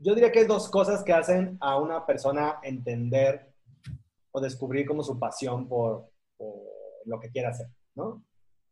[0.00, 3.52] yo diría que hay dos cosas que hacen a una persona entender
[4.32, 6.10] o descubrir como su pasión por,
[7.04, 8.24] lo que quiere hacer, ¿no?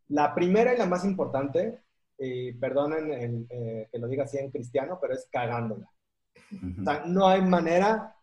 [0.09, 1.81] La primera y la más importante,
[2.19, 5.89] y perdonen eh, que lo diga así en cristiano, pero es cagándola.
[6.81, 8.17] O sea, no hay manera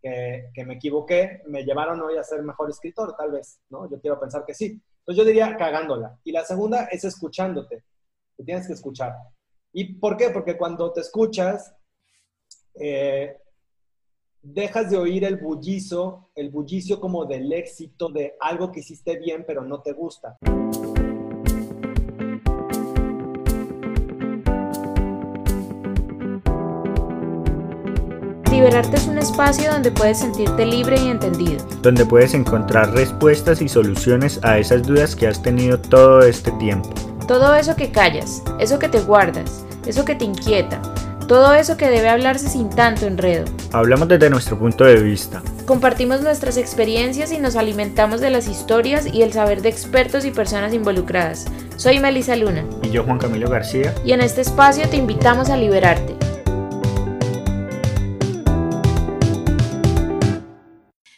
[0.00, 3.90] que, que, me equivoqué, me llevaron hoy a ser mejor escritor, tal vez, ¿no?
[3.90, 4.80] Yo quiero pensar que sí.
[4.98, 6.18] Entonces yo diría cagándola.
[6.22, 7.84] Y la segunda es escuchándote.
[8.36, 9.14] Te tienes que escuchar.
[9.72, 10.30] ¿Y por qué?
[10.30, 11.74] Porque cuando te escuchas,
[12.74, 13.36] eh,
[14.42, 19.44] dejas de oír el bullizo, el bullicio como del éxito de algo que hiciste bien
[19.46, 20.38] pero no te gusta.
[28.50, 31.64] Liberarte es un espacio donde puedes sentirte libre y entendido.
[31.80, 36.90] Donde puedes encontrar respuestas y soluciones a esas dudas que has tenido todo este tiempo.
[37.26, 40.82] Todo eso que callas, eso que te guardas, eso que te inquieta,
[41.32, 43.46] todo eso que debe hablarse sin tanto enredo.
[43.72, 45.42] Hablamos desde nuestro punto de vista.
[45.64, 50.30] Compartimos nuestras experiencias y nos alimentamos de las historias y el saber de expertos y
[50.30, 51.46] personas involucradas.
[51.76, 52.66] Soy Melissa Luna.
[52.82, 53.94] Y yo Juan Camilo García.
[54.04, 56.14] Y en este espacio te invitamos a liberarte.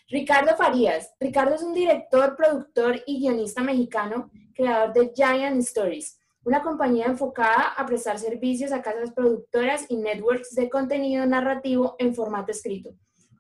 [0.09, 1.11] Ricardo Farías.
[1.19, 7.73] Ricardo es un director, productor y guionista mexicano, creador de Giant Stories una compañía enfocada
[7.77, 12.95] a prestar servicios a casas productoras y networks de contenido narrativo en formato escrito.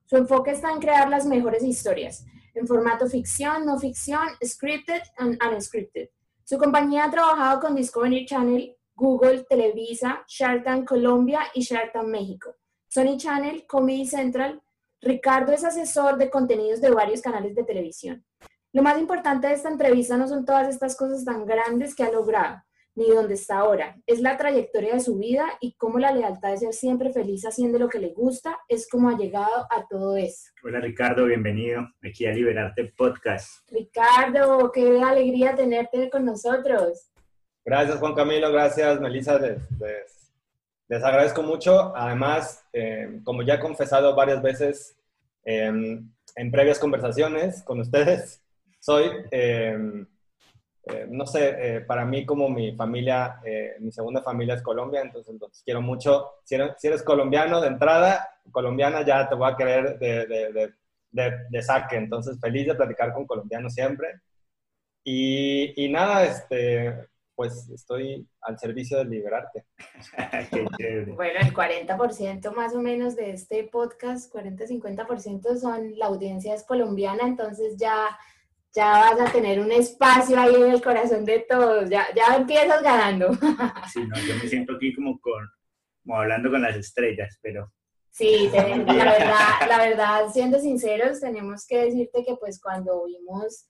[0.07, 5.39] Su enfoque está en crear las mejores historias, en formato ficción, no ficción, scripted and
[5.43, 6.09] unscripted.
[6.45, 12.55] Su compañía ha trabajado con Discovery Channel, Google, Televisa, Shark Colombia y Shark México,
[12.89, 14.63] Sony Channel, Comedy Central.
[15.01, 18.25] Ricardo es asesor de contenidos de varios canales de televisión.
[18.73, 22.11] Lo más importante de esta entrevista no son todas estas cosas tan grandes que ha
[22.11, 22.63] logrado,
[22.97, 23.97] ni dónde está ahora.
[24.07, 27.79] Es la trayectoria de su vida y cómo la lealtad de ser siempre feliz haciendo
[27.79, 30.51] lo que le gusta es como ha llegado a todo eso.
[30.63, 33.69] Hola Ricardo, bienvenido aquí a Liberarte Podcast.
[33.71, 37.11] Ricardo, qué alegría tenerte con nosotros.
[37.65, 41.97] Gracias Juan Camilo, gracias Melissa, les, agradezco mucho.
[41.97, 44.97] Además, eh, como ya he confesado varias veces
[45.45, 48.41] em, en previas conversaciones con ustedes,
[48.79, 49.11] soy...
[49.31, 50.07] Em,
[50.87, 55.01] eh, no sé, eh, para mí como mi familia, eh, mi segunda familia es Colombia,
[55.01, 60.73] entonces, quiero mucho, si eres, colombiano de entrada, colombiana ya te voy a querer de,
[61.11, 64.21] de, saque, entonces feliz de platicar con colombianos siempre.
[65.03, 69.65] Y, y, nada, este, pues estoy al servicio de liberarte.
[71.15, 77.27] bueno, el 40% más o menos de este podcast, 40-50% son, la audiencia es colombiana,
[77.27, 78.19] entonces ya
[78.75, 82.83] ya vas a tener un espacio ahí en el corazón de todos, ya, ya empiezas
[82.83, 83.31] ganando.
[83.93, 85.49] Sí, no, yo me siento aquí como, con,
[86.03, 87.73] como hablando con las estrellas, pero...
[88.11, 93.69] Sí, la verdad, la verdad, siendo sinceros, tenemos que decirte que pues cuando vimos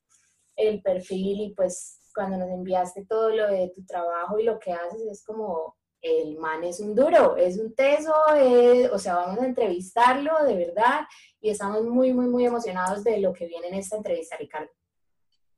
[0.56, 4.72] el perfil y pues cuando nos enviaste todo lo de tu trabajo y lo que
[4.72, 8.12] haces, es como, el man es un duro, es un teso,
[8.92, 11.00] o sea, vamos a entrevistarlo de verdad
[11.40, 14.70] y estamos muy, muy, muy emocionados de lo que viene en esta entrevista, Ricardo.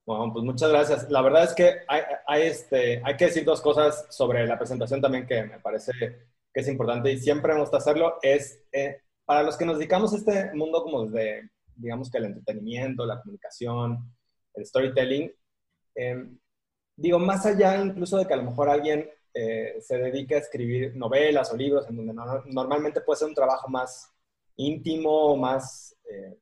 [0.06, 1.10] Bueno, pues muchas gracias.
[1.10, 5.26] La verdad es que hay, este, hay que decir dos cosas sobre la presentación también
[5.26, 8.18] que me parece que es importante y siempre me gusta hacerlo.
[8.22, 12.26] Es, eh, para los que nos dedicamos a este mundo como desde, digamos que el
[12.26, 14.14] entretenimiento, la comunicación,
[14.54, 15.32] el storytelling,
[15.96, 16.38] em,
[16.94, 20.94] digo, más allá incluso de que a lo mejor alguien eh, se dedique a escribir
[20.96, 22.14] novelas o libros, en donde
[22.46, 24.08] normalmente puede ser un trabajo más
[24.56, 26.38] íntimo, más eh,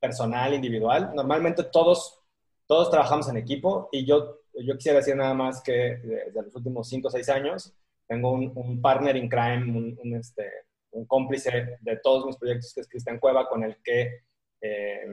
[0.00, 1.12] personal, individual.
[1.14, 2.23] Normalmente todos
[2.66, 6.88] todos trabajamos en equipo y yo, yo quisiera decir nada más que desde los últimos
[6.88, 7.74] 5 o 6 años
[8.06, 10.50] tengo un, partner in crime, un, este,
[10.92, 14.20] un, cómplice de todos mis proyectos que es Cristian Cueva, con el que
[14.60, 15.06] eh,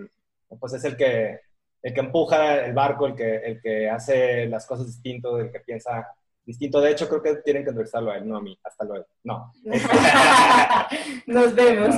[0.59, 1.39] pues es el que,
[1.81, 5.61] el que empuja el barco, el que, el que hace las cosas distinto, el que
[5.61, 6.07] piensa
[6.45, 6.81] distinto.
[6.81, 8.57] De hecho, creo que tienen que entrevistarlo a él, no a mí.
[8.63, 9.05] Hasta luego.
[9.23, 9.53] No.
[11.27, 11.95] Nos vemos.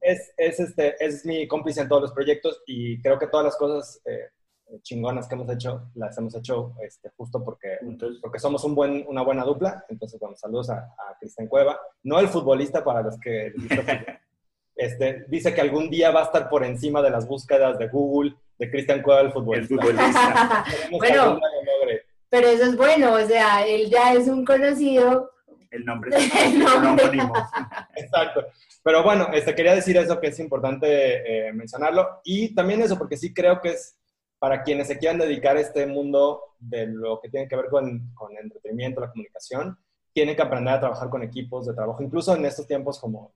[0.00, 3.56] es, es, este, es mi cómplice en todos los proyectos y creo que todas las
[3.56, 4.30] cosas eh,
[4.82, 7.78] chingonas que hemos hecho, las hemos hecho este, justo porque,
[8.20, 9.84] porque somos un buen, una buena dupla.
[9.88, 11.78] Entonces, bueno, saludos a, a Cristian Cueva.
[12.02, 13.52] No el futbolista para los que...
[14.76, 18.34] este, dice que algún día va a estar por encima de las búsquedas de Google
[18.58, 19.74] de Cristian Cueva, el futbolista.
[19.74, 20.64] El futbolista.
[20.90, 21.40] bueno,
[22.28, 25.30] pero eso es bueno, o sea, él ya es un conocido.
[25.70, 26.16] El nombre.
[26.44, 27.20] el nombre.
[27.96, 28.46] Exacto.
[28.82, 32.20] Pero bueno, este, quería decir eso que es importante eh, mencionarlo.
[32.24, 33.97] Y también eso, porque sí creo que es
[34.38, 38.12] para quienes se quieran dedicar a este mundo de lo que tiene que ver con,
[38.14, 39.78] con el entretenimiento, la comunicación,
[40.12, 43.32] tiene que aprender a trabajar con equipos de trabajo, incluso en estos tiempos como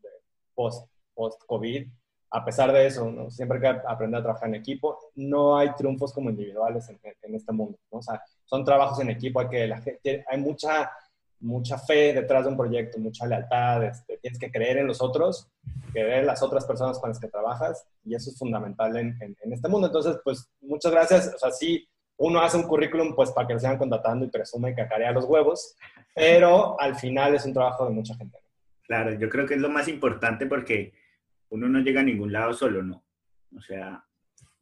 [0.55, 1.89] post, post-COVID,
[2.35, 4.99] a pesar de eso, siempre hay que aprender a trabajar en equipo.
[5.17, 7.79] No hay triunfos como individuales en, este mundo.
[7.91, 9.83] O sea, son trabajos en equipo, hay, que, la,
[10.27, 10.91] hay mucha,
[11.43, 15.51] mucha fe detrás de un proyecto, mucha lealtad, este, tienes que creer en los otros,
[15.93, 19.53] creer en las otras personas con las que trabajas, y eso es fundamental en, en,
[19.53, 19.89] este mundo.
[19.89, 21.35] Entonces, pues, muchas gracias.
[21.35, 21.87] O sea, sí,
[22.17, 25.25] uno hace un currículum, pues, para que lo sigan contratando y presume y cacarea los
[25.25, 25.77] huevos,
[26.15, 28.39] pero al final es un trabajo de mucha gente.
[28.87, 30.93] Claro, yo creo que es lo más importante porque
[31.49, 33.05] uno no llega a ningún lado solo, ¿no?
[33.57, 34.05] O sea,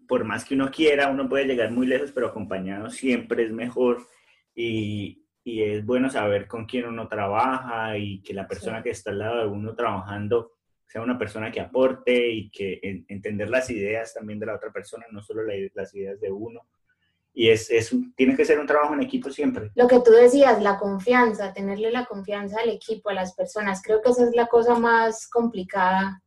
[0.09, 4.07] por más que uno quiera, uno puede llegar muy lejos, pero acompañado siempre es mejor
[4.55, 9.11] y, y es bueno saber con quién uno trabaja y que la persona que está
[9.11, 10.53] al lado de uno trabajando
[10.87, 15.07] sea una persona que aporte y que entender las ideas también de la otra persona,
[15.11, 15.43] no solo
[15.75, 16.67] las ideas de uno.
[17.33, 19.71] Y es, es, tiene que ser un trabajo en equipo siempre.
[19.77, 24.03] Lo que tú decías, la confianza, tenerle la confianza al equipo, a las personas, creo
[24.03, 26.21] que esa es la cosa más complicada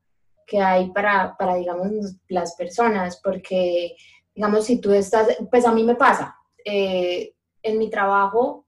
[0.48, 3.96] que hay para, para, digamos, las personas, porque,
[4.34, 8.63] digamos, si tú estás, pues a mí me pasa, eh, en mi trabajo,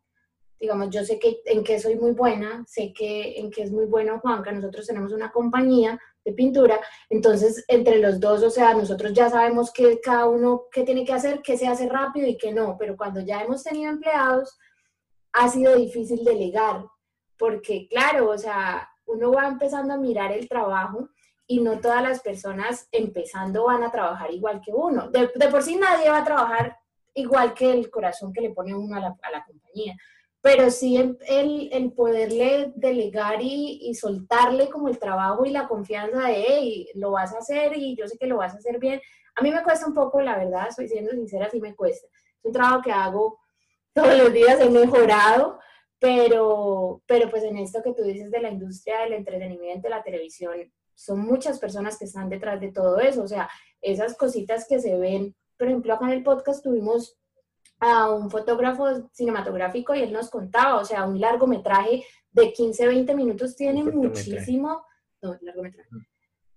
[0.66, 3.86] digamos, yo sé que en qué soy muy buena, sé que en qué es muy
[3.86, 9.14] bueno Juanca, nosotros tenemos una compañía de pintura, entonces entre los dos, o sea, nosotros
[9.14, 12.52] ya sabemos que cada uno qué tiene que hacer, qué se hace rápido y qué
[12.52, 14.58] no, pero cuando ya hemos tenido empleados,
[15.34, 16.84] ha sido difícil delegar,
[17.38, 21.10] porque claro, o sea, uno va empezando a mirar el trabajo
[21.46, 25.12] y no todas las personas empezando van a trabajar igual que uno.
[25.12, 26.76] De, por sí nadie va a trabajar
[27.14, 29.96] igual que el corazón que le pone uno a la, a la compañía,
[30.46, 31.18] pero sí el,
[31.72, 37.10] el, poderle delegar y, y, soltarle como el trabajo y la confianza de, hey, lo
[37.10, 39.02] vas a hacer y yo sé que lo vas a hacer bien.
[39.34, 42.06] A mí me cuesta un poco, la verdad, estoy siendo sincera, sí me cuesta.
[42.14, 43.40] Es un trabajo que hago
[43.92, 45.58] todos los días, he mejorado,
[45.98, 50.04] pero, pero pues en esto que tú dices de la industria del entretenimiento, de la
[50.04, 53.50] televisión, son muchas personas que están detrás de todo eso, o sea,
[53.82, 57.18] esas cositas que se ven, por ejemplo, acá en el podcast tuvimos
[57.80, 63.16] a un fotógrafo cinematográfico y él nos contaba, o sea, un largometraje de 15, 20
[63.16, 64.86] minutos tiene muchísimo,
[65.22, 65.90] no, largometraje,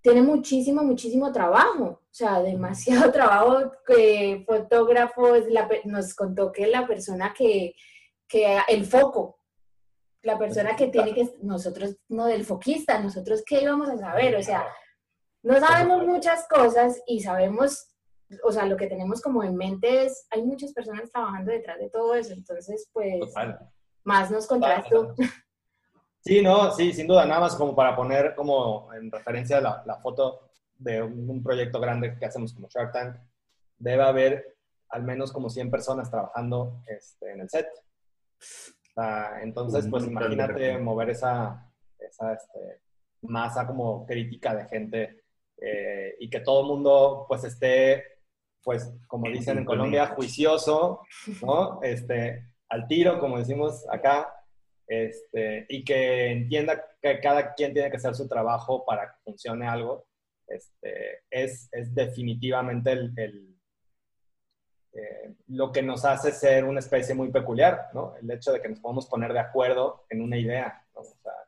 [0.00, 5.44] tiene muchísimo, muchísimo trabajo, o sea, demasiado trabajo, que fotógrafos,
[5.85, 7.75] nos contó que la persona que,
[8.26, 9.41] que el foco,
[10.23, 14.43] la persona que tiene que, nosotros, no del foquista, nosotros qué íbamos a saber, o
[14.43, 14.67] sea,
[15.43, 17.88] no sabemos muchas cosas y sabemos,
[18.44, 21.90] o sea, lo que tenemos como en mente es, hay muchas personas trabajando detrás de
[21.90, 23.32] todo eso, entonces, pues,
[24.04, 25.14] más nos contarás tú.
[26.20, 29.96] Sí, no, sí, sin duda, nada más como para poner como en referencia la, la
[29.96, 30.48] foto
[30.78, 33.16] de un, proyecto grande que hacemos como Shark Tank,
[33.78, 34.56] debe haber
[34.90, 37.69] al menos como 100 personas trabajando este, en el set.
[39.42, 42.80] Entonces, pues imagínate mover esa, esa este,
[43.22, 45.25] masa como crítica de gente
[45.56, 48.18] eh, y que todo el mundo pues esté,
[48.62, 51.02] pues como dicen en Colombia, juicioso,
[51.43, 51.81] ¿no?
[51.82, 54.32] Este, al tiro, como decimos acá,
[54.87, 59.66] este, y que entienda que cada quien tiene que hacer su trabajo para que funcione
[59.66, 60.06] algo,
[60.46, 63.58] este, es, es definitivamente el
[64.99, 68.14] eh, lo que nos hace ser una especie muy peculiar, ¿no?
[68.20, 70.82] El hecho de que nos podamos poner de acuerdo en una idea.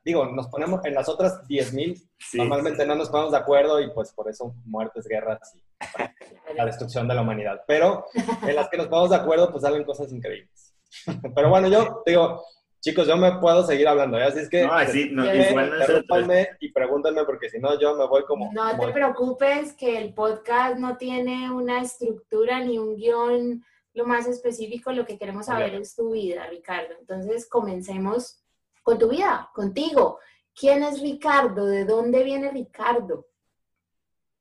[0.05, 2.01] digo, nos ponemos en las otras 10.000,
[2.35, 5.63] normalmente no nos ponemos de acuerdo y pues por eso muertes, guerras y
[6.55, 7.61] la destrucción de la humanidad.
[7.67, 10.73] Pero en las que nos ponemos de acuerdo, pues salen cosas increíbles.
[11.35, 12.43] Pero bueno, yo digo,
[12.81, 14.23] Chicos, yo me puedo seguir hablando, ¿eh?
[14.23, 14.65] así es que...
[14.65, 18.51] No, así, no, y pregúntenme porque si no yo me voy como...
[18.51, 24.27] No te preocupes que el podcast no tiene una estructura ni un guion lo más
[24.27, 26.95] específico, lo que queremos saber es tu vida, Ricardo.
[26.99, 28.41] Entonces, comencemos
[28.81, 30.19] con tu vida, contigo.
[30.55, 31.67] ¿Quién es Ricardo?
[31.67, 33.27] ¿De dónde viene Ricardo?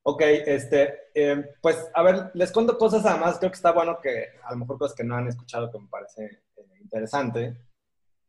[0.03, 4.27] Ok, este, eh, pues a ver, les cuento cosas además, creo que está bueno que
[4.43, 6.25] a lo mejor cosas que no han escuchado que me parece
[6.57, 7.57] eh, interesante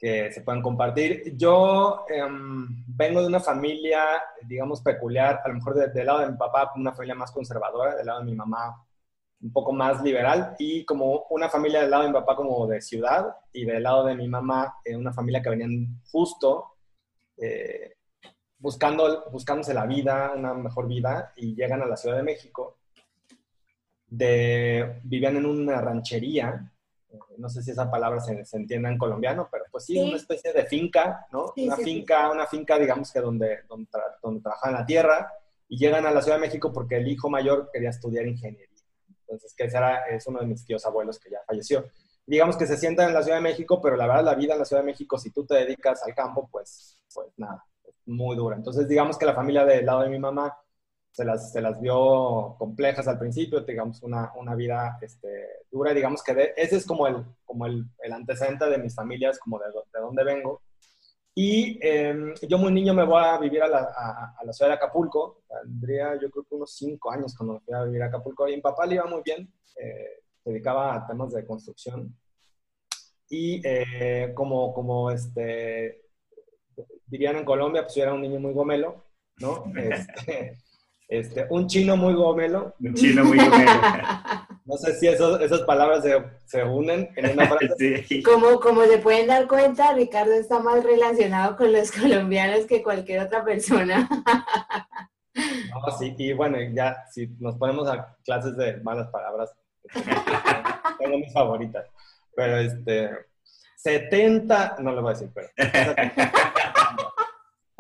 [0.02, 1.38] que se puedan compartir.
[1.38, 4.04] Yo em, vengo de una familia,
[4.48, 8.08] digamos, peculiar, a lo mejor del lado de mi papá, una familia más conservadora, del
[8.08, 8.84] lado de mi mamá
[9.44, 12.82] un poco más liberal, y como una familia del lado de mi papá como de
[12.82, 16.72] ciudad, y del lado de mi mamá, eh, una familia que venían justo
[17.38, 17.94] eh,
[18.62, 22.78] buscando, buscándose la vida, una mejor vida, y llegan a la Ciudad de México.
[24.08, 26.72] De, vivían en una ranchería
[27.38, 30.54] no sé si esa palabra se, se entienda en colombiano, pero pues sí, una especie
[30.54, 31.54] de finca, ¿no?
[31.58, 35.32] una finca, una finca, digamos que donde, donde, trabajan la tierra
[35.68, 38.68] y llegan a la Ciudad de México porque el hijo mayor quería estudiar ingeniería.
[39.22, 41.86] Entonces, que ese era, es uno de mis tíos abuelos que ya falleció.
[42.26, 44.60] digamos que se sientan en la Ciudad de México, pero la verdad la vida en
[44.60, 47.66] la Ciudad de México, si tú te dedicas al campo, pues, pues nada,
[48.12, 48.56] muy dura.
[48.56, 50.56] Entonces, digamos que la familia del lado de mi mamá
[51.12, 55.28] se las, se las vio complejas al principio, digamos, una, una vida este,
[55.70, 59.60] dura, digamos que ese es como, el, como el, el, antecedente de mis familias, como
[59.60, 60.62] de, de dónde vengo.
[61.34, 63.80] Y em, yo muy niño me voy a vivir a la,
[64.38, 67.74] a, la, ciudad de Acapulco, tendría yo creo que unos cinco años cuando me fui
[67.74, 71.08] a vivir a Acapulco, y mi papá le iba muy bien, eh, se dedicaba a
[71.08, 72.14] temas de construcción,
[73.30, 76.01] y eh, como, como este,
[77.12, 79.04] dirían en Colombia, pues yo era un niño muy gomelo,
[79.38, 79.66] ¿no?
[79.76, 80.58] Este,
[81.08, 82.74] este, un chino muy gomelo.
[82.80, 83.72] Un chino muy gomelo.
[84.64, 88.06] No sé si esas palabras se, se, unen en una frase.
[88.08, 88.24] Sí.
[88.24, 93.22] Como, como se pueden dar cuenta, Ricardo está más relacionado con los colombianos que cualquier
[93.24, 94.08] otra persona.
[95.34, 99.52] No, sí, y bueno, ya si nos ponemos a clases de malas palabras,
[101.00, 101.86] tengo mis favoritas.
[102.34, 103.10] Pero este,
[103.76, 105.50] 70, no lo voy a decir, pero.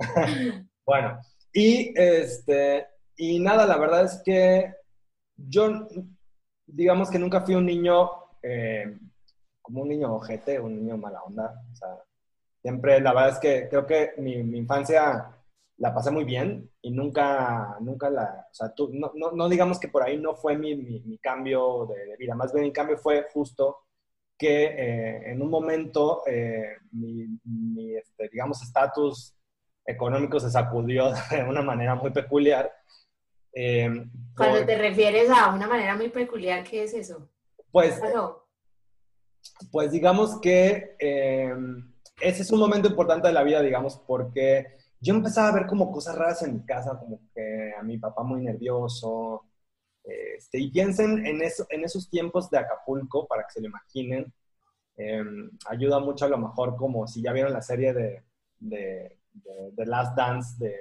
[0.85, 1.19] bueno,
[1.53, 4.73] y este, y nada, la verdad es que
[5.35, 5.87] yo,
[6.65, 8.09] digamos que nunca fui un niño
[8.41, 8.97] eh,
[9.61, 11.53] como un niño ojete, un niño mala onda.
[12.61, 15.35] Siempre, la verdad es que creo que mi, infancia
[15.77, 20.03] la pasé muy bien y nunca, nunca la, o sea, no, no, digamos que por
[20.03, 23.79] ahí no fue mi, cambio de, vida, más bien mi cambio fue justo
[24.37, 29.35] que eh, en un momento eh, mi, mi este, digamos, estatus
[29.91, 32.71] económico se sacudió de una manera muy peculiar
[33.53, 33.89] eh,
[34.35, 37.29] Cuando te refieres a una manera muy peculiar, ¿qué es eso?
[37.71, 37.99] Pues,
[39.71, 41.53] pues digamos que eh,
[42.19, 44.67] ese es un momento importante de la vida, digamos, porque
[44.99, 48.23] yo empezaba a ver como cosas raras en mi casa, como que a mi papá
[48.23, 49.45] muy nervioso.
[50.03, 54.33] Este, y piensen en, eso, en esos tiempos de Acapulco, para que se lo imaginen.
[54.97, 58.23] Em, ayuda mucho a lo mejor como si ya vieron la serie de,
[58.59, 60.75] de, de, de Last Dance de,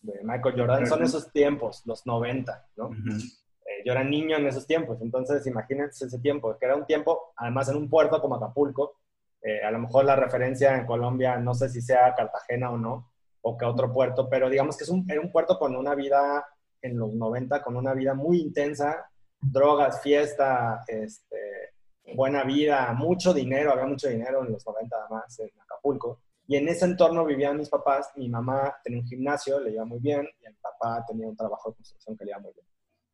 [0.00, 2.90] de Michael Jordan, son esos tiempos, los 90, ¿no?
[2.90, 7.32] Eh, yo era niño en esos tiempos, entonces imagínense ese tiempo, que era un tiempo,
[7.36, 9.00] además en un puerto como Acapulco,
[9.42, 13.10] eh, a lo mejor la referencia en Colombia, no sé si sea Cartagena o no,
[13.42, 16.44] o que otro puerto, pero digamos que es un, era un puerto con una vida
[16.82, 19.08] en los 90, con una vida muy intensa,
[19.40, 21.74] drogas, fiesta, este,
[22.14, 26.20] buena vida, mucho dinero, había mucho dinero en los 90 además en Acapulco.
[26.46, 29.98] Y en ese entorno vivían mis papás, mi mamá tenía un gimnasio, le iba muy
[29.98, 32.66] bien, y el papá tenía un trabajo de construcción que le iba muy bien.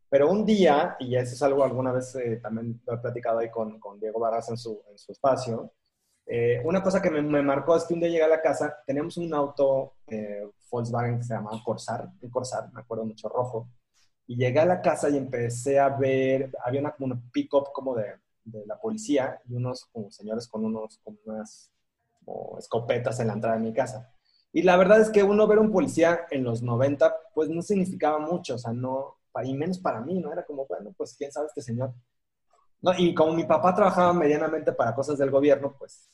[0.08, 3.50] Pero un día, y eso es algo alguna vez eh, también lo he platicado ahí
[3.50, 5.72] con, con Diego Barras en su, en su espacio,
[6.26, 8.76] eh, una cosa que me, me, marcó es que un día llegué a la casa,
[8.86, 13.68] teníamos un auto eh, Volkswagen que se llamaba Corsar, un Corsar, me acuerdo mucho, rojo,
[14.26, 18.14] y llegué a la casa y empecé a ver, había una, una pick-up como de,
[18.44, 21.71] de, la policía y unos como señores con unos, con unas
[22.24, 24.12] o escopetas en la entrada de mi casa.
[24.52, 28.18] Y la verdad es que uno ver un policía en los 90, pues no significaba
[28.18, 30.32] mucho, o sea, no, y menos para mí, ¿no?
[30.32, 31.94] Era como, bueno, pues quién sabe este señor.
[32.82, 36.10] No, y como mi papá trabajaba medianamente para cosas del gobierno, pues,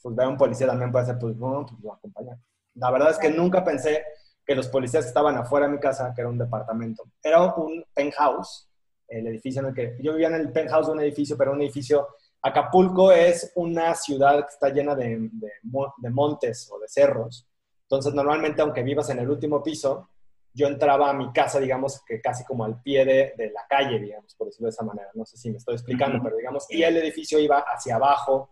[0.00, 2.38] pues ver a un policía también puede ser, pues, bueno, pues lo acompaña.
[2.74, 4.04] La verdad es que nunca pensé
[4.44, 7.84] que los policías que estaban afuera de mi casa, que era un departamento, era un
[7.92, 8.70] penthouse,
[9.08, 11.60] el edificio en el que yo vivía en el penthouse de un edificio, pero un
[11.62, 12.08] edificio
[12.46, 15.30] Acapulco es una ciudad que está llena de,
[15.64, 17.44] montes o de cerros.
[17.82, 20.10] Entonces, normalmente, aunque vivas en el último piso,
[20.52, 24.32] yo entraba a mi casa, digamos, que casi como al pie de, la calle, digamos,
[24.36, 25.08] por decirlo de esa manera.
[25.14, 28.48] No sé si me estoy explicando, pero digamos, y el edificio iba hacia abajo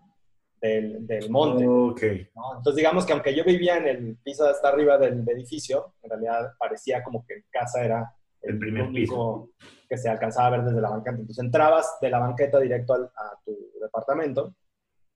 [0.61, 1.65] del, monte.
[1.65, 6.11] Entonces, digamos que aunque yo vivía en el piso de hasta arriba del edificio, en
[6.11, 9.51] realidad parecía como que mi casa era el, primer piso
[9.95, 11.17] que se alcanzaba a ver desde la banqueta.
[11.17, 14.47] Entonces entrabas de la banqueta directo al, a tu departamento,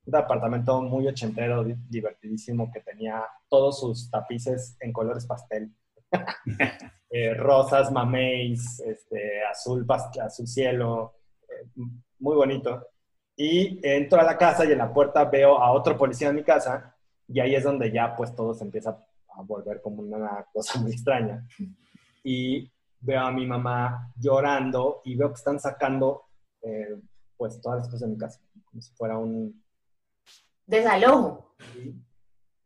[0.06, 5.74] un departamento muy ochentero, divertidísimo, que tenía todos sus tapices en colores pastel.
[7.10, 9.84] eh, rosas, mameis, este, azul,
[10.24, 11.68] azul cielo, eh,
[12.20, 12.86] muy bonito.
[13.36, 16.44] Y entro a la casa y en la puerta veo a otro policía en mi
[16.44, 20.80] casa y ahí es donde ya pues todo se empieza a volver como una cosa
[20.80, 21.44] muy extraña.
[22.22, 22.70] Y
[23.00, 26.24] veo a mi mamá llorando y veo que están sacando
[26.62, 27.00] eh,
[27.36, 29.62] pues todas las cosas de mi casa, como si fuera un...
[30.66, 31.54] Desalojo.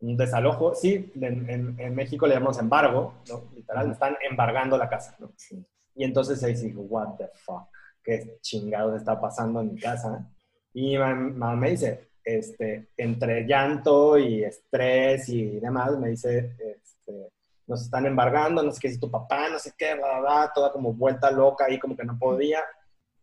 [0.01, 3.45] Un desalojo, sí, en, en, México le llamamos embargo, ¿no?
[3.55, 5.33] Literal, están embargando la casa, ¿no?
[5.37, 5.65] Sí.
[5.95, 7.69] Y entonces ahí digo, what the fuck,
[8.03, 10.29] qué chingados está pasando en mi casa.
[10.73, 17.31] Y mi mamá me dice, este, entre llanto y estrés y demás, me dice, este,
[17.67, 20.73] nos están embargando, no sé qué es tu papá, no sé qué, bla, bla, toda
[20.73, 22.61] como vuelta loca ahí, como que no podía,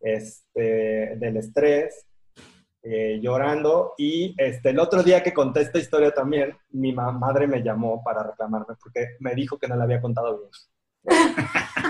[0.02, 2.06] este, del estrés.
[2.84, 3.94] eh, llorando.
[3.98, 8.24] Y este, el otro día que conté esta historia también, mi madre me llamó para
[8.24, 10.50] reclamarme porque me dijo que no le había contado bien.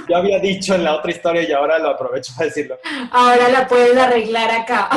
[0.08, 2.80] Yo había dicho en la otra historia y ahora lo aprovecho para decirlo.
[3.12, 4.90] Ahora la puedes arreglar acá.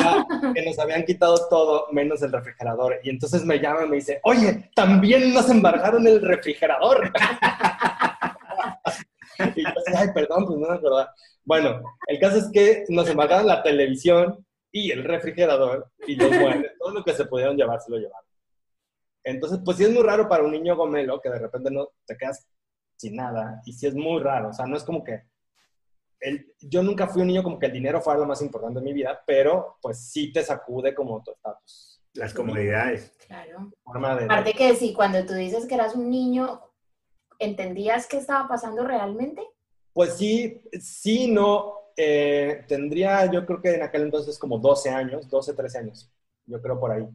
[0.53, 2.99] que nos habían quitado todo menos el refrigerador.
[3.03, 7.11] Y entonces me llama y me dice, oye, también nos embargaron el refrigerador.
[9.55, 11.13] y yo ay, perdón, pues no me acordaba.
[11.45, 16.71] Bueno, el caso es que nos embargaron la televisión y el refrigerador y los muebles,
[16.79, 18.27] todo lo que se pudieron llevar se lo llevaron.
[19.23, 22.17] Entonces, pues sí es muy raro para un niño gomelo que de repente no te
[22.17, 22.47] quedas
[22.97, 23.61] sin nada.
[23.65, 24.49] Y sí es muy raro.
[24.49, 25.23] O sea, no es como que...
[26.19, 28.85] El, yo nunca fui un niño como que el dinero fuera lo más importante de
[28.85, 32.01] mi vida, pero pues sí te sacude como tu estatus.
[32.13, 33.11] Las comodidades.
[33.27, 33.71] Claro.
[33.85, 36.61] Aparte que sí, cuando tú dices que eras un niño,
[37.39, 39.41] ¿entendías qué estaba pasando realmente?
[39.91, 41.73] Pues sí, sí, no.
[41.95, 46.11] Eh, tendría, yo creo que en aquel entonces como 12 años, 12, 13 años,
[46.45, 47.07] yo creo por ahí.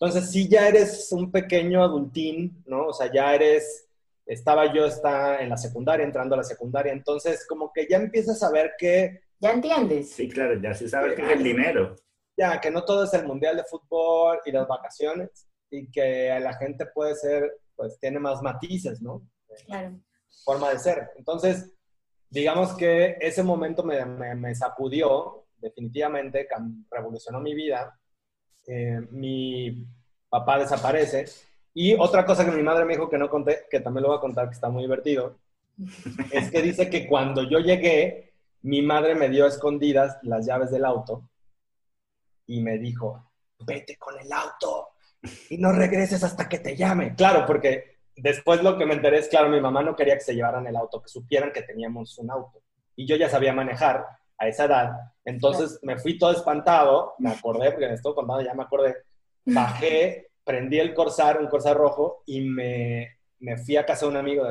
[0.00, 2.86] Entonces sí ya eres un pequeño adultín, ¿no?
[2.86, 3.86] O sea, ya eres
[4.32, 8.40] estaba yo está en la secundaria, entrando a la secundaria, entonces como que ya empiezas
[8.44, 9.22] a ver que...
[9.40, 10.12] ¿Ya entiendes?
[10.12, 11.96] Sí, claro, ya se sabe que es el dinero.
[12.36, 16.54] Ya, que no todo es el mundial de fútbol y las vacaciones, y que la
[16.54, 19.26] gente puede ser, pues tiene más matices, ¿no?
[19.66, 19.98] Claro.
[20.44, 21.10] Forma de ser.
[21.16, 21.72] Entonces,
[22.28, 26.46] digamos que ese momento me, me, sacudió, definitivamente,
[26.88, 27.98] revolucionó mi vida.
[28.66, 29.86] Eh, mi
[30.28, 31.24] papá desaparece
[31.74, 34.18] y otra cosa que mi madre me dijo que no conté, que también lo voy
[34.18, 35.38] a contar, que está muy divertido,
[36.32, 40.84] es que dice que cuando yo llegué, mi madre me dio escondidas las llaves del
[40.84, 41.28] auto
[42.46, 44.88] y me dijo, vete con el auto
[45.48, 47.14] y no regreses hasta que te llame.
[47.14, 50.34] Claro, porque después lo que me enteré es, claro, mi mamá no quería que se
[50.34, 52.62] llevaran el auto, que supieran que teníamos un auto.
[52.96, 54.04] Y yo ya sabía manejar
[54.36, 54.92] a esa edad.
[55.24, 58.96] Entonces me fui todo espantado, me acordé, porque me estoy contando, ya me acordé,
[59.44, 64.16] bajé prendí el Corsar, un Corsar rojo, y me, me fui a casa de un
[64.16, 64.44] amigo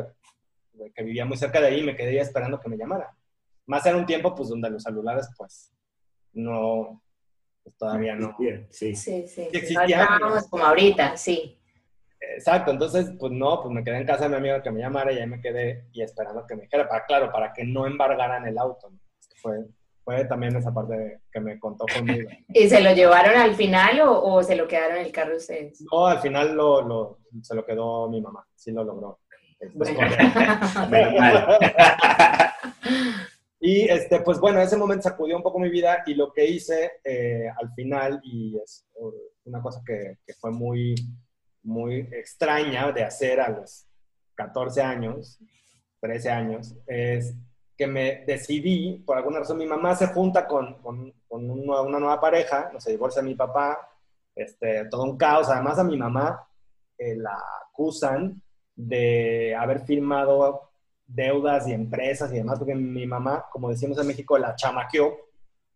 [0.95, 3.15] que vivía muy cerca de ahí y me quedé esperando que me llamara.
[3.65, 5.73] Más era un tiempo, pues, donde los celulares, pues,
[6.33, 7.03] no,
[7.63, 8.35] pues, todavía no.
[8.69, 9.27] Sí, sí.
[9.27, 9.47] sí.
[9.51, 10.07] Existían,
[10.49, 11.55] como ahorita, sí.
[12.19, 15.11] Exacto, entonces, pues no, pues me quedé en casa de mi amigo que me llamara
[15.11, 18.45] y ahí me quedé y esperando que me dijera, para, claro, para que no embargaran
[18.45, 18.91] el auto.
[19.37, 19.65] Fue,
[20.09, 22.27] fue también esa parte que me contó conmigo.
[22.47, 25.83] ¿Y se lo llevaron al final o, se lo quedaron en el carro ustedes?
[25.91, 29.19] No, al final lo, lo, se lo quedó mi mamá, sí lo logró.
[33.59, 36.93] y este, pues bueno, ese momento sacudió un poco mi vida y lo que hice
[37.03, 38.87] eh, al final, y es
[39.43, 40.95] una cosa que, que fue muy,
[41.61, 43.85] muy extraña de hacer a los
[44.33, 45.37] 14 años,
[46.01, 47.35] 13 años, es
[47.79, 52.69] que me decidí, por alguna razón, mi mamá se junta con, con, una, nueva pareja,
[52.73, 53.89] no se divorcia mi papá,
[54.35, 55.47] este, todo un caos.
[55.47, 56.45] Además, a mi mamá
[56.97, 58.43] eh, la acusan
[58.75, 60.71] de haber firmado
[61.07, 65.17] deudas y empresas y demás, porque mi mamá, como decimos en México, la chamaqueó.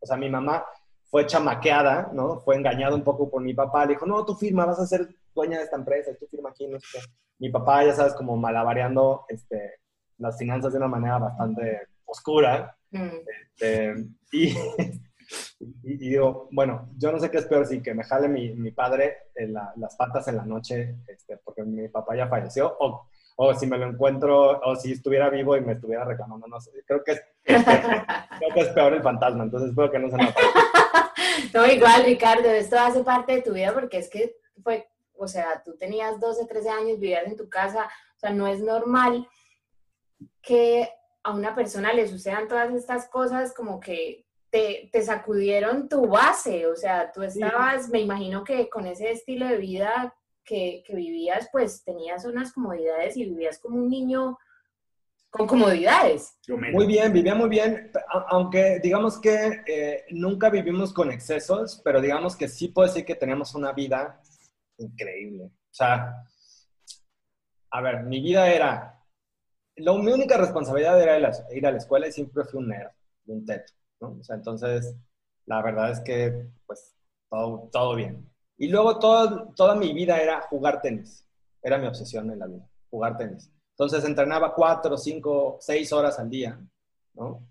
[0.01, 0.65] O sea, mi mamá
[1.05, 2.41] fue chamaqueada, ¿no?
[2.41, 3.85] Fue engañada un poco por mi papá.
[3.85, 6.67] Le dijo, no, tú firma, vas a ser dueña de esta empresa, tú firma aquí,
[6.67, 6.99] no sé qué.
[7.39, 9.79] Mi papá, ya sabes, como malabareando este,
[10.17, 12.77] las finanzas de una manera bastante oscura.
[12.91, 13.07] Mm.
[13.55, 13.95] Este,
[14.31, 18.71] y, digo, bueno, yo no sé qué es peor, si que me jale mi, mi
[18.71, 23.53] padre en las patas en la noche, este, porque mi papá ya falleció, o, o,
[23.55, 27.03] si me lo encuentro, o si estuviera vivo y me estuviera reclamando, no sé, creo
[27.03, 30.33] que es, creo que es peor el fantasma, entonces espero que no se me
[31.53, 35.63] No, igual, Ricardo, esto hace parte de tu vida porque es que fue, o sea,
[35.63, 39.27] tú tenías 12, 13 años, vivías en tu casa, o sea, no es normal
[40.41, 40.89] que
[41.23, 46.67] a una persona le sucedan todas estas cosas como que te, te sacudieron tu base,
[46.67, 51.49] o sea, tú estabas, me imagino que con ese estilo de vida que, que, vivías,
[51.51, 54.37] pues tenías unas comodidades y vivías como un niño
[55.31, 56.37] con comodidades.
[56.47, 57.91] Muy bien, vivía muy bien,
[58.29, 63.15] aunque digamos que eh, nunca vivimos con excesos, pero digamos que sí puedo decir que
[63.15, 64.21] teníamos una vida
[64.77, 65.45] increíble.
[65.45, 66.23] O sea,
[67.71, 68.92] a ver, mi vida era
[69.77, 71.17] lo, mi única responsabilidad era
[71.51, 72.91] ir a la escuela y siempre fui un nerd,
[73.27, 74.17] un teto, ¿no?
[74.19, 74.95] O sea, entonces,
[75.45, 76.93] la verdad es que, pues,
[77.29, 78.29] todo, todo bien.
[78.57, 81.25] Y luego todo, toda mi vida era jugar tenis.
[81.61, 83.49] Era mi obsesión en la vida, jugar tenis.
[83.71, 86.59] Entonces entrenaba cuatro, cinco, seis horas al día,
[87.13, 87.41] ¿no?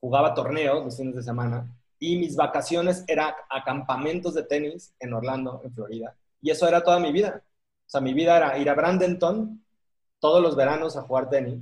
[0.00, 5.60] Jugaba torneos los fines de semana y mis vacaciones eran acampamentos de tenis en Orlando,
[5.64, 6.16] en Florida.
[6.42, 7.42] Y eso era toda mi vida.
[7.86, 9.62] O sea, mi vida era ir a Brandenton
[10.20, 11.60] todos los veranos a jugar tenis.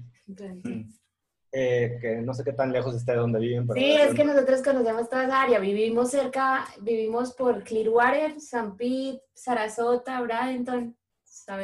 [1.52, 3.66] eh, que no sé qué tan lejos esté de donde viven.
[3.66, 5.58] Pero sí, es que nosotros conocemos toda esa área.
[5.58, 10.94] Vivimos cerca, vivimos por Clearwater, San Pete, Sarasota, Bradenton.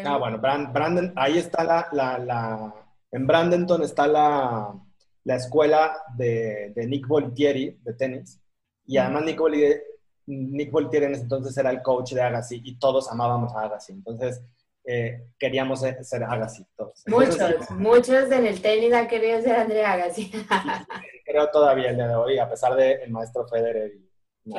[0.04, 2.74] Ah, bueno, Brandon, ahí está la, la, la,
[3.10, 4.74] en Brandenton está la,
[5.24, 8.40] la escuela de, de, Nick Voltieri de tenis.
[8.86, 9.40] Y además Nick,
[10.26, 13.92] Nick Voltieri en ese entonces era el coach de Agassi y todos amábamos a Agassi.
[13.92, 14.42] Entonces,
[14.86, 17.02] eh, queríamos ser Agassi todos.
[17.06, 17.38] muchos,
[17.70, 20.30] muchos en el tenis han querido ser André Agassi.
[21.24, 23.92] creo todavía el día de hoy, a pesar del el maestro Federer
[24.44, 24.54] y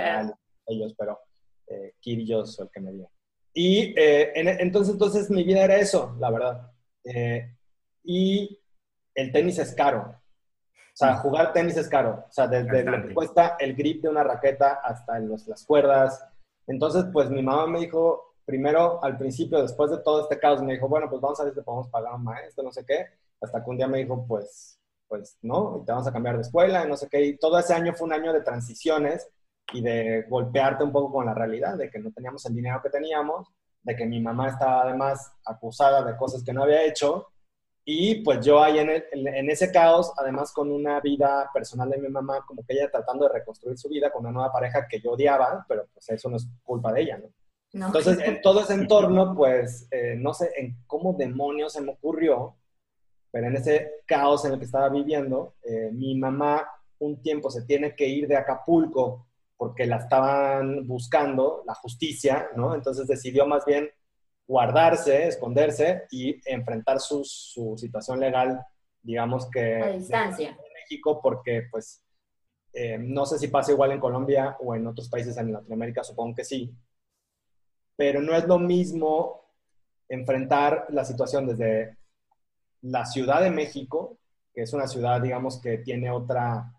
[0.68, 1.20] ellos, pero
[1.68, 3.10] eh, Kyrgios el que me dio.
[3.54, 6.72] Y eh, entonces, entonces mi vida era eso, la verdad.
[7.06, 7.56] Eh,
[8.04, 8.62] y
[9.14, 10.02] el tenis es caro.
[10.02, 12.26] O sea, jugar tenis es caro.
[12.28, 16.26] O sea, desde lo que cuesta el grip de una raqueta hasta los, las cuerdas.
[16.68, 20.74] Entonces, pues mi mamá me dijo, primero, al principio, después de todo este caos, me
[20.74, 23.08] dijo, bueno, pues vamos a ver si te podemos pagar un maestro, no sé qué.
[23.42, 26.86] Hasta que un día me dijo, pues, pues, no, te vamos a cambiar de escuela,
[26.86, 27.24] no sé qué.
[27.26, 29.30] Y todo ese año fue un año de transiciones
[29.74, 32.90] y de golpearte un poco con la realidad, de que no teníamos el dinero que
[32.90, 33.50] teníamos,
[33.84, 37.28] de que mi mamá estaba además acusada de cosas que no había hecho.
[37.88, 42.10] Y pues yo ahí en, en ese caos, además con una vida personal de mi
[42.10, 45.12] mamá, como que ella tratando de reconstruir su vida con una nueva pareja que yo
[45.12, 47.28] odiaba, pero pues eso no es culpa de ella, ¿no?
[47.84, 52.56] Entonces, en todo ese entorno, pues, eh, no sé en cómo demonios se me ocurrió,
[53.32, 56.68] pero en ese caos en el que estaba viviendo, eh, mi mamá
[57.00, 62.76] un tiempo se tiene que ir de Acapulco porque la estaban buscando, la justicia, ¿no?
[62.76, 63.90] Entonces decidió más bien
[64.48, 68.66] guardarse, esconderse y enfrentar su, su situación legal,
[69.02, 69.82] digamos que...
[69.82, 70.50] A distancia.
[70.50, 72.04] En México, porque pues
[72.74, 76.36] eh, no sé si pasa igual en Colombia o en otros países en Latinoamérica, supongo
[76.36, 76.74] que sí,
[77.96, 79.42] pero no es lo mismo
[80.10, 81.98] enfrentar la situación desde
[82.82, 84.18] la Ciudad de México,
[84.54, 86.72] que es una ciudad, digamos, que tiene otra,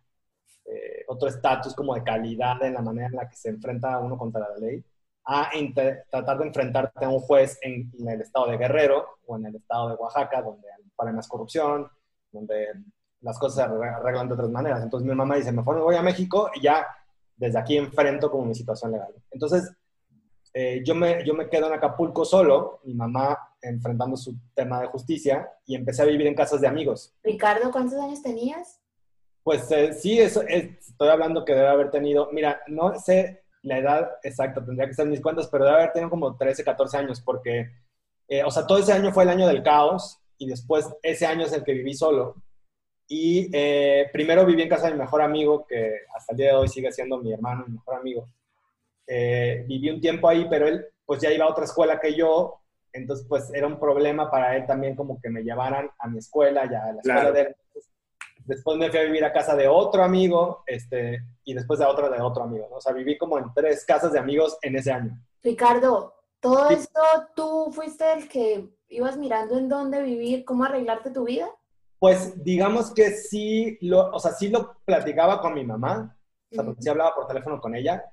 [0.65, 4.17] eh, otro estatus como de calidad en la manera en la que se enfrenta uno
[4.17, 4.85] contra la ley,
[5.27, 5.51] a
[6.09, 9.89] tratar de enfrentarte a un juez en, el estado de Guerrero o en el estado
[9.89, 11.89] de Oaxaca, donde hay más corrupción,
[12.31, 12.69] donde
[13.21, 14.83] las cosas se arreglan de otras maneras.
[14.83, 16.87] Entonces mi mamá dice, mejor me voy a México y ya
[17.37, 19.13] desde aquí enfrento como mi situación legal.
[19.31, 19.71] Entonces,
[20.59, 24.87] eh, yo, me, yo me quedo en Acapulco solo, mi mamá enfrentando su tema de
[24.87, 27.15] justicia, y empecé a vivir en casas de amigos.
[27.23, 28.81] Ricardo, ¿cuántos años tenías?
[29.43, 34.11] Pues eh, sí, eso, estoy hablando que debe haber tenido, mira, no sé la edad
[34.23, 37.69] exacta, tendría que ser mis cuentas, pero debe haber tenido como 13, 14 años, porque,
[38.27, 41.45] eh, o sea, todo ese año fue el año del caos, y después ese año
[41.45, 42.35] es el que viví solo.
[43.07, 43.51] Y
[44.11, 46.91] primero viví en casa de mi mejor amigo, que hasta el día de hoy sigue
[46.91, 48.29] siendo mi hermano, mi mejor amigo.
[49.07, 52.61] Eh, viví un tiempo ahí, pero él pues ya iba a otra escuela que yo,
[52.93, 56.69] entonces pues era un problema para él también como que me llevaran a mi escuela,
[56.71, 57.57] ya a la escuela de él.
[58.45, 62.09] Después me fui a vivir a casa de otro amigo, este, y después de otra
[62.09, 62.77] de otro amigo, ¿no?
[62.77, 65.21] O sea, viví como en tres casas de amigos en ese año.
[65.43, 67.01] Ricardo, todo esto,
[67.35, 71.49] ¿tú fuiste el que ibas mirando en dónde vivir, cómo arreglarte tu vida?
[71.99, 76.17] Pues digamos que sí, lo, o sea, sí lo platicaba con mi mamá,
[76.53, 78.05] o sea, sí hablaba por teléfono con ella,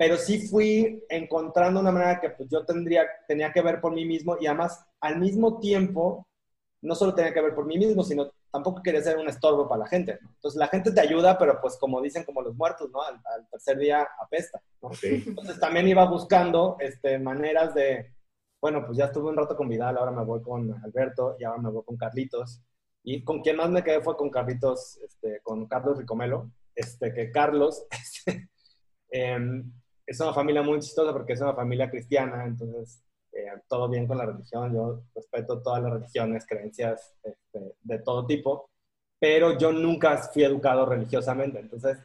[0.00, 4.06] pero sí fui encontrando una manera que pues, yo tendría, tenía que ver por mí
[4.06, 6.26] mismo y además al mismo tiempo
[6.80, 9.80] no solo tenía que ver por mí mismo, sino tampoco quería ser un estorbo para
[9.80, 10.18] la gente.
[10.22, 13.02] Entonces la gente te ayuda, pero pues como dicen como los muertos, ¿no?
[13.02, 14.62] Al, tercer día apesta.
[15.02, 18.14] Entonces también iba buscando este, maneras de,
[18.58, 21.60] bueno, pues ya estuve un rato con Vidal, ahora me voy con Alberto y ahora
[21.60, 22.62] me voy con Carlitos.
[23.02, 27.30] Y con quien más me quedé fue con Carlitos, este, con Carlos Ricomelo, este, que
[27.30, 28.48] Carlos, este,
[29.10, 29.70] em,
[30.10, 34.18] es una familia muy chistosa porque es una familia cristiana, entonces eh, todo bien con
[34.18, 38.68] la religión, yo respeto todas las religiones, creencias este, de todo tipo,
[39.20, 41.96] pero yo nunca fui educado religiosamente, entonces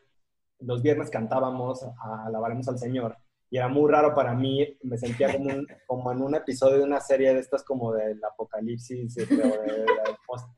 [0.59, 3.17] los viernes cantábamos, alabaremos al Señor,
[3.49, 5.49] y era muy raro para mí, me sentía como,
[5.87, 9.85] como en un episodio de una serie de estas como del apocalipsis, este, o de,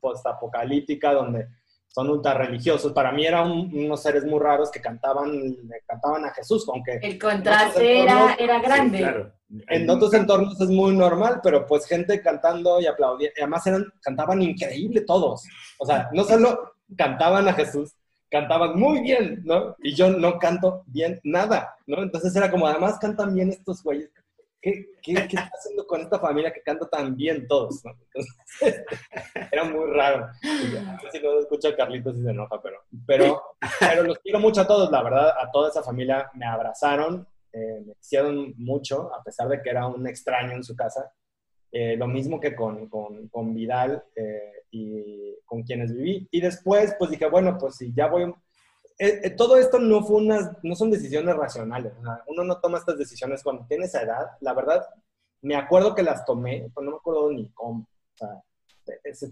[0.01, 1.47] post-apocalíptica, donde
[1.87, 2.93] son ultra religiosos.
[2.93, 6.99] Para mí eran unos seres muy raros que cantaban, cantaban a Jesús, aunque...
[7.01, 9.31] El contraste era, era grande.
[9.69, 14.41] En otros entornos es muy normal, pero pues gente cantando y aplaudiendo, además eran, cantaban
[14.41, 15.43] increíble todos.
[15.79, 17.93] O sea, no solo cantaban a Jesús,
[18.29, 19.75] cantaban muy bien, ¿no?
[19.81, 22.03] Y yo no canto bien nada, ¿no?
[22.03, 24.09] Entonces era como, además cantan bien estos güeyes,
[25.01, 27.83] ¿qué, qué, está haciendo con esta familia que canta tan bien todos?
[29.51, 30.27] era muy raro.
[31.11, 33.41] Si no escucha Carlitos y se enoja, pero, pero,
[33.79, 37.83] pero los quiero mucho a todos, la verdad, a toda esa familia me abrazaron, eh,
[37.85, 41.11] me hicieron mucho, a pesar de que era un extraño en su casa.
[41.71, 46.27] eh, lo mismo que con, con, con Vidal eh, y con quienes viví.
[46.31, 48.33] Y después, pues dije, bueno, pues si ya voy...
[48.99, 51.93] Eh, todo esto no, fue unas, no son decisiones racionales.
[52.27, 54.31] uno no toma estas decisiones cuando tiene esa edad.
[54.41, 54.87] La verdad,
[55.41, 57.87] me acuerdo que las tomé, pero no me acuerdo ni cómo.
[58.13, 58.41] O sea,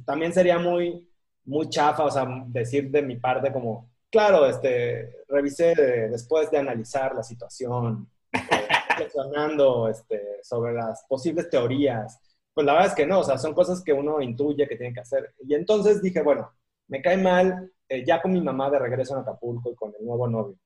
[0.05, 1.09] también sería muy,
[1.45, 5.73] muy chafa, o sea, decir de mi parte como, claro, este, revisé
[6.09, 8.09] después de analizar la situación,
[8.89, 12.19] reflexionando este, sobre las posibles teorías.
[12.53, 14.93] Pues la verdad es que no, o sea, son cosas que uno intuye que tiene
[14.93, 15.33] que hacer.
[15.45, 16.51] Y entonces dije, bueno,
[16.87, 20.05] me cae mal eh, ya con mi mamá de regreso en Acapulco y con el
[20.05, 20.57] nuevo novio.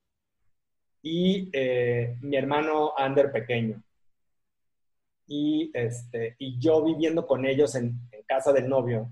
[1.01, 3.81] Y eh, mi hermano Ander pequeño.
[5.27, 9.09] Y, este, y yo viviendo con ellos en, casa del novio,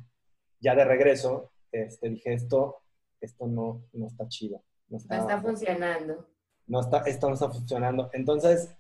[0.60, 2.84] ya de regreso, este, dije, esto,
[3.20, 4.62] esto no, no está chido.
[4.90, 6.28] No está, funcionando.
[6.68, 8.10] No está, esto no está funcionando.
[8.14, 8.76] Entonces,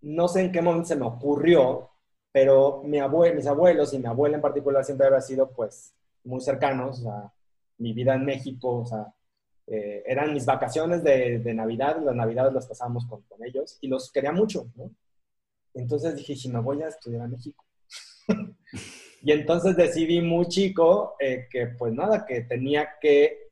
[0.00, 1.90] no sé en qué momento se me ocurrió,
[2.30, 5.92] pero mi abue mis abuelos y mi abuela en particular siempre habían sido pues
[6.24, 7.32] muy cercanos, o sea,
[7.78, 9.14] mi vida en México, o sea,
[9.66, 13.88] eh, eran mis vacaciones de, de, Navidad, las Navidades las pasábamos con, con, ellos y
[13.88, 14.90] los quería mucho, ¿no?
[15.74, 17.64] Entonces dije, si me voy a estudiar a México.
[19.22, 23.48] y entonces decidí muy chico eh, que pues nada, que tenía que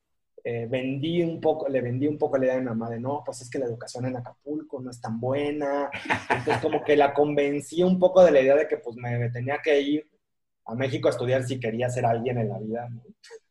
[0.49, 3.21] eh, vendí un poco, le vendí un poco la idea a mi mamá de, no,
[3.27, 5.91] pues es que la educación en Acapulco no es tan buena.
[6.31, 9.59] Entonces como que la convencí un poco de la idea de que pues me, tenía
[9.61, 10.09] que ir
[10.67, 12.89] a México a estudiar si quería ser alguien en la vida.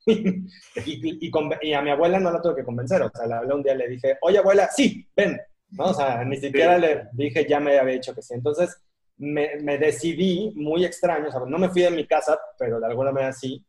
[0.86, 1.28] y,
[1.62, 3.74] y, a mi abuela no la tuve que convencer, o sea, le hablé un día
[3.74, 5.40] y le dije, oye abuela, sí, ven,
[5.72, 5.86] ¿no?
[5.86, 8.34] O sea, ni siquiera le dije, ya me había dicho que sí.
[8.34, 8.78] Entonces
[9.18, 12.86] me, me decidí, muy extraño, o sea, no me fui de mi casa, pero de
[12.86, 13.66] alguna manera sí,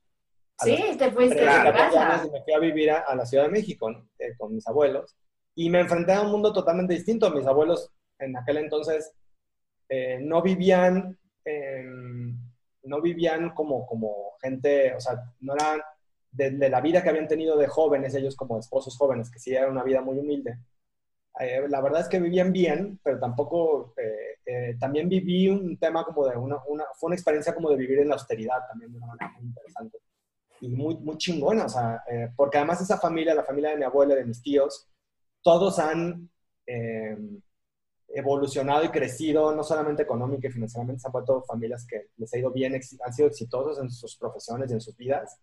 [0.62, 2.24] Sí, te fuiste a casa.
[2.26, 5.14] Y me fui a vivir a, la Ciudad de México eh, con mis abuelos
[5.54, 7.30] y me enfrenté a un mundo totalmente distinto.
[7.30, 9.12] Mis abuelos en aquel entonces
[9.88, 11.18] eh, no vivían,
[12.82, 15.80] no vivían como, como gente, o sea, no eran
[16.36, 19.68] de, la vida que habían tenido de jóvenes, ellos como esposos jóvenes, que sí era
[19.68, 20.58] una vida muy humilde.
[21.40, 23.94] Eh, la verdad es que vivían bien, pero tampoco,
[24.78, 26.56] también viví un tema como de una,
[26.94, 29.98] fue una experiencia como de vivir en la austeridad también de una manera muy interesante
[30.60, 33.84] y muy, muy chingona, o sea, eh, porque además esa familia, la familia de mi
[33.84, 34.88] abuela, de mis tíos,
[35.42, 36.30] todos han
[36.66, 37.16] eh,
[38.08, 42.38] evolucionado y crecido, no solamente económica y financieramente, se han vuelto familias que les ha
[42.38, 45.38] ido bien, han sido exitosos en sus profesiones y en sus vidas,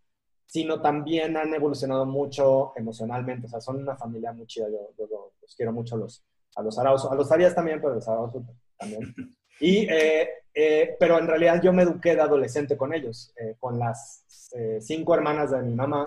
[0.45, 4.89] sino también han evolucionado mucho emocionalmente, o sea, son una familia muy chida, yo,
[5.41, 6.23] los quiero mucho a los,
[6.55, 8.33] a los a los Arias también, pero a los Arauz
[8.77, 9.15] también.
[9.59, 14.23] Y, eh, pero en realidad yo me eduqué de adolescente con ellos, con las
[14.55, 16.05] eh, cinco hermanas de mi mamá,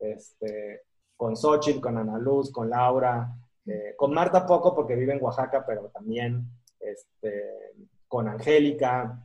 [0.00, 0.82] este,
[1.16, 5.64] con Xochitl, con Ana Luz, con Laura, eh, con Marta poco porque vive en Oaxaca,
[5.64, 6.48] pero también
[6.80, 7.72] este,
[8.08, 9.24] con Angélica,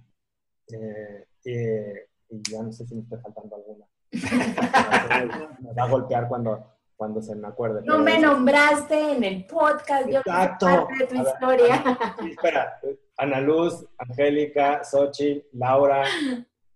[0.68, 3.86] eh, y ya no sé si me está faltando alguna.
[4.14, 6.64] Me va a golpear cuando,
[6.96, 7.82] cuando se me acuerde.
[7.84, 10.66] No me nombraste en el podcast, yo Exacto.
[10.66, 11.84] parte de tu historia.
[12.30, 12.80] espera,
[13.18, 16.04] Ana Luz, Angélica, Xochitl, Laura,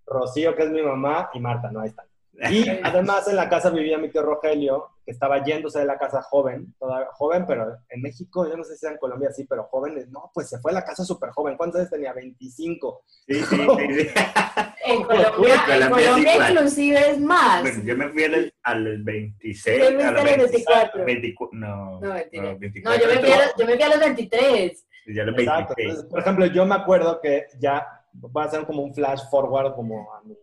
[0.06, 2.08] Rocío, que es mi mamá, y Marta, no, ahí están.
[2.50, 6.22] Y además en la casa vivía mi tío Rogelio, que estaba yéndose de la casa
[6.22, 10.06] joven, toda joven, pero en México, yo no sé si en Colombia sí, pero joven,
[10.12, 11.58] no, pues se fue a la casa súper joven.
[11.58, 12.14] ¿Cuántos años tenía?
[12.14, 13.04] 25.
[13.28, 14.08] Sí, sí, sí.
[14.86, 17.62] en Colombia, en Colombia inclusive es más.
[17.62, 19.78] Bueno, yo me fui a los 26.
[19.78, 21.06] Yo me fui a los 24.
[21.06, 22.14] 24 no, no,
[22.60, 22.82] 24.
[22.84, 24.88] no yo, me fui a los, yo me fui a los 23.
[25.08, 25.78] Ya los 26.
[25.78, 27.88] Entonces, por ejemplo, yo me acuerdo que ya
[28.36, 30.36] va a ser como un flash forward como a mi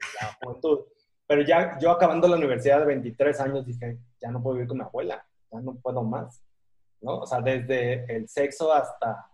[0.42, 0.80] juventud.
[1.26, 4.78] Pero ya yo acabando la universidad de 23 años dije, ya no puedo vivir con
[4.78, 6.42] mi abuela, ya no puedo más,
[7.00, 7.20] ¿no?
[7.20, 9.30] O sea, desde el sexo hasta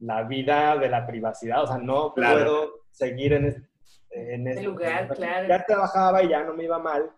[0.00, 5.08] la vida de la privacidad, o sea, no puedo seguir en, este, en este lugar,
[5.14, 5.48] claro.
[5.48, 7.10] Ya trabajaba y ya no me iba mal.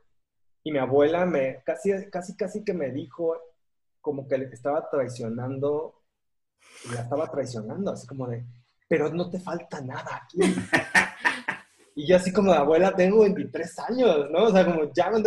[0.62, 3.36] Y mi abuela me, casi, casi, casi que me dijo
[4.00, 6.02] como que estaba traicionando,
[6.94, 8.44] la estaba traicionando, así como de,
[8.88, 10.38] pero no te falta nada aquí.
[11.98, 14.44] y yo así como, abuela, tengo 23 años, ¿no?
[14.44, 15.18] O sea, como ya no,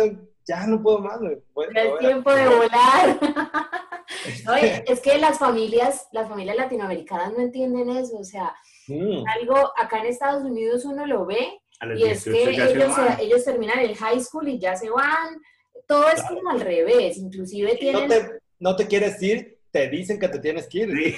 [0.42, 1.20] ya no puedo más.
[1.20, 3.18] es tiempo de volar.
[4.50, 8.54] Oye, es que las familias, las familias latinoamericanas no entienden eso, o sea,
[8.88, 9.22] mm.
[9.38, 11.60] algo acá en Estados Unidos uno lo ve
[11.94, 15.42] y es que ellos, ellos, terminan el high school y ya se van,
[15.86, 18.08] todo es como al revés, inclusive tienen...
[18.08, 21.16] No te, no te quieres ir, te dicen que te tienes que ir.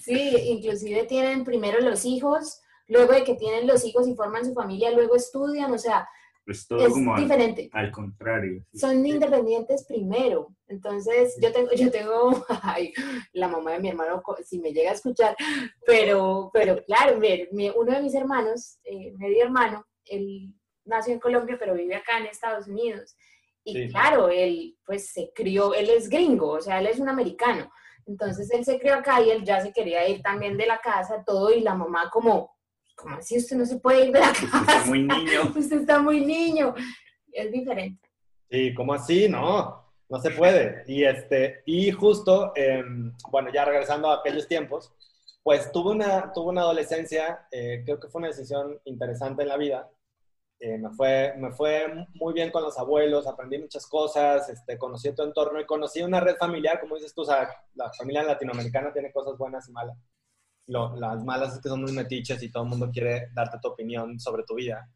[0.00, 4.54] Sí, inclusive tienen primero los hijos, luego de que tienen los hijos y forman su
[4.54, 6.08] familia, luego estudian, o sea,
[6.46, 7.68] Es todo es como al, diferente.
[7.72, 8.62] al contrario.
[8.72, 8.78] sí.
[8.78, 10.48] Son independientes primero.
[10.68, 12.92] Entonces, yo tengo, yo tengo, ay,
[13.32, 15.36] la mamá de mi hermano, si me llega a escuchar,
[15.84, 17.18] pero, pero claro,
[17.76, 20.52] uno de mis hermanos, eh, medio hermano, él
[20.84, 23.16] nació en Colombia, pero vive acá en Estados Unidos.
[23.64, 23.88] Y Sí.
[23.88, 27.68] claro, él pues se crió, él es gringo, o sea, él es un americano.
[28.06, 31.24] Entonces él se crió acá y él ya se quería ir también de la casa,
[31.26, 32.55] todo, y la mamá como,
[32.96, 34.78] como así usted no se puede ir de la Usted casa?
[34.82, 35.42] es muy niño.
[35.56, 36.74] Usted está muy niño.
[37.32, 38.08] Es diferente.
[38.50, 39.28] Sí, ¿cómo así?
[39.28, 40.82] No, no se puede.
[40.86, 44.92] Y, este, y justo, em, bueno, ya regresando a aquellos tiempos,
[45.42, 49.56] pues tuve una, tuve una adolescencia, eh, creo que fue una decisión interesante en la
[49.56, 49.90] vida.
[50.58, 55.14] Eh, me, fue, me fue muy bien con los abuelos, aprendí muchas cosas, este, conocí
[55.14, 58.92] tu entorno y conocí una red familiar, como dices tú, o sea, la familia latinoamericana
[58.92, 59.98] tiene cosas buenas y malas.
[60.66, 63.68] Lo- las malas es que son muy metiches y todo el mundo quiere darte tu
[63.68, 64.88] opinión sobre tu vida.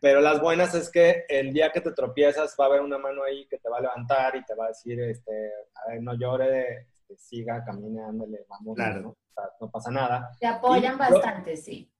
[0.00, 3.22] Pero las buenas es que el día que te tropiezas va a haber una mano
[3.24, 6.14] ahí que te va a levantar y te va a decir, este, a ver, no
[6.14, 9.00] llore, este, siga, camine, ándale, vamos, Claro.
[9.02, 9.08] ¿no?
[9.10, 10.30] O sea, no pasa nada.
[10.40, 11.90] Te apoyan Y yo- bastante, sí.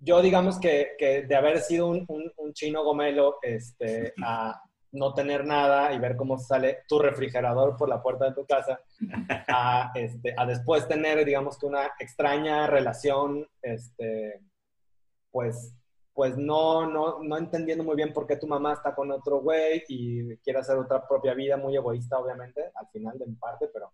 [0.00, 4.60] Yo digamos que, que de haber sido un, un- un chino gomelo este, a
[4.92, 8.80] no tener nada y ver cómo sale tu refrigerador por la puerta de tu casa,
[9.48, 14.40] a, este, a después tener, digamos que una extraña relación, este,
[15.30, 15.74] pues,
[16.12, 19.84] pues no, no, no entendiendo muy bien por qué tu mamá está con otro güey
[19.88, 23.92] y quiere hacer otra propia vida, muy egoísta obviamente, al final de mi parte, pero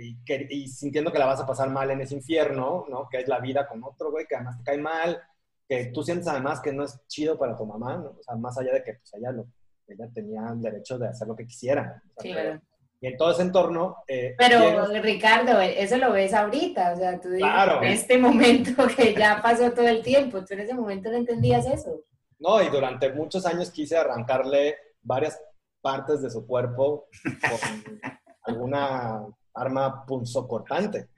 [0.00, 3.08] y, que- y sintiendo que la vas a pasar mal en ese infierno, ¿no?
[3.08, 5.22] Que es la vida con otro güey que además te cae mal,
[5.68, 8.10] que tú sientes además que no es chido para tu mamá, ¿no?
[8.18, 9.46] O sea, más allá de que pues ella, lo,
[9.88, 12.02] ella tenía el derecho de hacer lo que quisiera.
[12.16, 12.48] o sea, Claro.
[12.50, 12.62] pero-
[13.00, 13.98] y en todo ese entorno...
[14.08, 17.80] eh, Pero llegas- Ricardo, eso lo ves ahorita, o sea, tú dices, Claro.
[17.80, 21.64] en este momento que ya pasó todo el tiempo, tú en ese momento no entendías
[21.66, 22.00] eso.
[22.40, 25.40] No, y durante muchos años quise arrancarle varias
[25.80, 27.92] partes de su cuerpo con
[28.42, 29.24] alguna
[29.54, 31.08] arma punzocortante.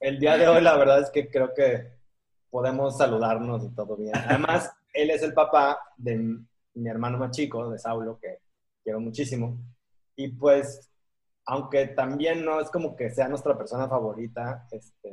[0.00, 1.92] El día de hoy, la verdad es que creo que
[2.50, 4.12] podemos saludarnos y todo bien.
[4.16, 6.38] Además, él es el papá de
[6.74, 8.38] mi hermano más chico, de Saulo, que
[8.82, 9.58] quiero muchísimo.
[10.16, 10.90] Y pues,
[11.46, 15.08] aunque también no es como que sea nuestra persona favorita, este,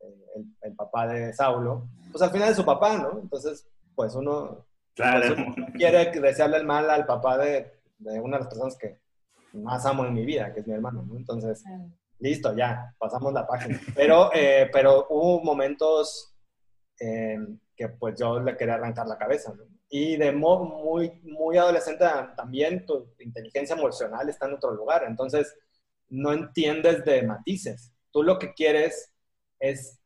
[0.00, 3.18] eh, el, el papá de Saulo, pues al final es su papá, ¿no?
[3.20, 5.34] Entonces, pues uno Claro.
[5.56, 8.98] no quiere desearle el mal al papá de, de una de las personas que
[9.52, 11.16] más amo en mi vida, que es mi hermano, ¿no?
[11.16, 11.62] Entonces,
[12.18, 13.78] listo, ya, pasamos la página.
[13.94, 16.34] Pero, eh, pero hubo momentos
[16.98, 17.36] eh,
[17.76, 19.64] que pues yo le quería arrancar la cabeza, ¿no?
[19.88, 22.04] Y de modo muy, muy adolescente
[22.36, 25.56] también tu inteligencia emocional está en otro lugar, entonces
[26.08, 27.92] no entiendes de matices.
[28.10, 29.12] Tú lo que quieres
[29.58, 30.00] es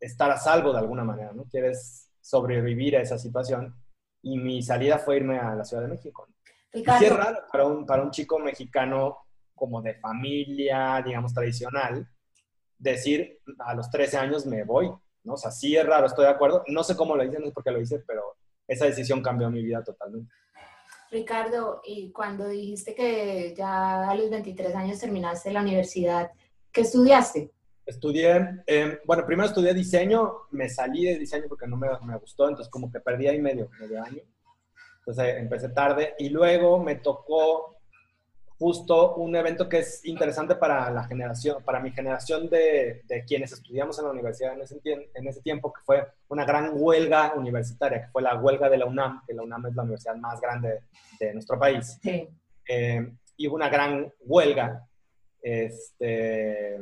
[0.00, 1.44] estar a salvo de alguna manera, ¿no?
[1.44, 3.74] Quieres sobrevivir a esa situación
[4.22, 6.26] y mi salida fue irme a la Ciudad de México.
[6.72, 9.18] Y Ricardo, sí es raro para un, para un chico mexicano
[9.54, 12.08] como de familia, digamos, tradicional,
[12.78, 14.90] decir a los 13 años me voy,
[15.22, 15.34] ¿no?
[15.34, 16.64] O sea, sí es raro, estoy de acuerdo.
[16.68, 19.50] No sé cómo lo hice, no sé por qué lo hice, pero esa decisión cambió
[19.50, 20.32] mi vida totalmente.
[21.10, 26.30] Ricardo, y cuando dijiste que ya a los 23 años terminaste la universidad,
[26.72, 27.52] ¿qué estudiaste?
[27.86, 32.48] Estudié, eh, bueno, primero estudié diseño, me salí de diseño porque no me, me gustó,
[32.48, 34.22] entonces como que perdí ahí medio, medio año.
[35.00, 37.73] Entonces empecé tarde y luego me tocó
[38.58, 43.52] justo un evento que es interesante para la generación, para mi generación de, de quienes
[43.52, 47.34] estudiamos en la universidad en ese, tiem- en ese tiempo, que fue una gran huelga
[47.34, 50.40] universitaria, que fue la huelga de la UNAM, que la UNAM es la universidad más
[50.40, 50.80] grande
[51.18, 51.98] de nuestro país.
[52.00, 52.28] Sí.
[52.68, 54.86] Eh, y hubo una gran huelga
[55.42, 56.78] este,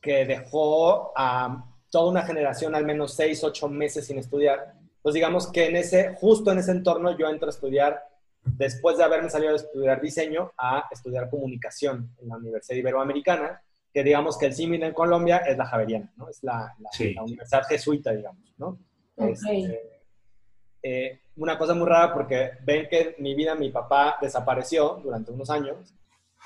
[0.00, 4.74] que dejó a toda una generación al menos seis, ocho meses sin estudiar.
[4.96, 8.02] Entonces digamos que en ese, justo en ese entorno yo entro a estudiar,
[8.44, 14.02] después de haberme salido de estudiar diseño, a estudiar comunicación en la Universidad Iberoamericana, que
[14.02, 16.28] digamos que el símil en Colombia es la Javeriana, ¿no?
[16.28, 17.14] Es la, la- Sí.
[17.14, 18.78] la universidad jesuita, digamos, ¿no?
[19.16, 19.80] Este,
[20.82, 25.48] eh, una cosa muy rara porque ven que mi vida mi papá desapareció durante unos
[25.50, 25.94] años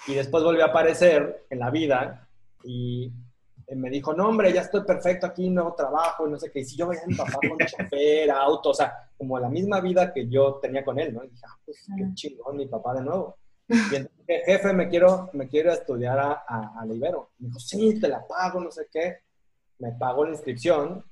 [0.07, 2.29] y después volvió a aparecer en la vida
[2.65, 3.13] y
[3.75, 6.61] me dijo, no hombre, ya estoy perfecto aquí, no trabajo no sé qué.
[6.61, 9.81] Y si yo veía a mi papá con chofer, auto, o sea, como la misma
[9.81, 11.25] vida que yo tenía con él, ¿no?
[11.25, 13.37] Y dije, ah, pues qué chingón mi papá de nuevo.
[13.69, 17.31] Y entonces, dije, jefe, me quiero, me quiero estudiar a, a, a la Ibero.
[17.39, 19.19] Me dijo, sí, te la pago, no sé qué.
[19.79, 21.05] Me pagó la inscripción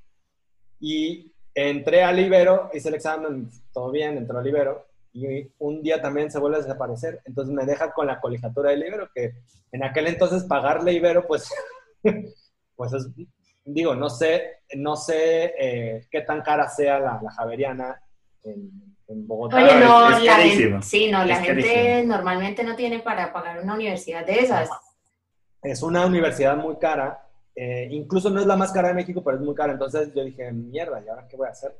[0.78, 6.02] y entré al Ibero, hice el examen, todo bien, entró al Ibero y un día
[6.02, 7.22] también se vuelve a desaparecer.
[7.24, 9.32] Entonces me deja con la colegiatura del Ibero, que
[9.70, 11.48] en aquel entonces pagarle Ibero, pues,
[12.76, 13.08] pues es,
[13.64, 18.00] digo, no sé, no sé eh, qué tan cara sea la, la Javeriana
[18.42, 18.70] en,
[19.06, 19.56] Bogotá.
[19.56, 20.70] Oye, no, es la carísimo.
[20.72, 22.16] gente, sí, no, la Es gente carísimo.
[22.16, 24.68] normalmente no tiene para pagar una universidad de esas.
[25.62, 27.20] Es una universidad muy cara.
[27.54, 29.72] eh, incluso no es la más cara de México, pero es muy cara.
[29.72, 31.76] Entonces yo dije, mierda, ¿y ahora qué voy a hacer?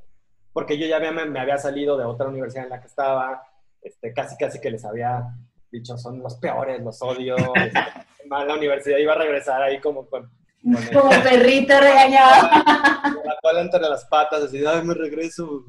[0.53, 3.43] Porque yo ya había- me, me había salido de otra universidad en la que estaba.
[3.83, 5.25] Este, casi, casi que les había
[5.73, 7.35] dicho, son los peores, los odio.
[7.55, 7.81] este,
[8.29, 10.31] la universidad iba a regresar ahí como con,
[10.93, 12.49] Como perrito regañado.
[12.49, 15.65] con la cola entre las patas, así, ay, me regreso.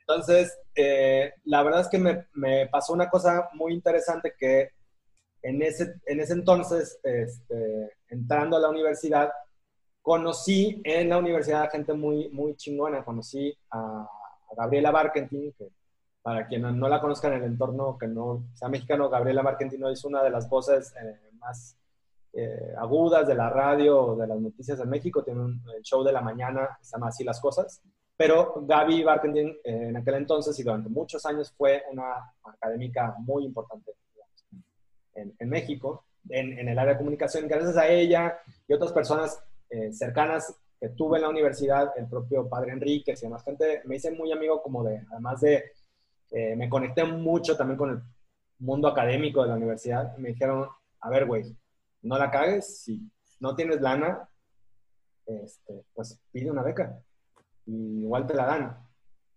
[0.00, 4.70] Entonces, eh, la verdad es que me, me pasó una cosa muy interesante que
[5.42, 9.30] en ese, en ese entonces, este, entrando a la universidad,
[10.02, 13.04] conocí en la universidad a gente muy, muy chingona.
[13.04, 15.68] Conocí a, a Gabriela Barkentin, que
[16.24, 20.04] para quien no, la conozca en el entorno que no sea mexicano, Gabriela Barkentin es
[20.04, 21.76] una de las voces eh, más
[22.36, 25.22] eh, agudas de la radio, de las noticias en México.
[25.22, 27.80] Tiene un show de la mañana, se llama Así las Cosas.
[28.16, 33.44] Pero Gaby Barkentin eh, en aquel entonces y durante muchos años fue una académica muy
[33.44, 33.92] importante
[35.14, 37.46] en, México, en, el área de comunicación.
[37.46, 42.48] Gracias a ella y otras personas eh, cercanas que tuve en la universidad, el propio
[42.48, 45.70] padre Enrique y demás gente, me hice muy amigo como de, además de,
[46.56, 48.02] me conecté mucho también con el
[48.58, 50.16] mundo académico de la universidad.
[50.16, 50.68] Me dijeron,
[51.00, 51.44] a ver, güey,
[52.04, 54.28] no la cagues, si no tienes lana,
[55.26, 57.00] este, pues pide una beca
[57.66, 58.78] y igual te la dan.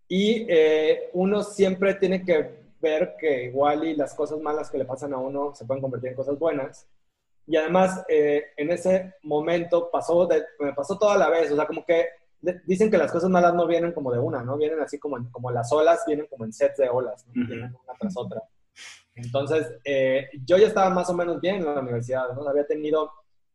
[0.06, 4.84] Y eh, uno siempre tiene que ver que igual y las cosas malas que le
[4.84, 6.86] pasan a uno se pueden convertir en cosas buenas.
[7.46, 11.66] Y además, eh, en ese momento pasó, de, me pasó toda la vez, o sea,
[11.66, 12.06] como que
[12.40, 14.56] de- dicen que las cosas malas no vienen como de una, ¿no?
[14.58, 17.32] Vienen así como, en- como las olas, vienen como en sets de olas, ¿no?
[17.46, 18.42] Vienen una tras otra.
[19.22, 22.48] Entonces, eh, yo ya estaba más o menos bien en la universidad, ¿no?
[22.48, 23.10] Había tenido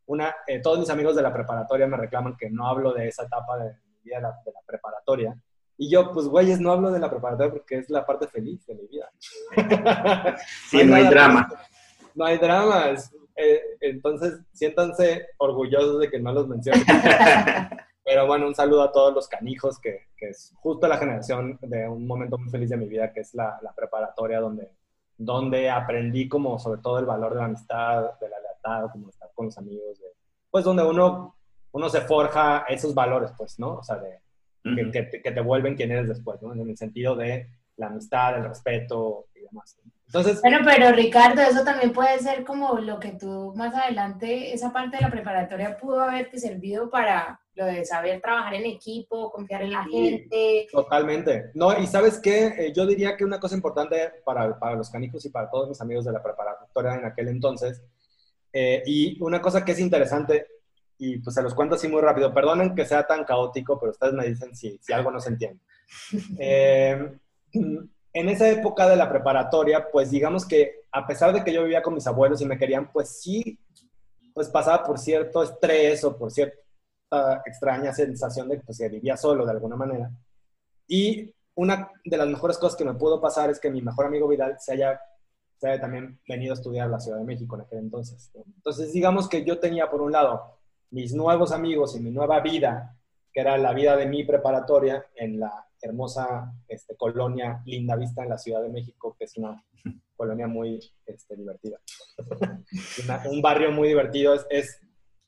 [0.05, 3.23] una, eh, todos mis amigos de la preparatoria me reclaman que no hablo de esa
[3.23, 5.35] etapa de mi vida, de la, de la preparatoria.
[5.77, 8.75] Y yo, pues, güeyes, no hablo de la preparatoria porque es la parte feliz de
[8.75, 9.09] mi vida.
[10.69, 11.47] Sí, no hay drama.
[11.49, 11.53] más.
[12.15, 12.89] No hay drama.
[12.89, 16.83] es- eh, entonces, siéntanse orgullosos de que no los mencionen.
[18.05, 21.87] Pero bueno, un saludo a todos los canijos, que, que es justo la generación de
[21.87, 24.69] un momento muy feliz de mi vida, que es la, la preparatoria, donde,
[25.17, 29.29] donde aprendí como sobre todo el valor de la amistad, de la lealtad, como estar
[29.35, 30.13] con los amigos, de-
[30.49, 31.35] pues donde uno,
[31.71, 33.75] uno se forja esos valores, pues, ¿no?
[33.75, 34.19] O sea, de,
[34.63, 36.53] que, que te, que te vuelven quien eres después, ¿no?
[36.53, 39.77] En el sentido de la amistad, el respeto y demás.
[40.05, 44.71] Entonces, Bueno, pero Ricardo, eso también puede ser como lo que tú más adelante, esa
[44.71, 49.61] parte de la preparatoria pudo haberte servido para lo de saber trabajar en equipo, confiar
[49.61, 49.91] en la Sí.
[49.91, 50.67] gente.
[50.71, 51.51] Totalmente.
[51.53, 55.23] No, y sabes qué, Eh, yo diría que una cosa importante para, para los canijos
[55.25, 57.81] y para todos mis amigos de la preparatoria en aquel entonces,
[58.51, 60.47] eh, y una cosa que es interesante,
[60.97, 64.13] y pues se los cuento así muy rápido, perdonen que sea tan caótico, pero ustedes
[64.13, 65.59] me dicen si, si algo no se entiende.
[66.39, 67.17] Eh,
[67.51, 71.81] en esa época de la preparatoria, pues digamos que a pesar de que yo vivía
[71.83, 73.59] con mis abuelos y me querían, pues sí,
[74.33, 76.31] pues pasaba por cierto estrés o por
[77.45, 80.11] extraña sensación de pues, que vivía solo de alguna manera.
[80.87, 84.27] Y una de las mejores cosas que me pudo pasar es que mi mejor amigo
[84.27, 84.99] Vidal se haya,
[85.57, 88.31] se también venido a estudiar la Ciudad de México en aquel entonces.
[88.33, 90.59] Entonces, digamos que yo tenía por un lado
[90.91, 92.97] mis nuevos amigos y mi nueva vida,
[93.31, 98.29] que era la vida de mi preparatoria en la hermosa este, colonia Linda Vista en
[98.29, 99.63] la Ciudad de México, que es una
[100.15, 101.79] colonia muy este, divertida.
[103.29, 104.35] Un barrio muy divertido.
[104.49, 104.79] Es,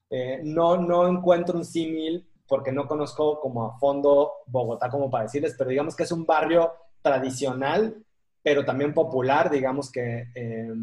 [0.09, 5.23] eh, no, no encuentro un símil porque no conozco como a fondo Bogotá como para
[5.23, 8.03] decirles, pero digamos que es un barrio tradicional,
[8.41, 10.73] pero también popular, digamos que eh,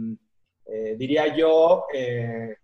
[0.66, 2.57] eh, diría yo, eh,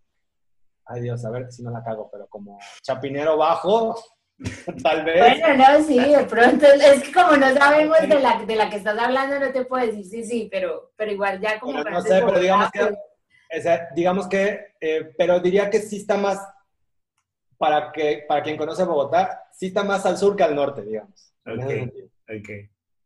[0.86, 3.96] ay Dios, a ver si no la cago, pero como Chapinero Bajo,
[4.82, 5.40] tal vez.
[5.40, 8.76] Bueno, no, sí, de pronto, es que como no sabemos de la, de la que
[8.76, 11.82] estás hablando, no te puedo decir sí, sí, pero, pero igual ya como...
[11.82, 12.94] Pero no sé, pero digamos que,
[13.56, 16.40] o sea, digamos que, eh, pero diría que sí está más,
[17.56, 21.32] para, que, para quien conoce Bogotá, sí está más al sur que al norte, digamos.
[21.46, 22.48] Ok.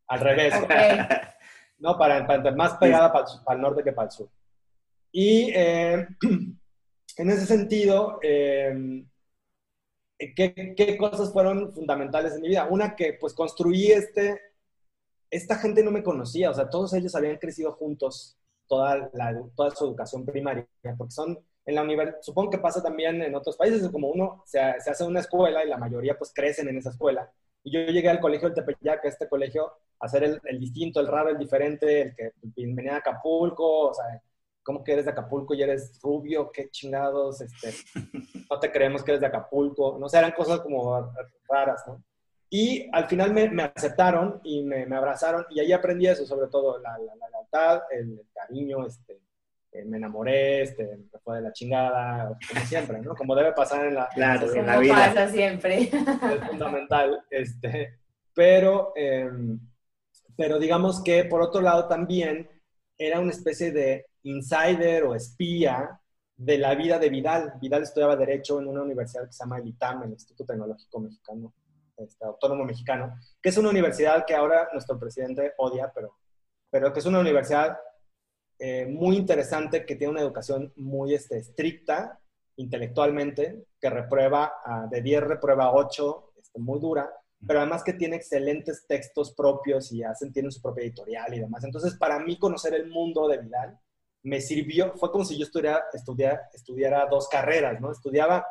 [0.09, 0.71] Al revés, ok.
[1.79, 1.97] ¿no?
[1.97, 4.29] Para, para más pegada para, el- para el norte que para el sur.
[5.11, 6.07] Y eh,
[7.17, 9.05] en ese sentido, eh,
[10.19, 12.67] ¿qué, ¿qué cosas fueron fundamentales en mi vida?
[12.69, 14.41] Una que pues construí este,
[15.31, 18.37] esta gente no me conocía, o sea, todos ellos habían crecido juntos
[18.69, 23.23] toda, la, toda su educación primaria, porque son en la universidad, supongo que pasa también
[23.23, 26.69] en otros países, como uno se, se hace una escuela y la mayoría pues crecen
[26.69, 27.31] en esa escuela.
[27.63, 31.01] Y yo llegué al colegio del Tepeyac, a este colegio, a ser el, el distinto,
[31.01, 34.21] el raro, el diferente, el que venía de Acapulco, o sea,
[34.63, 36.51] ¿cómo que eres de Acapulco y eres rubio?
[36.51, 37.41] ¿Qué chingados?
[37.41, 37.73] Este,
[38.51, 39.97] no te creemos que eres de Acapulco.
[39.99, 41.13] No sé, eran cosas como
[41.49, 42.03] raras, ¿no?
[42.55, 46.49] Y al final me, me aceptaron y me, me, abrazaron y ahí aprendí eso, sobre
[46.49, 49.23] todo la, la, la lealtad, el, el, cariño, este,
[49.73, 53.15] eh, me enamoré, este, me fue de la chingada, como siempre, ¿no?
[53.15, 54.95] Como debe pasar en la, claro, en la vida.
[54.95, 55.85] pasa siempre.
[55.85, 57.25] Es fundamental.
[57.31, 58.01] Este,
[58.35, 59.31] pero, eh,
[60.37, 62.51] pero digamos que por otro lado también
[62.99, 65.99] era una especie de insider o espía
[66.37, 67.55] de la vida de Vidal.
[67.63, 71.55] Vidal estudiaba Derecho en una universidad que se llama el ITAM, el Instituto Tecnológico Mexicano,
[72.03, 76.17] este, Autónomo Mexicano, que es una universidad que ahora nuestro presidente odia, pero,
[76.71, 77.79] pero que es una universidad
[78.59, 82.19] eh, muy interesante, que tiene una educación muy este, estricta
[82.57, 84.53] intelectualmente, que reprueba,
[84.91, 87.11] de 10 reprueba 8, este, muy dura,
[87.47, 91.65] pero además que tiene excelentes textos propios y hacen, tienen su propia editorial y demás.
[91.65, 93.79] Entonces, para mí conocer el mundo de Vidal
[94.23, 97.91] me sirvió, fue como si yo estudiara, estudiara, estudiara dos carreras, ¿no?
[97.91, 98.47] Estudiaba,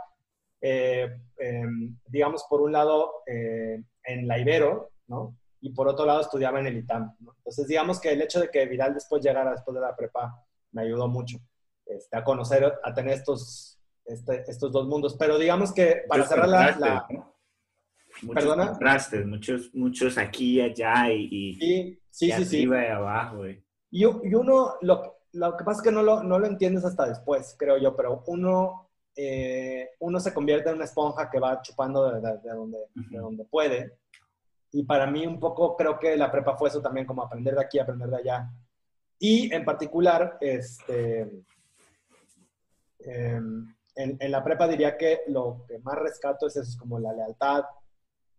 [0.62, 1.66] eh, eh,
[2.08, 5.38] digamos, por un lado eh, en la Ibero, ¿no?
[5.60, 7.34] Y por otro lado estudiaba en el ITAM, ¿no?
[7.38, 10.84] Entonces, digamos que el hecho de que Vidal después llegara después de la prepa me
[10.84, 11.38] ayudó mucho
[11.86, 15.16] este, a conocer, a tener estos, este, estos dos mundos.
[15.18, 16.78] Pero digamos que para cerrar la...
[16.78, 17.28] la
[18.24, 18.68] Muchos ¿Perdona?
[18.72, 23.48] contrastes, muchos, muchos aquí y allá y, y, sí, sí, y sí, arriba y abajo.
[23.48, 23.64] Y...
[23.90, 27.08] Y, y uno, lo, lo, que pasa es que no lo, no lo entiendes hasta
[27.08, 32.12] después, creo yo, pero uno, eh, uno se convierte en una esponja que va chupando
[32.12, 33.10] de, de, de donde, uh -huh.
[33.10, 33.98] de donde puede.
[34.72, 37.62] Y para mí un poco creo que la prepa fue eso también, como aprender de
[37.62, 38.50] aquí, aprender de allá.
[39.20, 41.22] Y en particular, este,
[43.00, 43.40] eh,
[43.96, 47.14] en, en, la prepa diría que lo que más rescato es eso, es como la
[47.14, 47.66] lealtad,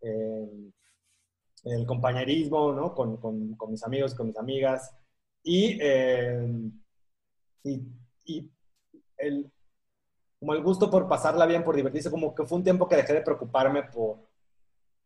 [0.01, 0.71] eh,
[1.65, 2.95] el compañerismo, ¿no?
[2.95, 4.93] Con, con, con, mis amigos, con mis amigas.
[5.43, 6.49] Y, eh,
[7.65, 7.83] y,
[8.25, 8.51] y,
[9.19, 9.53] el,
[10.43, 13.13] como el gusto por pasarla bien, por divertirse, como que fue un tiempo que dejé
[13.13, 14.17] de preocuparme por,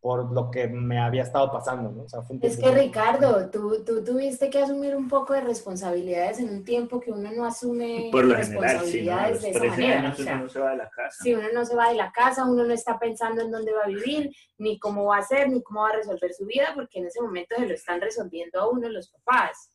[0.00, 2.04] por lo que me había estado pasando, ¿no?
[2.04, 5.42] O sea, fue un es que Ricardo, tú, tú tuviste que asumir un poco de
[5.42, 9.60] responsabilidades en un tiempo que uno no asume por lo responsabilidades general, sí, ¿no?
[9.60, 9.98] de esa manera.
[9.98, 11.22] Años o sea, uno no se va de la casa.
[11.22, 13.84] Si uno no se va de la casa, uno no está pensando en dónde va
[13.84, 17.00] a vivir, ni cómo va a ser, ni cómo va a resolver su vida, porque
[17.00, 19.70] en ese momento se lo están resolviendo a uno los papás.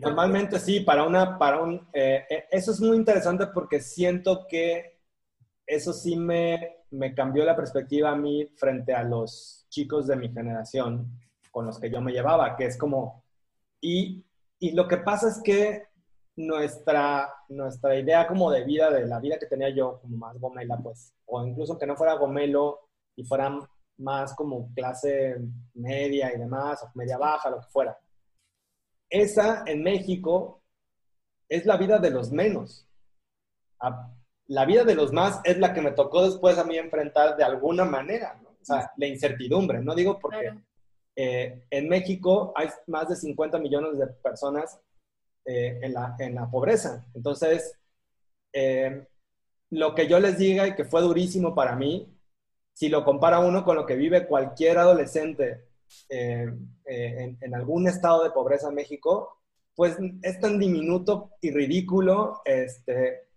[0.00, 5.00] Normalmente sí, para una, para un, eh, eso es muy interesante porque siento que
[5.66, 10.28] eso sí me, me cambió la perspectiva a mí frente a los chicos de mi
[10.28, 11.18] generación
[11.50, 13.24] con los que yo me llevaba, que es como,
[13.80, 14.24] y,
[14.58, 15.86] y lo que pasa es que
[16.36, 20.78] nuestra, nuestra idea como de vida, de la vida que tenía yo, como más gomela,
[20.78, 23.54] pues, o incluso que no fuera gomelo y fuera
[23.98, 25.36] más como clase
[25.74, 27.98] media y demás, media baja, lo que fuera.
[29.12, 30.62] Esa en México
[31.48, 32.88] es la vida de los menos
[34.48, 37.44] la vida de los más es la que me tocó después a mí enfrentar de
[37.44, 38.50] alguna manera, ¿no?
[38.50, 40.60] O sea, la incertidumbre, no digo porque claro.
[41.16, 44.78] eh, en México hay más de 50 millones de personas
[45.44, 47.04] eh, en, la, en, la, pobreza.
[47.14, 47.76] Entonces,
[48.52, 49.06] eh,
[49.70, 52.08] lo que yo les diga y que fue durísimo para mí,
[52.74, 55.64] si lo compara uno con lo que vive cualquier adolescente
[56.08, 56.46] eh,
[56.84, 59.42] en, en algún estado de pobreza México,
[59.74, 63.28] pues es tan diminuto y ridículo, este,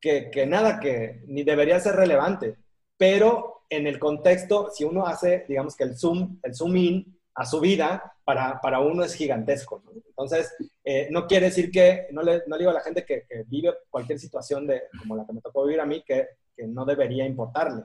[0.00, 2.56] que, que, nada, que ni debería ser relevante.
[2.96, 7.44] Pero en el contexto, si uno hace, digamos que el zoom, el zoom in a
[7.44, 9.82] su vida, para, para uno es gigantesco.
[9.84, 9.92] ¿no?
[9.94, 13.24] Entonces, eh, no quiere decir que, no le, no le digo a la gente que,
[13.28, 16.26] que, vive cualquier situación de, como la que me tocó vivir a mí, que,
[16.56, 17.84] que no debería importarle.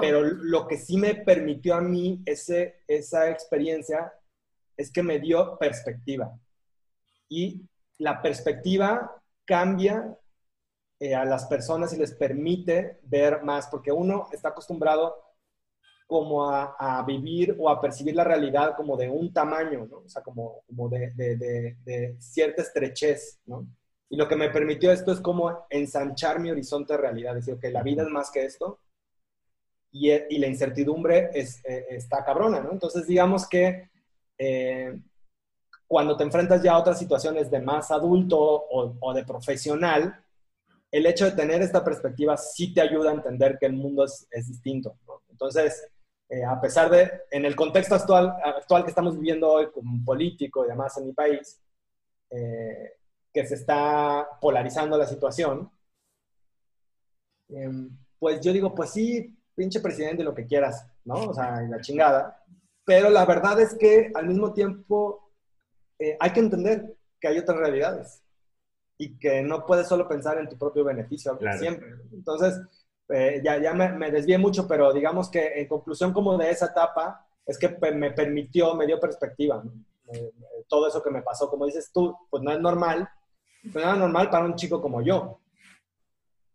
[0.00, 4.12] Pero lo que sí me permitió a mí ese, esa experiencia
[4.76, 6.32] es que me dio perspectiva.
[7.28, 7.62] Y
[7.98, 10.16] la perspectiva cambia
[11.00, 15.16] eh, a las personas y les permite ver más, porque uno está acostumbrado
[16.06, 19.98] como a, vivir o a percibir la realidad como de un tamaño, ¿no?
[19.98, 23.66] O sea, como, como de, de, de, de, cierta estrechez, ¿no?
[24.08, 27.70] Y lo que me permitió esto es como ensanchar mi horizonte de realidad, decir, que
[27.70, 28.78] la vida es más que esto
[29.94, 32.72] y, y la incertidumbre es, eh, está cabrona, ¿no?
[32.72, 33.88] Entonces, digamos que
[34.36, 34.98] eh,
[35.86, 40.20] cuando te enfrentas ya a otras situaciones de más adulto o, o de profesional,
[40.90, 44.26] el hecho de tener esta perspectiva sí te ayuda a entender que el mundo es,
[44.32, 44.98] es distinto.
[45.06, 45.22] ¿no?
[45.30, 45.88] Entonces,
[46.28, 50.64] eh, a pesar de, en el contexto actual, actual que estamos viviendo hoy como político
[50.64, 51.60] y demás en mi país,
[52.30, 52.94] eh,
[53.32, 55.70] que se está polarizando la situación,
[57.50, 57.70] eh,
[58.18, 61.14] pues yo digo, pues sí, pinche presidente, lo que quieras, ¿no?
[61.14, 62.42] O sea, la chingada.
[62.84, 65.30] Pero la verdad es que al mismo tiempo
[65.98, 68.22] eh, hay que entender que hay otras realidades
[68.98, 71.58] y que no puedes solo pensar en tu propio beneficio claro.
[71.58, 71.88] siempre.
[72.12, 72.60] Entonces,
[73.08, 76.66] eh, ya, ya me, me, desvié mucho, pero digamos que en conclusión como de esa
[76.66, 79.62] etapa, es que me permitió, me dio perspectiva.
[80.68, 83.08] todo eso que me pasó, como dices tú, pues no es normal,
[83.62, 85.40] no era normal para un chico como yo.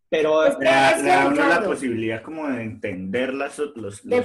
[0.10, 4.22] Pero le da la posibilidad como de entender las, los, de,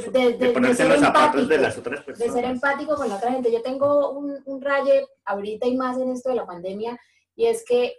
[0.55, 2.35] ponerse en los zapatos de las otras personas.
[2.35, 3.53] De ser empático con la otra gente.
[3.53, 6.99] Yo tengo un, un raye ahorita y más en esto de la pandemia,
[7.37, 7.95] y es que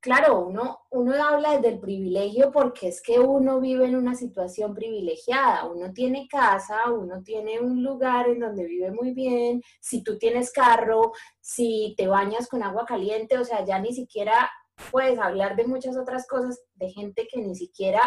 [0.00, 4.74] claro, uno, uno habla desde el privilegio porque es que uno vive en una situación
[4.74, 10.16] privilegiada, uno tiene casa, uno tiene un lugar en donde vive muy bien, si tú
[10.18, 14.50] tienes carro, si te bañas con agua caliente, o sea, ya ni siquiera
[14.90, 18.00] puedes hablar de muchas otras cosas, de gente que ni siquiera,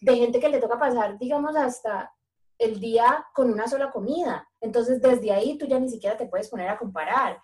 [0.00, 2.12] de gente que le toca pasar, digamos, hasta
[2.58, 4.48] el día con una sola comida.
[4.60, 7.40] Entonces, desde ahí tú ya ni siquiera te puedes poner a comparar.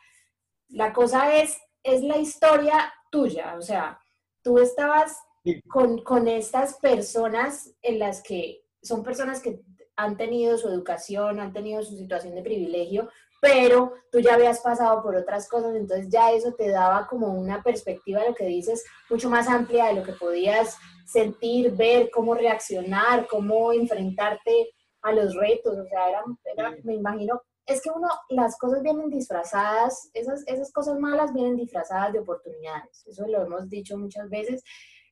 [0.69, 3.99] La cosa es, es la historia tuya, o sea,
[4.43, 5.17] tú estabas
[5.69, 9.61] con, con estas personas en las que son personas que
[9.97, 13.09] han tenido su educación, han tenido su situación de privilegio,
[13.41, 17.63] pero tú ya habías pasado por otras cosas, entonces ya eso te daba como una
[17.63, 20.77] perspectiva de lo que dices mucho más amplia de lo que podías
[21.07, 24.71] sentir, ver, cómo reaccionar, cómo enfrentarte
[25.03, 26.25] a los retos, o sea, era,
[26.57, 31.55] era me imagino es que uno, las cosas vienen disfrazadas, esas, esas cosas malas vienen
[31.55, 34.63] disfrazadas de oportunidades, eso lo hemos dicho muchas veces,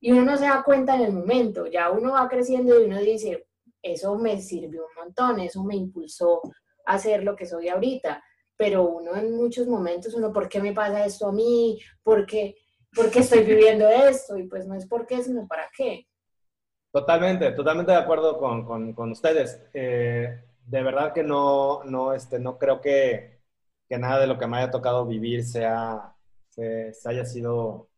[0.01, 2.99] y uno no se da cuenta en el momento, ya uno va creciendo y uno
[2.99, 3.47] dice,
[3.83, 6.41] eso me sirvió un montón, eso me impulsó
[6.87, 8.23] a hacer lo que soy ahorita,
[8.57, 11.79] pero uno en muchos momentos, uno, ¿por qué me pasa esto a mí?
[12.03, 12.57] ¿Por qué,
[12.95, 14.39] ¿por qué estoy viviendo esto?
[14.39, 16.07] Y pues no es por qué, sino para qué.
[16.91, 19.61] Totalmente, totalmente de acuerdo con, con, con ustedes.
[19.75, 23.41] Eh, de verdad que no, no, este, no creo que,
[23.89, 26.15] que, nada de lo que me haya tocado vivir sea,
[26.49, 27.91] se, haya sido...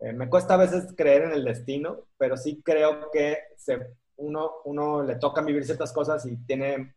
[0.00, 4.50] Eh, me cuesta a veces creer en el destino, pero sí creo que se, uno,
[4.64, 6.94] uno le toca vivir ciertas cosas y tiene,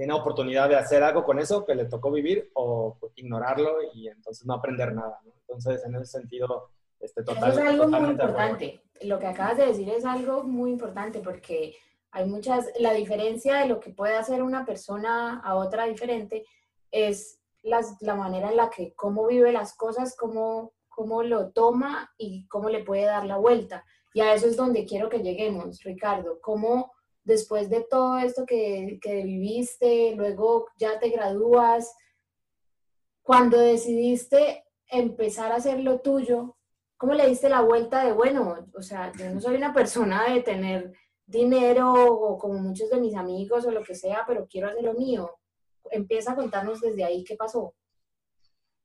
[0.00, 4.46] tiene oportunidad de hacer algo con eso que le tocó vivir o ignorarlo y entonces
[4.46, 5.20] no aprender nada.
[5.42, 8.80] Entonces, en ese sentido, este, total, es algo muy importante.
[9.02, 11.76] Lo que acabas de decir es algo muy importante porque
[12.12, 16.46] hay muchas, la diferencia de lo que puede hacer una persona a otra diferente
[16.90, 22.46] es la manera en la que, cómo vive las cosas, cómo, cómo lo toma y
[22.46, 23.84] cómo le puede dar la vuelta.
[24.14, 26.38] Y a eso es donde quiero que lleguemos, Ricardo.
[26.40, 26.90] ¿Cómo
[27.24, 31.94] después de todo esto que, que viviste, luego ya te gradúas,
[33.22, 36.56] cuando decidiste empezar a hacer lo tuyo,
[36.96, 40.42] ¿cómo le diste la vuelta de, bueno, o sea, yo no soy una persona de
[40.42, 40.92] tener
[41.30, 44.94] dinero o como muchos de mis amigos o lo que sea, pero quiero hacer lo
[44.94, 45.38] mío.
[45.90, 47.74] Empieza a contarnos desde ahí qué pasó.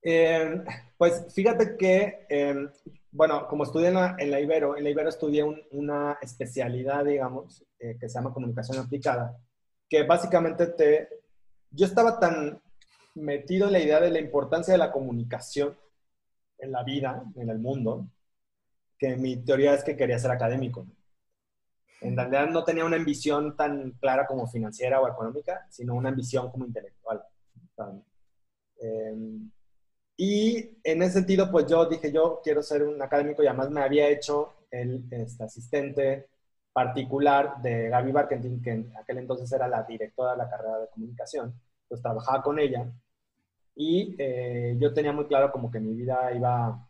[0.02, 0.64] Eh,
[0.98, 2.68] pues fíjate que, eh,
[3.16, 3.93] bueno, como estudié en
[4.32, 9.38] la, Ibero, en la Ibero estudié una especialidad, digamos, eh, que se llama comunicación aplicada,
[9.89, 11.07] que básicamente te...
[11.72, 12.61] Yo estaba tan
[13.13, 15.78] metido en la idea de la importancia de la comunicación
[16.57, 18.05] en la vida, en el mundo,
[18.99, 20.86] que mi teoría es que quería ser académico.
[22.01, 26.51] En realidad no tenía una ambición tan clara como financiera o económica, sino una ambición
[26.51, 27.24] como intelectual.
[28.78, 29.49] Em,
[30.18, 33.82] y en ese sentido, pues yo dije, yo quiero ser un académico y además me
[33.82, 36.28] había hecho el este, asistente
[36.72, 40.89] particular de Gaby Barkentin, que en aquel entonces era la directora de la carrera de
[40.89, 41.53] comunicación,
[41.88, 42.86] pues trabajaba con ella.
[43.76, 46.88] Y eh, yo tenía muy claro como que mi vida iba,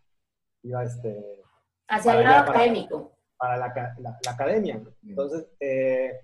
[0.64, 1.44] iba este...
[1.88, 3.18] Hacia el lado académico.
[3.38, 4.82] para la, academia.
[5.04, 6.20] Entonces, eh,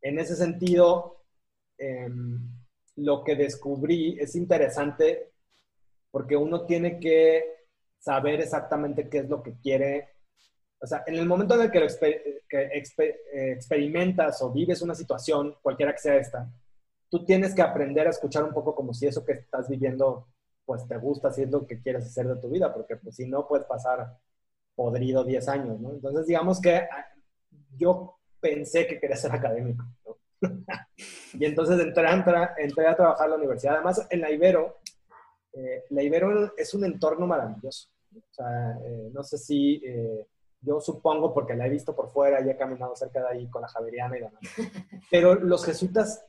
[0.00, 1.24] en ese sentido,
[1.78, 2.40] em,
[2.96, 5.27] lo que descubrí es interesante
[6.10, 7.44] porque uno tiene que
[7.98, 10.08] saber exactamente qué es lo que quiere.
[10.80, 15.92] O sea, en el momento en el que, eh, experimentas o vives una situación, cualquiera
[15.92, 16.50] que sea esta,
[17.08, 20.28] tú tienes que aprender a escuchar un poco como si eso que estás viviendo,
[20.64, 23.26] pues te gusta, si es lo que quieres hacer de tu vida, porque pues si
[23.26, 24.18] no puedes pasar
[24.74, 25.90] podrido 10 años, ¿no?
[25.90, 27.06] Entonces, digamos que ah,
[27.76, 30.16] yo pensé que quería ser académico, ¿no?
[31.34, 32.08] y entonces entré,
[32.58, 33.74] entré, a trabajar en la universidad.
[33.74, 34.77] Además, en la Ibero,
[35.58, 37.88] eh, la Ibero es un entorno maravilloso.
[38.14, 40.26] O sea, eh, no sé si, eh,
[40.60, 43.62] yo supongo porque la he visto por fuera y he caminado cerca de ahí con
[43.62, 44.40] la Javeriana y demás.
[45.10, 46.24] Pero los jesuitas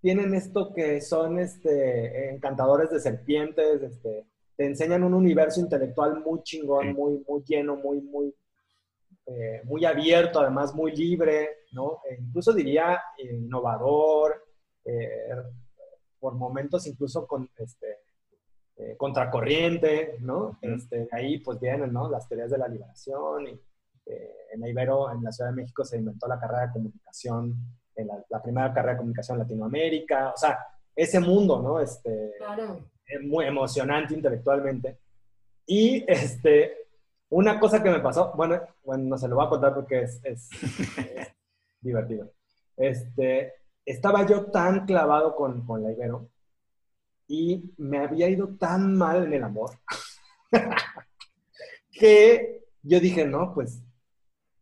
[0.00, 6.42] tienen esto que son este, encantadores de serpientes, este, te enseñan un universo intelectual muy
[6.42, 8.34] chingón, muy, muy lleno, muy, muy,
[9.26, 12.00] eh, muy abierto, además muy libre, ¿no?
[12.08, 14.44] E incluso diría innovador,
[14.84, 15.30] eh,
[16.18, 17.98] por momentos incluso con, este,
[18.78, 20.58] eh, contracorriente, ¿no?
[20.62, 22.08] Este, ahí pues vienen, ¿no?
[22.10, 23.60] Las teorías de la liberación y
[24.52, 27.54] en Ibero, en la Ciudad de México, se inventó la carrera de comunicación
[27.96, 30.58] la, la, primera carrera de comunicación en Latinoamérica, o sea,
[30.94, 31.80] ese mundo, ¿no?
[31.80, 32.80] Este, Claro.
[33.04, 34.98] es muy emocionante intelectualmente.
[35.66, 36.86] Y este,
[37.30, 40.20] una cosa que me pasó, bueno, bueno no se lo voy a contar porque es,
[40.24, 40.48] es-
[40.98, 41.34] es
[41.80, 42.30] divertido.
[42.76, 43.54] Este,
[43.84, 46.28] estaba yo tan clavado con, con la Ibero
[47.28, 49.70] y me había ido tan mal en el amor
[51.92, 53.82] que yo dije, no, pues,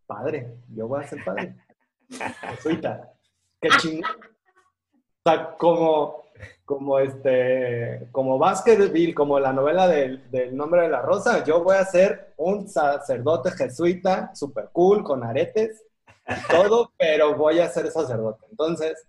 [0.07, 1.55] padre, yo voy a ser padre.
[2.09, 3.13] Jesuita.
[3.61, 4.11] Qué chingón.
[4.11, 6.25] O sea, como,
[6.65, 11.77] como este, como Baskerville, como la novela del, del nombre de la rosa, yo voy
[11.77, 15.87] a ser un sacerdote jesuita, super cool, con aretes
[16.51, 18.47] todo, pero voy a ser sacerdote.
[18.51, 19.07] Entonces,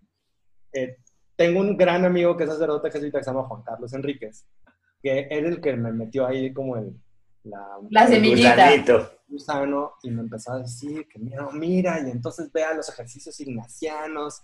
[0.73, 0.97] eh,
[1.37, 4.45] tengo un gran amigo que es sacerdote jesuita que se llama Juan Carlos Enríquez,
[5.01, 6.93] que es el que me metió ahí como el,
[7.43, 9.11] la, La semillita.
[9.27, 14.41] gusano y me empezó a decir que mira, mira, y entonces vea los ejercicios ignacianos,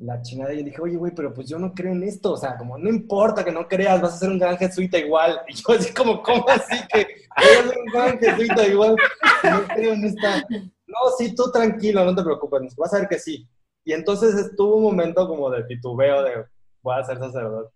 [0.00, 2.36] la chingada, y yo dije, oye, güey, pero pues yo no creo en esto, o
[2.36, 5.54] sea, como no importa que no creas, vas a ser un gran jesuita igual, y
[5.54, 7.06] yo así como, ¿cómo así que
[7.36, 8.96] voy a ser un gran jesuita igual?
[9.44, 13.18] No creo en esta, no, sí, tú tranquilo, no te preocupes, vas a ver que
[13.18, 13.46] sí.
[13.86, 16.44] Y entonces estuvo un momento como de titubeo de,
[16.82, 17.72] voy a ser sacerdote.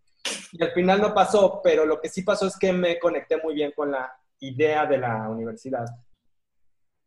[0.52, 3.54] Y al final no pasó, pero lo que sí pasó es que me conecté muy
[3.54, 5.86] bien con la idea de la universidad.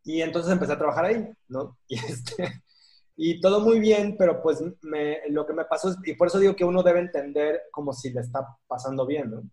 [0.06, 1.78] Y entonces empecé a trabajar ahí, ¿no?
[1.88, 2.64] Y, este,
[3.18, 6.40] y todo muy bien, pero pues me, lo que me pasó es, y por eso
[6.40, 9.44] digo que uno debe entender como si le está pasando bien, ¿no?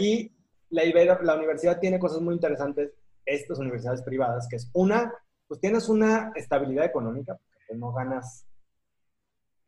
[0.00, 0.34] Y
[0.70, 2.92] la, Ibero, la universidad tiene cosas muy interesantes,
[3.24, 5.14] estas universidades privadas, que es una,
[5.46, 8.46] pues tienes una estabilidad económica, porque no ganas,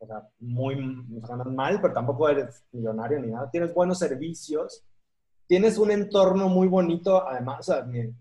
[0.03, 4.83] o sea, muy, no ganas mal, pero tampoco eres millonario ni nada, tienes buenos servicios,
[5.47, 8.13] tienes un entorno muy bonito, además, o sea, mi, mi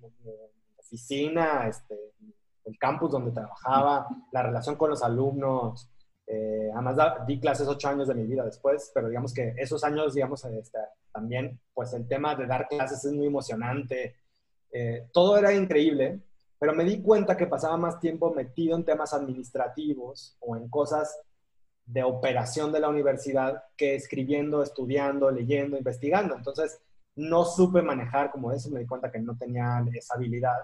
[0.78, 1.97] oficina, este,
[2.64, 5.89] el campus donde trabajaba, la relación con los alumnos,
[6.26, 9.83] eh, además da- di clases ocho años de mi vida después, pero digamos que esos
[9.85, 10.78] años, digamos, este,
[11.12, 14.16] también, pues el tema de dar clases es muy emocionante,
[14.70, 16.20] eh, todo era increíble,
[16.59, 21.18] pero me di cuenta que pasaba más tiempo metido en temas administrativos o en cosas
[21.85, 26.37] de operación de la universidad que escribiendo, estudiando, leyendo, investigando.
[26.37, 26.80] Entonces,
[27.16, 30.57] no supe manejar como eso, me di cuenta que no tenía esa habilidad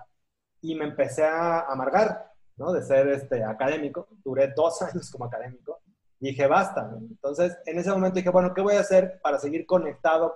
[0.60, 2.72] y me empecé a amargar, ¿no?
[2.72, 4.08] De ser este, académico.
[4.24, 5.80] Duré dos años como académico
[6.20, 6.82] y dije, basta.
[6.82, 6.98] ¿no?
[6.98, 10.34] Entonces, en ese momento dije, bueno, ¿qué voy a hacer para seguir conectado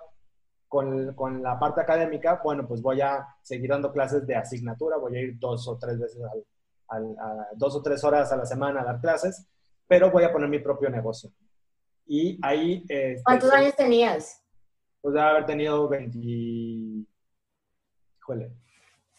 [0.69, 2.41] con, con la parte académica?
[2.43, 5.99] Bueno, pues voy a seguir dando clases de asignatura, voy a ir dos o tres
[5.99, 6.23] veces
[6.89, 7.17] al,
[7.57, 9.47] dos o tres horas a la semana a dar clases,
[9.93, 11.31] pero voy a poner mi propio negocio.
[12.07, 12.83] Y ahí...
[12.89, 14.43] este, ¿Cuántos pues, años tenías?
[15.03, 16.19] pues debe haber tenido 20...
[18.17, 18.53] Híjole.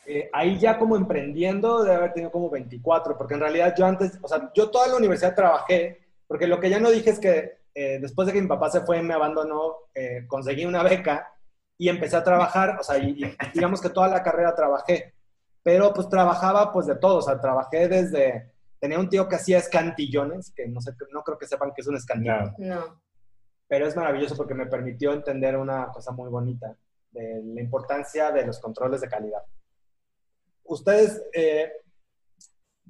[0.07, 4.17] Eh, ahí ya como emprendiendo debe haber tenido como 24, porque en realidad yo antes,
[4.19, 7.59] o sea, yo toda la universidad trabajé, porque lo que ya no dije es que
[7.75, 11.35] eh, después de que mi papá se fue, me abandonó, eh, conseguí una beca
[11.77, 15.13] y empecé a trabajar, o sea, y, y digamos que toda la carrera trabajé,
[15.61, 18.52] pero pues trabajaba pues de todo, o sea, trabajé desde,
[18.83, 21.87] tenía un tío que hacía escantillones, que no sé, no creo que sepan qué es
[21.87, 22.75] un escantillón No.
[22.75, 23.01] No.
[23.65, 26.75] pero es maravilloso porque me permitió entender una cosa muy bonita
[27.11, 29.41] de la importancia de los controles de calidad.
[30.65, 31.71] Ustedes, eh,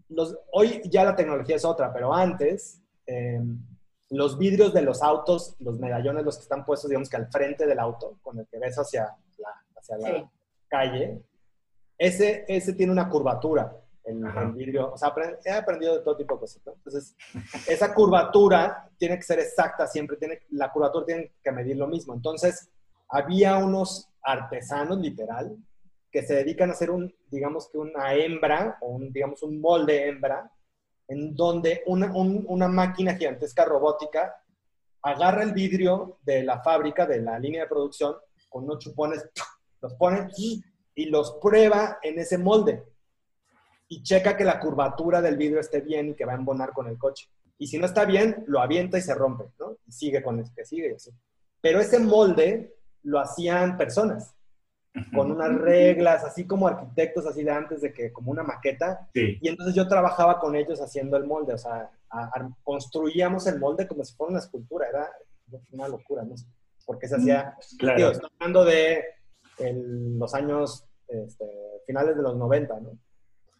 [0.09, 3.39] los, hoy ya la tecnología es otra, pero antes eh,
[4.09, 7.67] los vidrios de los autos, los medallones, los que están puestos, digamos que al frente
[7.67, 10.25] del auto, con el que ves hacia la, hacia la Sí.
[10.67, 11.21] calle,
[11.99, 13.77] ese, ese tiene una curvatura,
[14.25, 14.41] Ajá.
[14.43, 14.93] el vidrio.
[14.93, 15.13] O sea,
[15.45, 16.61] he aprendido de todo tipo de cosas.
[16.65, 16.73] ¿no?
[16.73, 17.15] Entonces,
[17.67, 22.13] esa curvatura tiene que ser exacta siempre, tiene, la curvatura tiene que medir lo mismo.
[22.13, 22.69] Entonces,
[23.09, 25.55] había unos artesanos, literal,
[26.11, 30.07] que se dedican a hacer un, digamos que una hembra, o un, digamos, un molde
[30.07, 30.51] hembra,
[31.07, 34.35] en donde una, un- una máquina gigantesca robótica
[35.01, 38.15] agarra el vidrio de la fábrica, de la línea de producción,
[38.49, 39.27] con unos chupones,
[39.81, 40.27] los pone
[40.95, 42.83] y los prueba en ese molde
[43.95, 46.87] y checa que la curvatura del vidrio esté bien y que va a embonar con
[46.87, 47.27] el coche.
[47.57, 49.77] Y si no está bien, lo avienta y se rompe, ¿no?
[49.85, 51.11] Y sigue con el que sigue y así.
[51.61, 54.33] Pero ese molde lo hacían personas,
[55.13, 59.09] con unas reglas, así como arquitectos, así de antes de que, como una maqueta.
[59.13, 59.37] Sí.
[59.41, 63.59] Y entonces yo trabajaba con ellos haciendo el molde, o sea, a- a- construíamos el
[63.59, 65.09] molde como si fuera una escultura, era
[65.71, 66.45] una locura, no sé
[66.85, 67.55] por qué se hacía.
[67.71, 68.11] Digo, Claro.
[68.11, 69.03] estoy hablando de
[69.59, 71.45] el- los años este,
[71.85, 72.97] finales de los 90, ¿no?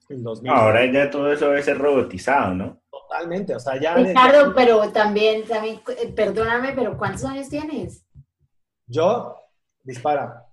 [0.10, 0.52] El 2000.
[0.52, 2.82] Ahora ya todo eso debe ser robotizado, ¿no?
[2.90, 3.96] Totalmente, o sea, ya...
[3.96, 8.06] Ricardo, pero también, también, eh, perdóname, pero ¿cuántos años tienes?
[8.88, 9.36] Yo,
[9.84, 10.46] dispara.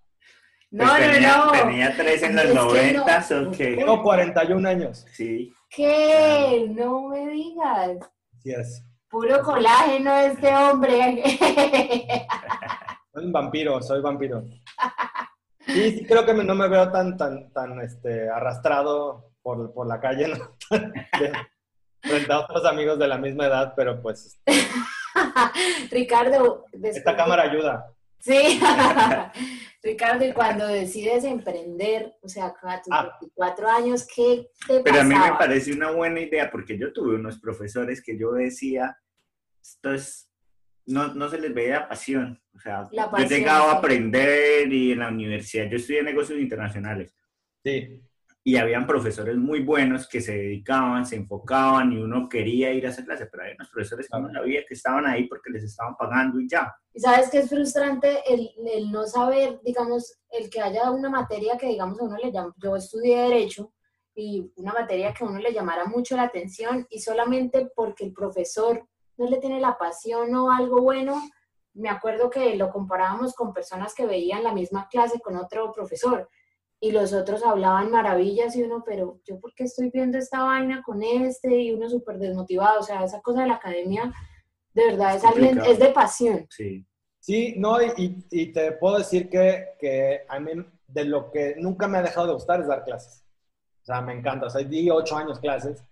[0.70, 1.53] No, Pues tenía, no, no.
[1.53, 2.64] Tenía tres en los Es que no.
[2.66, 3.76] 90, son que...
[3.76, 5.07] Tengo 41 años.
[5.12, 5.53] Sí.
[5.68, 6.66] ¿Qué?
[6.70, 7.98] No me digas.
[8.38, 8.84] Así es.
[9.09, 11.24] Puro colágeno este hombre.
[13.12, 14.44] Soy un vampiro, soy vampiro.
[15.66, 20.01] Sí, sí, creo que no me veo tan, tan, tan este, arrastrado por, por la
[20.01, 20.57] calle, ¿no?
[22.03, 24.41] frente a otros amigos de la misma edad, pero pues...
[24.45, 24.68] Este,
[25.91, 26.64] Ricardo...
[26.82, 27.95] Esta cámara ayuda.
[28.18, 28.61] Sí,
[29.82, 33.76] Ricardo, y cuando decides emprender, o sea, a tus 24 ah.
[33.76, 37.38] años, ¿qué te Pero a mí me parece una buena idea, porque yo tuve unos
[37.38, 38.99] profesores que yo decía,
[39.62, 40.30] esto es,
[40.84, 44.99] no, no se les veía pasión, o sea, yo he llegado a aprender y en
[44.99, 47.14] la universidad, yo estudié negocios internacionales.
[47.64, 48.03] Sí
[48.43, 52.91] y habían profesores muy buenos que se dedicaban, se enfocaban y uno quería ir a
[52.91, 56.41] esa clase, pero hay unos profesores que no que estaban ahí porque les estaban pagando
[56.41, 56.74] y ya.
[56.95, 61.59] Y sabes que es frustrante el, el, no saber, digamos, el que haya una materia
[61.59, 63.72] que, digamos, a uno le llama, yo estudié Derecho
[64.14, 68.12] y una materia que a uno le llamara mucho la atención y solamente porque el
[68.14, 68.88] profesor
[69.18, 71.22] no le tiene la pasión o algo bueno,
[71.74, 76.28] me acuerdo que lo comparábamos con personas que veían la misma clase con otro profesor
[76.81, 80.83] y los otros hablaban maravillas y uno, pero yo por qué estoy viendo esta vaina
[80.83, 84.12] con este y uno súper desmotivado, o sea, esa cosa de la academia
[84.72, 86.47] de verdad es, alguien, es de pasión.
[86.51, 86.87] Sí.
[87.18, 90.53] Sí, no, y, y, te puedo decir que, que, a mí
[90.87, 93.22] de lo que nunca me ha dejado de gustar es dar clases.
[93.83, 94.47] O sea, me encanta.
[94.47, 95.85] O sea, di ocho años clases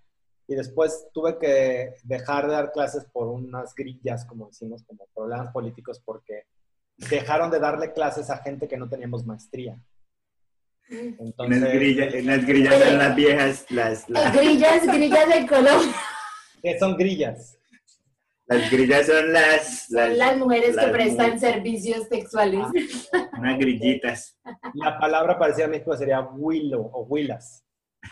[0.47, 5.53] y después tuve que dejar de dar clases por unas grillas, como decimos, como problemas
[5.53, 6.45] políticos, porque
[7.11, 9.79] dejaron de darle clases a gente que no teníamos maestría.
[10.91, 14.35] Entonces, las grillas, las grillas son las viejas, las, las...
[14.35, 15.95] Grillas, grillas de Colombia.
[16.63, 17.59] ¿Qué son grillas?
[18.47, 19.87] Las grillas son las...
[19.89, 22.63] Son las, mujeres que prestan servicios sexuales.
[23.13, 24.39] Ah, unas grillitas.
[24.75, 27.63] La palabra parecida a México sería willow o willas.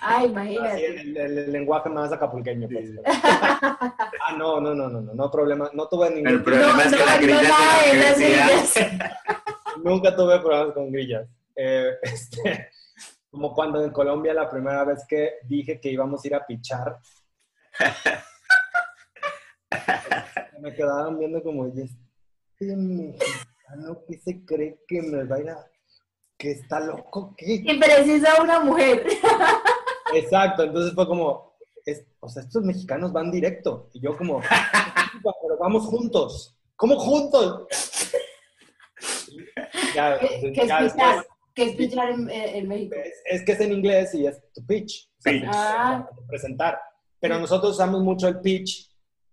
[0.01, 0.69] Ay, imagínate.
[0.69, 2.69] Así el, el, lenguaje más acapulqueño.
[2.69, 2.91] Pues.
[3.07, 5.71] ah, no, no, no, no, no, no problema.
[5.73, 6.29] No tuve ningún...
[6.29, 8.19] El problema es que no, las grillas...
[8.19, 8.75] grillas.
[9.83, 11.27] Nunca tuve problemas con grillas.
[11.57, 12.71] Eh, este,
[13.31, 16.99] como cuando en Colombia la primera vez que dije que íbamos a ir a pichar,
[20.61, 25.67] me quedaban viendo como, este mexicano que se cree que me va a ir a...
[26.39, 27.63] que está loco, ¿qué?
[27.65, 29.07] Y precisa una mujer.
[30.15, 31.57] Exacto, entonces fue como,
[32.21, 33.91] o sea, estos mexicanos van directo.
[33.93, 36.57] Y yo como, pero vamos juntos.
[36.77, 37.67] ¿Cómo juntos?
[39.95, 40.91] Ya, ¿Qué, ya, ¿Qué
[41.65, 42.97] es pitchar en, México?
[43.25, 45.09] Es, que es en inglés y es to pitch.
[45.47, 46.09] Ah.
[46.29, 46.79] Presentar.
[47.19, 48.91] Pero nosotros usamos mucho el pitch.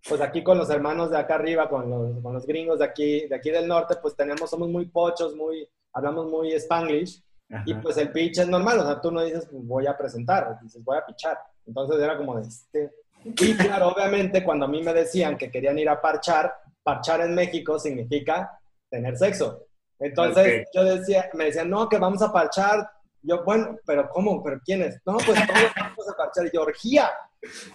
[0.07, 3.27] Pues aquí con los hermanos de acá arriba, con los, con los gringos de aquí,
[3.27, 7.23] de aquí del norte, pues tenemos, somos muy pochos, muy, hablamos muy spanglish.
[7.65, 10.83] Y pues el pitch es normal, o sea, tú no dices voy a presentar, dices
[10.83, 11.37] voy a pitchar.
[11.65, 12.91] Entonces era como de este.
[13.23, 17.35] Y claro, obviamente cuando a mí me decían que querían ir a parchar, parchar en
[17.35, 18.59] México significa
[18.89, 19.67] tener sexo.
[20.03, 22.89] Entonces yo decía, me decían, no, que vamos a parchar.
[23.21, 24.43] Yo, bueno, pero ¿cómo?
[24.43, 24.99] ¿Pero quiénes?
[25.05, 26.45] No, pues todos vamos a parchar.
[26.47, 27.09] Y yo, orgía,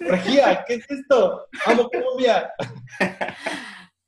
[0.09, 1.47] orgía, ¿qué es esto?
[1.67, 2.53] Vamos, Colombia.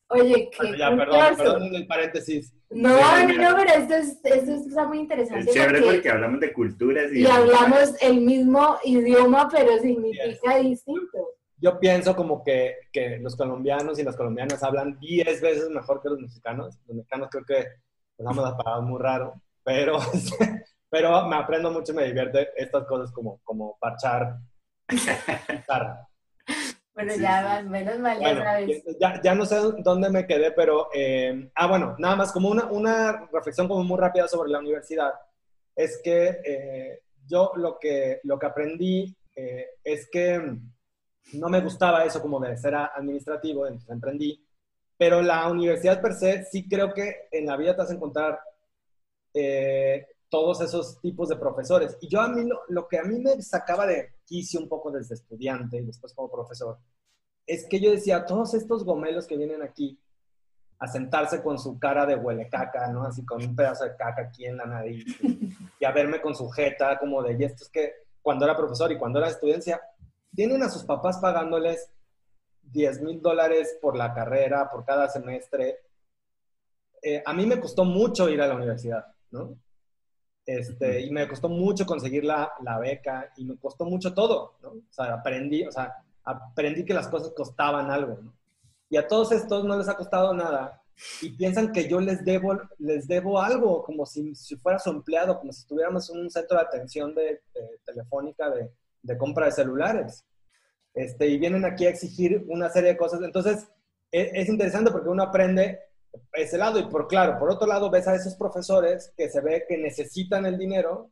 [0.09, 2.53] Oye, qué Ya, perdón, perdón el paréntesis.
[2.68, 5.49] No, no, no, pero esto, es, esto está muy interesante.
[5.49, 11.18] Es chévere porque, hablamos de culturas y, y hablamos el mismo idioma, pero significa distinto.
[11.59, 16.09] Yo pienso como que, que los colombianos y las colombianas hablan 10 veces mejor que
[16.09, 16.79] los mexicanos.
[16.87, 17.66] Los mexicanos creo que
[18.23, 19.99] vamos a parar muy raro, pero,
[20.91, 24.37] pero me aprendo mucho y me divierte estas cosas como, como parchar.
[26.95, 28.18] bueno, ya menos mal,
[29.01, 32.66] ya, ya, no sé dónde me quedé, pero, eh, ah, bueno, nada más como una,
[32.66, 35.12] una reflexión como muy rápida sobre la universidad,
[35.75, 40.59] es que eh, yo lo que, lo que aprendí eh, es que
[41.33, 44.45] no me gustaba eso como de ser administrativo, entonces emprendí
[45.01, 48.38] pero la universidad per se, sí creo que en la vida te vas a encontrar
[49.32, 51.96] eh, todos esos tipos de profesores.
[52.03, 55.14] Y yo a mí, lo, que a mí me sacaba de quicio un poco desde
[55.14, 56.76] estudiante y después como profesor,
[57.46, 59.98] es que yo decía, todos estos gomelos que vienen aquí
[60.78, 63.07] a sentarse con su cara de huele caca, ¿no?
[63.07, 65.07] Así con un pedazo de caca aquí en la nariz
[65.80, 68.92] y a verme con su jeta como de, y esto es que cuando era profesor
[68.92, 69.74] y cuando era estudiante,
[70.34, 71.88] tienen a sus papás pagándoles
[72.73, 75.79] 10 mil dólares por la carrera, por cada semestre.
[77.03, 79.57] Eh, a mí me costó mucho ir a la universidad, ¿no?
[80.45, 84.71] Este, y me costó mucho conseguir la, la, beca y me costó mucho todo, ¿no?
[84.71, 88.33] O sea, aprendí, o sea, aprendí que las cosas costaban algo, ¿no?
[88.89, 90.83] Y a todos estos no les ha costado nada
[91.23, 95.39] y piensan que yo les debo, les debo algo, como si, si fuera su empleado,
[95.39, 97.43] como si estuviéramos en un centro de atención de,
[97.85, 98.71] telefónica de,
[99.03, 100.25] de compra de celulares.
[100.95, 103.22] Este, y vienen aquí a exigir una serie de cosas.
[103.22, 103.68] Entonces,
[104.11, 105.80] es, es interesante porque uno aprende
[106.32, 109.64] ese lado y por claro, por otro lado ves a esos profesores que se ve
[109.68, 111.11] que necesitan el dinero,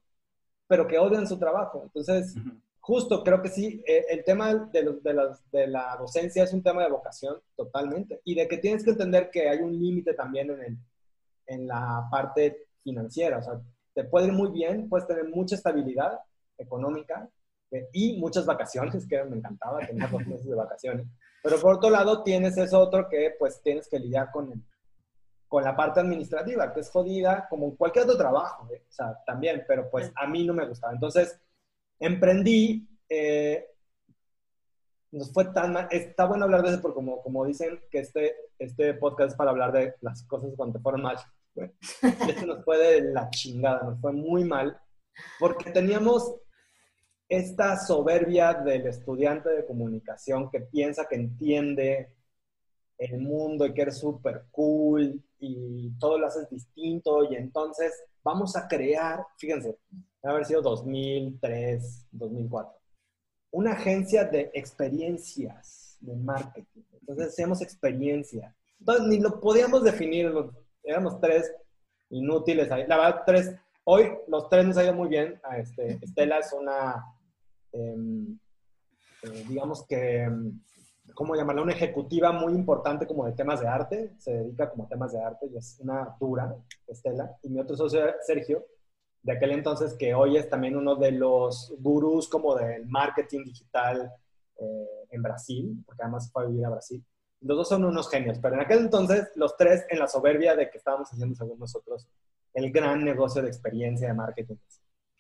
[0.67, 1.83] pero que odian su trabajo.
[1.85, 2.35] Entonces,
[2.81, 6.83] justo creo que sí, eh, el tema de, de, de, la docencia es un tema
[6.83, 10.61] de vocación totalmente y de que tienes que entender que hay un límite también en,
[10.63, 10.79] el,
[11.47, 13.39] en la parte financiera.
[13.39, 13.61] O sea,
[13.95, 16.21] te puede ir muy bien, puedes tener mucha estabilidad
[16.57, 17.29] económica
[17.93, 21.07] y muchas vacaciones, que me encantaba tener dos meses de vacaciones.
[21.43, 24.63] Pero por otro lado tienes eso otro que pues tienes que lidiar con el,
[25.47, 28.85] con la parte administrativa, que es jodida, como cualquier otro trabajo, ¿eh?
[28.89, 30.93] o sea, también, pero pues a mí no me gustaba.
[30.93, 31.41] Entonces,
[31.99, 33.67] emprendí, eh,
[35.11, 38.37] nos fue tan mal, está bueno hablar de eso, porque como, como dicen que este,
[38.59, 41.17] este podcast es para hablar de las cosas cuando te fueron mal.
[41.57, 44.79] Esto nos fue de la chingada, nos fue muy mal,
[45.41, 46.37] porque teníamos
[47.29, 52.15] esta soberbia del estudiante de comunicación que piensa que entiende
[52.97, 57.93] el mundo y que eres súper cool y todo lo haces distinto y entonces
[58.25, 59.79] vamos a crear, fíjense,
[60.23, 62.73] debe haber sido 2003, 2004,
[63.53, 66.83] una agencia de experiencias de marketing.
[67.01, 68.55] Entonces hacíamos experiencia.
[68.79, 70.33] Entonces ni lo podíamos definir,
[70.83, 71.53] éramos tres
[72.11, 72.87] inútiles ahí.
[72.87, 73.55] La verdad, tres,
[73.85, 75.41] hoy los tres nos ha ido muy bien.
[75.57, 77.05] Este, Estela es una,
[79.49, 80.61] digamos que em,
[81.15, 81.63] ¿cómo llamarla?
[81.63, 85.23] Una ejecutiva muy importante como de temas de arte, se dedica como a temas de
[85.23, 86.55] arte y es una dura,
[86.87, 87.37] Estela.
[87.43, 88.65] Y mi otro socio, Sergio,
[89.23, 94.13] de aquel entonces, que hoy es también uno de los gurús como del marketing digital
[94.57, 97.05] eh, en Brasil, porque además fue a vivir a Brasil.
[97.41, 100.71] Los dos son unos genios, pero en aquel entonces los tres en la soberbia de
[100.71, 102.07] que estábamos haciendo según nosotros
[102.55, 104.57] el gran negocio de experiencia de marketing.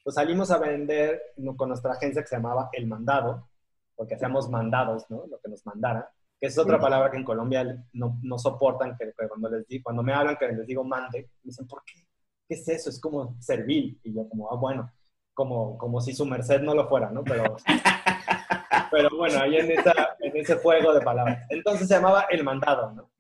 [0.08, 3.46] Pues salimos a vender con nuestra agencia que se llamaba El Mandado,
[3.94, 5.26] porque hacíamos mandados, ¿no?
[5.26, 9.12] Lo que nos mandara, que es otra palabra que en Colombia no, no soportan, que,
[9.28, 12.06] cuando, les cuando me hablan que les digo mande, me dicen, ¿por qué?
[12.48, 12.88] ¿Qué es eso?
[12.88, 13.98] Es como servir.
[14.02, 14.90] Y yo como, ah, bueno,
[15.34, 17.22] como, como si su merced no lo fuera, ¿no?
[17.22, 17.56] Pero,
[18.90, 21.44] pero bueno, ahí en, esa, en ese juego de palabras.
[21.50, 23.10] Entonces se llamaba el mandado, ¿no?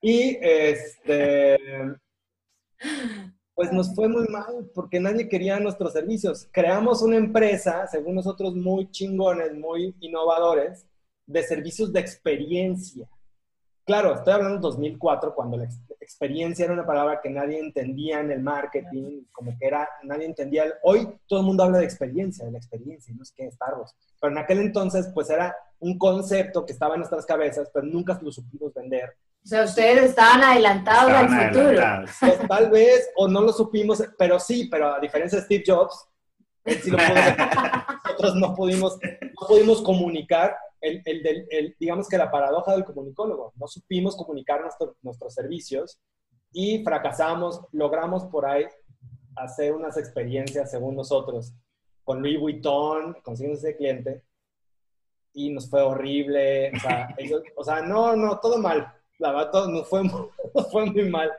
[0.00, 1.58] Y este,
[3.54, 6.48] pues nos fue muy mal porque nadie quería nuestros servicios.
[6.50, 10.86] Creamos una empresa, según nosotros, muy chingones, muy innovadores,
[11.26, 13.08] de servicios de experiencia.
[13.86, 15.68] Claro, estoy hablando de 2004, cuando la
[16.00, 20.64] experiencia era una palabra que nadie entendía en el marketing, como que era, nadie entendía.
[20.82, 23.94] Hoy todo el mundo habla de experiencia, de la experiencia, no es que Starbucks.
[24.20, 28.18] Pero en aquel entonces, pues era un concepto que estaba en nuestras cabezas, pero nunca
[28.22, 31.82] lo supimos vender o sea, ustedes estaban adelantados al futuro.
[32.18, 36.08] Pues, tal vez, o no lo supimos, pero sí, pero a diferencia de Steve Jobs,
[36.64, 43.52] nosotros no pudimos, no pudimos comunicar el, el, el, digamos que la paradoja del comunicólogo.
[43.56, 44.62] No supimos comunicar
[45.02, 46.00] nuestros servicios
[46.50, 48.64] y fracasamos, logramos por ahí
[49.36, 51.52] hacer unas experiencias, según nosotros,
[52.02, 54.24] con Louis Vuitton, consiguiendo ese cliente,
[55.34, 56.72] y nos fue horrible.
[56.74, 57.08] O sea,
[57.56, 60.02] o sea, no, no, todo mal la verdad nos fue,
[60.72, 61.30] fue muy mal.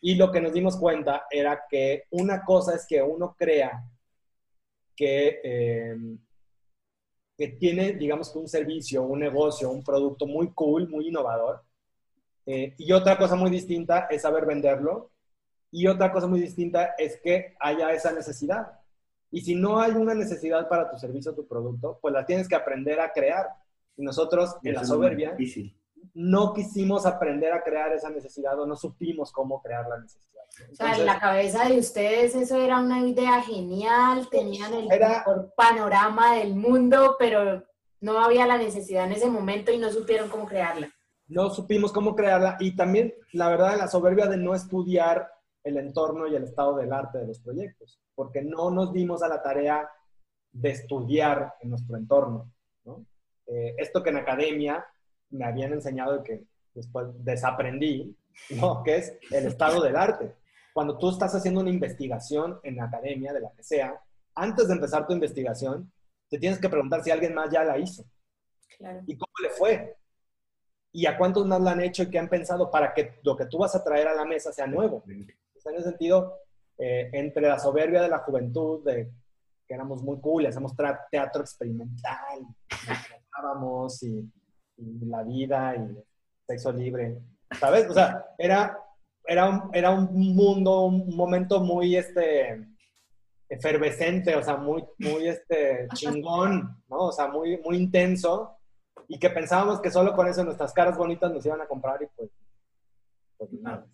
[0.00, 3.84] Y lo que nos dimos cuenta era que una cosa es que uno crea
[4.96, 6.18] que, em,
[7.36, 11.62] que tiene, digamos que un servicio, un negocio, un producto muy cool, muy innovador.
[12.46, 15.10] Eh, y otra cosa muy distinta es saber venderlo.
[15.70, 18.80] Y otra cosa muy distinta es que haya esa necesidad.
[19.30, 22.48] Y si no hay una necesidad para tu servicio o tu producto, pues la tienes
[22.48, 23.46] que aprender a crear.
[23.96, 25.36] Y nosotros, en la soberbia,
[26.14, 30.44] no quisimos aprender a crear esa necesidad o no supimos cómo crear la necesidad.
[30.70, 35.52] o sea, en la cabeza de ustedes eso era una idea genial, tenían el mejor
[35.56, 37.64] panorama del mundo, pero
[38.00, 40.90] no había la necesidad en ese momento y no supieron cómo crearla.
[41.28, 45.30] No supimos cómo crearla y también la verdad la soberbia de no estudiar
[45.62, 49.28] el entorno y el estado del arte de los proyectos, porque no nos dimos a
[49.28, 49.88] la tarea
[50.52, 52.50] de estudiar en nuestro entorno.
[53.46, 54.84] Eh, esto que en academia
[55.30, 58.16] me habían enseñado que después desaprendí,
[58.50, 58.82] ¿no?
[58.84, 60.34] Que es el estado del arte.
[60.72, 64.00] Cuando tú estás haciendo una investigación en la academia, de la que sea,
[64.34, 65.92] antes de empezar tu investigación,
[66.28, 68.04] te tienes que preguntar si alguien más ya la hizo.
[68.78, 69.02] Claro.
[69.06, 69.96] ¿Y cómo le fue?
[70.92, 73.46] ¿Y a cuántos más la han hecho y qué han pensado para que lo que
[73.46, 75.04] tú vas a traer a la mesa sea nuevo?
[75.06, 76.38] en ese sentido,
[76.78, 79.12] eh, entre la soberbia de la juventud, de
[79.66, 80.74] que éramos muy cool, hacemos
[81.10, 82.40] teatro experimental,
[83.60, 84.28] nos y
[85.02, 85.96] la vida y
[86.46, 87.18] sexo libre,
[87.58, 87.88] ¿sabes?
[87.88, 88.78] O sea, era,
[89.24, 92.66] era, un, era un mundo, un momento muy, este,
[93.50, 97.06] efervescente, o sea, muy, muy, este, chingón, ¿no?
[97.06, 98.56] O sea, muy, muy intenso.
[99.08, 102.06] y que pensábamos que solo con eso nuestras caras bonitas nos iban a comprar y
[102.16, 102.30] pues,
[103.36, 103.86] pues nada.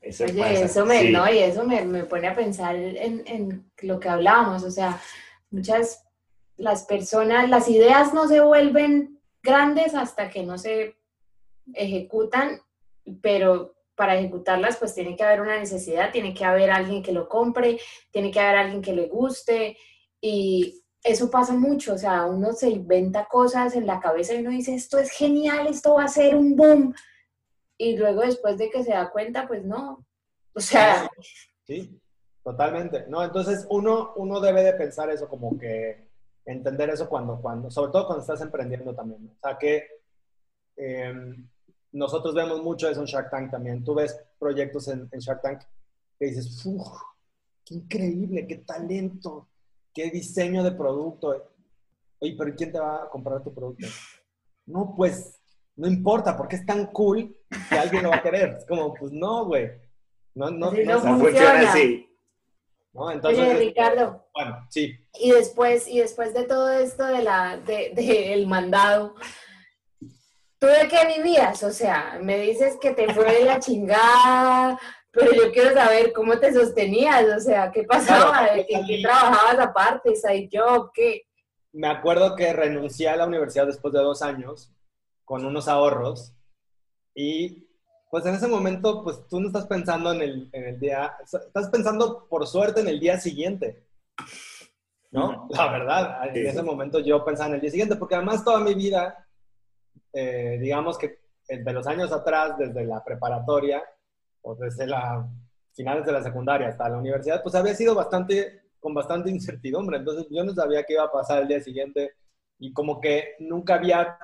[0.00, 3.98] Eso Oye, eso me, no, y eso me, me pone a pensar en, en, lo
[3.98, 5.00] que hablábamos, o sea,
[5.50, 6.05] muchas,
[6.56, 10.96] las personas, las ideas no se vuelven grandes hasta que no se
[11.74, 12.60] ejecutan,
[13.20, 17.28] pero para ejecutarlas pues tiene que haber una necesidad, tiene que haber alguien que lo
[17.28, 17.78] compre,
[18.10, 19.76] tiene que haber alguien que le guste
[20.20, 24.50] y eso pasa mucho, o sea, uno se inventa cosas en la cabeza y uno
[24.50, 26.94] dice, esto es genial, esto va a ser un boom.
[27.78, 30.04] Y luego después de que se da cuenta, pues no.
[30.52, 31.08] O sea...
[31.64, 32.00] Sí,
[32.42, 33.04] totalmente.
[33.08, 36.05] No, entonces uno, uno debe de pensar eso como que
[36.46, 39.28] entender eso cuando, cuando, sobre todo cuando estás emprendiendo también.
[39.36, 39.84] O sea, que
[40.76, 41.48] em,
[41.92, 43.84] nosotros vemos mucho eso en Shark Tank también.
[43.84, 45.62] Tú ves proyectos en, en Shark Tank
[46.18, 46.86] que dices, ¡Uf!
[47.64, 48.46] ¡Qué increíble!
[48.46, 49.48] ¡Qué talento!
[49.92, 51.28] ¿Qué diseño de producto?
[52.18, 53.86] Oye, pero ¿quién te va a comprar tu producto?
[54.66, 55.40] No, pues
[55.76, 57.36] no importa, porque es tan cool
[57.68, 58.56] que alguien lo va a querer.
[58.58, 59.70] Es como, pues no, güey.
[60.34, 62.06] No, no, no, funciona así.
[62.96, 63.10] ¿No?
[63.10, 64.26] Entonces, Oye, Ricardo.
[64.34, 64.98] Bueno, sí.
[65.20, 69.14] Y después, y después de todo esto de la, de, de el mandado,
[70.58, 71.62] ¿tú de qué vivías?
[71.62, 74.78] O sea, me dices que te fue de la chingada,
[75.16, 78.52] pero yo quiero saber cómo te sostenías, o sea, ¿qué pasaba?
[78.54, 80.14] ¿De qué, trabajabas aparte?
[80.14, 80.90] ¿Side job?
[80.92, 81.22] ¿Qué?
[81.72, 84.72] Me acuerdo que renuncié a la universidad después de dos años
[85.24, 86.34] con unos ahorros
[87.14, 87.65] y
[88.16, 91.68] pues en ese momento pues tú no estás pensando en el, en el día, estás
[91.68, 93.84] pensando por suerte en el día siguiente,
[95.10, 95.46] ¿no?
[95.50, 98.72] La verdad, en ese momento yo pensaba en el día siguiente porque además toda mi
[98.72, 99.28] vida,
[100.14, 103.84] eh, digamos que de los años atrás, desde la preparatoria,
[104.40, 105.28] o desde la
[105.74, 109.98] finales de la secundaria hasta la universidad, pues había sido bastante, con bastante incertidumbre.
[109.98, 112.14] Entonces yo no sabía qué iba a pasar el día siguiente
[112.58, 114.18] y como que nunca había,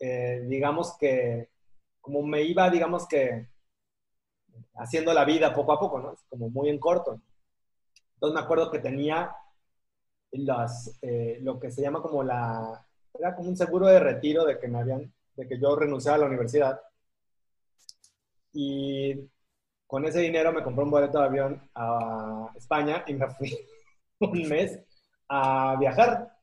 [0.00, 1.54] eh, digamos que,
[2.06, 3.48] como me iba, digamos que,
[4.76, 6.14] haciendo la vida poco a poco, ¿no?
[6.28, 7.20] Como muy en corto.
[8.14, 9.34] Entonces me acuerdo que tenía
[10.30, 12.86] las, eh, lo que se llama como la,
[13.18, 16.20] era como un seguro de retiro de que me habían, de que yo renunciaba a
[16.20, 16.80] la universidad.
[18.52, 19.28] Y
[19.84, 23.52] con ese dinero me compré un boleto de avión a España y me fui
[24.20, 24.78] un mes
[25.28, 26.38] a viajar.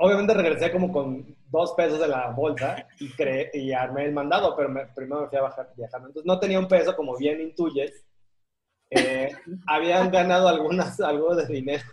[0.00, 4.54] Obviamente regresé como con dos pesos de la bolsa y, creé, y armé el mandado,
[4.56, 6.00] pero primero me fui a viajar, viajar.
[6.00, 8.04] Entonces no tenía un peso, como bien intuyes.
[8.90, 9.32] Eh,
[9.66, 11.84] habían ganado algunas, algo de dinero.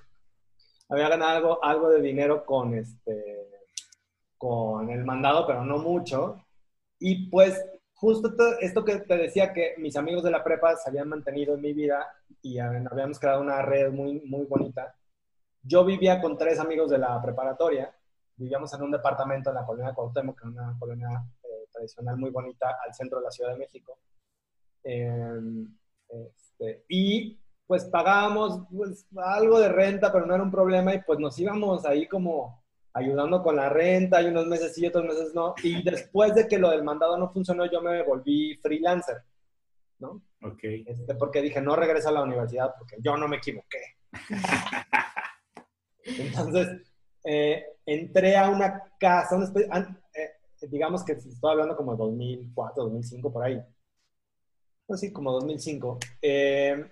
[0.89, 3.49] Había ganado algo, algo de dinero con, este,
[4.37, 6.45] con el mandado, pero no mucho.
[6.99, 8.31] Y pues justo
[8.61, 11.73] esto que te decía que mis amigos de la prepa se habían mantenido en mi
[11.73, 12.07] vida
[12.41, 14.95] y habíamos creado una red muy, muy bonita.
[15.63, 17.93] Yo vivía con tres amigos de la preparatoria,
[18.37, 21.09] vivíamos en un departamento en la colonia Cuauhtémoc, que es una colonia
[21.43, 23.99] eh, tradicional muy bonita al centro de la Ciudad de México.
[24.83, 25.67] Em,
[26.07, 31.19] este, y pues pagábamos pues, algo de renta, pero no era un problema y pues
[31.19, 32.63] nos íbamos ahí como
[32.93, 35.53] ayudando con la renta, y unos meses sí, otros meses no.
[35.61, 39.17] Y después de que lo del mandado no funcionó, yo me volví freelancer,
[39.99, 40.23] ¿no?
[40.41, 40.63] Ok.
[40.63, 43.97] Este, porque dije, no regreso a la universidad porque yo no me equivoqué.
[46.03, 46.86] Entonces,
[47.27, 49.69] eh, entré a una casa, una especie,
[50.15, 53.61] eh, digamos que estoy hablando como 2004, 2005, por ahí.
[54.85, 55.99] Pues sí, como 2005.
[56.21, 56.89] Eh,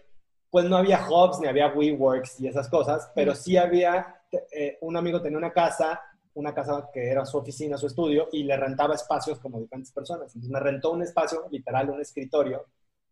[0.49, 4.15] pues no había hubs, ni había WeWorks y esas cosas, pero sí había
[4.51, 6.01] eh, un amigo tenía una casa,
[6.33, 10.27] una casa que era su oficina, su estudio, y le rentaba espacios como diferentes personas.
[10.27, 12.65] Entonces me rentó un espacio, literal, un escritorio,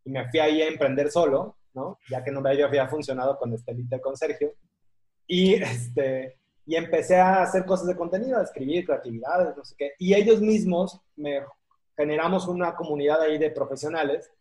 [0.03, 1.97] y me fui ahí a emprender solo, ¿no?
[2.09, 4.53] Ya que no me había funcionado con Estelita con Sergio.
[5.26, 9.91] Y, este, y empecé a hacer cosas de contenido, a escribir creatividades, no sé qué.
[9.99, 11.41] Y ellos mismos me
[11.98, 14.31] generamos una comunidad ahí de profesionales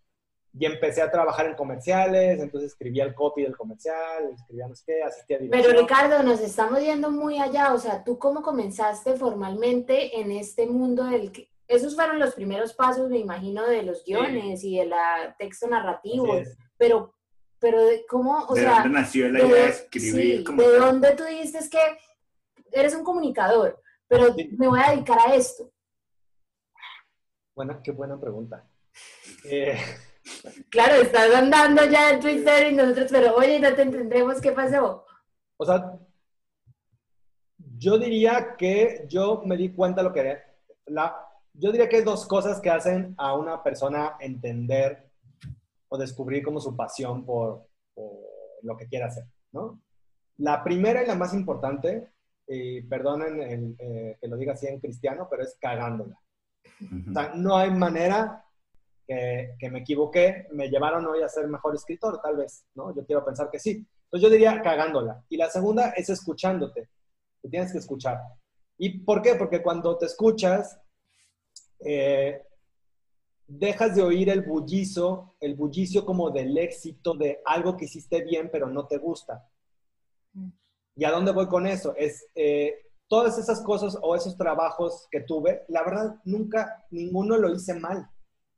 [0.59, 4.85] y empecé a trabajar en comerciales, entonces escribía el copy del comercial, escribía no sé
[4.87, 9.15] qué, asistía a Pero Ricardo, nos estamos yendo muy allá, o sea, ¿tú cómo comenzaste
[9.15, 11.51] formalmente en este mundo del que...
[11.69, 14.93] Esos fueron los primeros pasos, me imagino, de los guiones y del
[15.39, 16.39] texto narrativo,
[16.77, 17.15] pero,
[17.59, 18.83] pero ¿cómo, o ¿De sea...
[18.83, 20.45] dónde nació la idea de escribir?
[20.47, 21.79] Sí, ¿De dónde tú dijiste que
[22.73, 25.71] eres un comunicador, pero me voy a dedicar a esto?
[27.55, 28.69] Bueno, qué buena pregunta.
[29.45, 29.77] Eh...
[30.71, 35.05] Claro, estás andando ya en Twitter y nosotros, pero oye, no te entendemos qué pasó.
[35.57, 35.99] O sea,
[37.77, 40.39] yo diría que yo me di cuenta lo que
[40.87, 41.17] la,
[41.53, 45.11] yo diría que hay dos cosas que hacen a una persona entender
[45.89, 48.13] o descubrir como su pasión por, por
[48.63, 49.81] lo que quiere hacer, ¿no?
[50.39, 52.09] La primera y la más importante
[52.55, 56.19] y perdonen eh, que lo diga así en cristiano, pero es cagándola.
[57.09, 58.45] O sea, no hay manera
[59.07, 62.95] que, que, me equivoqué, me llevaron hoy a ser mejor escritor, tal vez, ¿no?
[62.95, 63.87] Yo quiero pensar que sí.
[64.05, 65.25] Entonces yo diría cagándola.
[65.29, 66.89] Y la segunda es escuchándote.
[67.41, 68.19] Te tienes que escuchar.
[68.79, 69.35] ¿Y por qué?
[69.37, 70.79] Porque cuando te escuchas,
[71.81, 72.43] eh,
[73.47, 78.49] dejas de oír el bullizo, el bullicio como del éxito de algo que hiciste bien
[78.51, 79.49] pero no te gusta.
[80.95, 81.95] ¿Y a dónde voy con eso?
[81.97, 82.75] Es eh,
[83.09, 88.09] todas esas cosas o esos trabajos que tuve, la verdad, nunca, ninguno lo hice mal.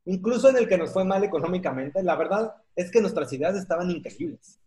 [0.06, 3.90] Incluso en el que nos fue mal económicamente, la verdad es que nuestras ideas estaban
[3.90, 4.60] increíbles.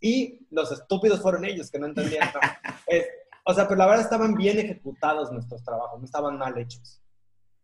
[0.00, 2.28] Y los estúpidos fueron ellos que no entendían.
[3.44, 7.02] o sea, pero la verdad estaban bien ejecutados nuestros trabajos, no estaban mal hechos.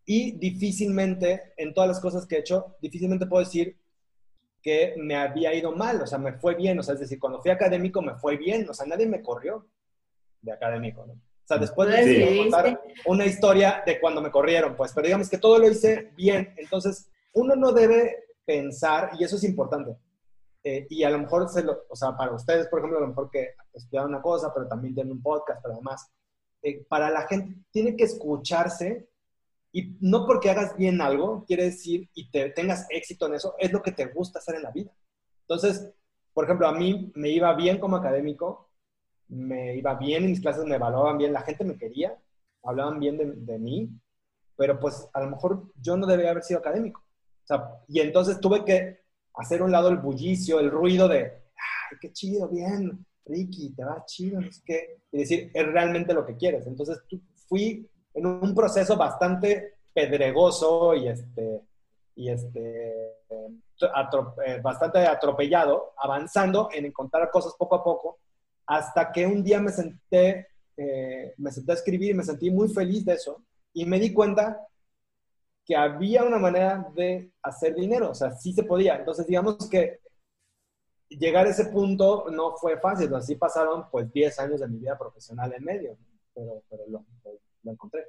[0.07, 3.79] Y difícilmente, en todas las cosas que he hecho, difícilmente puedo decir
[4.65, 7.43] que me había ido mal, o sea, me fue bien, o sea, es decir, cuando
[7.43, 9.69] fui académico me fue bien, o sea, nadie me corrió
[10.41, 11.13] de académico, ¿no?
[11.13, 15.37] O sea, después de contar una historia de cuando me corrieron, pues, pero digamos que
[15.37, 19.99] todo lo hice bien, entonces uno no debe pensar, y eso es importante,
[20.65, 23.09] eh, y a lo mejor, se lo, o sea, para ustedes, por ejemplo, a lo
[23.09, 26.11] mejor que estudian una cosa, pero también tienen un podcast, pero además,
[26.63, 29.11] eh, para la gente tiene que escucharse
[29.77, 33.73] y no porque hagas bien algo, quiere decir, y te, tengas éxito en eso, es
[33.73, 34.93] lo que te gusta hacer en la vida.
[35.41, 35.93] Entonces,
[36.33, 38.71] por ejemplo, a mí me iba bien como académico,
[39.27, 42.17] me iba bien en mis clases, me evaluaban bien, la gente me quería,
[42.63, 43.91] hablaban bien de, mí,
[44.55, 47.05] pero pues a lo mejor yo no debería haber sido académico.
[47.89, 49.01] Y entonces tuve que
[49.35, 54.05] hacer un lado el bullicio, el ruido de, ay, qué chido, bien, Ricky, te va
[54.07, 56.65] chido, no sé y decir, es realmente lo que quieres.
[56.69, 57.01] Entonces
[57.49, 61.63] fui en un proceso bastante pedregoso y este,
[62.17, 68.19] y este, eh, bastante atropellado, avanzando en encontrar cosas poco a poco,
[68.67, 72.69] hasta que un día me senté, eh, me senté a escribir y me sentí muy
[72.69, 73.43] feliz de eso,
[73.73, 74.67] y me di cuenta
[75.65, 78.97] que había una manera de hacer dinero, o sea, sí se podía.
[78.97, 80.01] Entonces, digamos que
[81.09, 84.99] llegar a ese punto no fue fácil, así pasaron pues 10 años de mi vida
[84.99, 85.97] profesional en medio,
[86.35, 87.05] pero, pero lo,
[87.65, 88.07] lo encontré.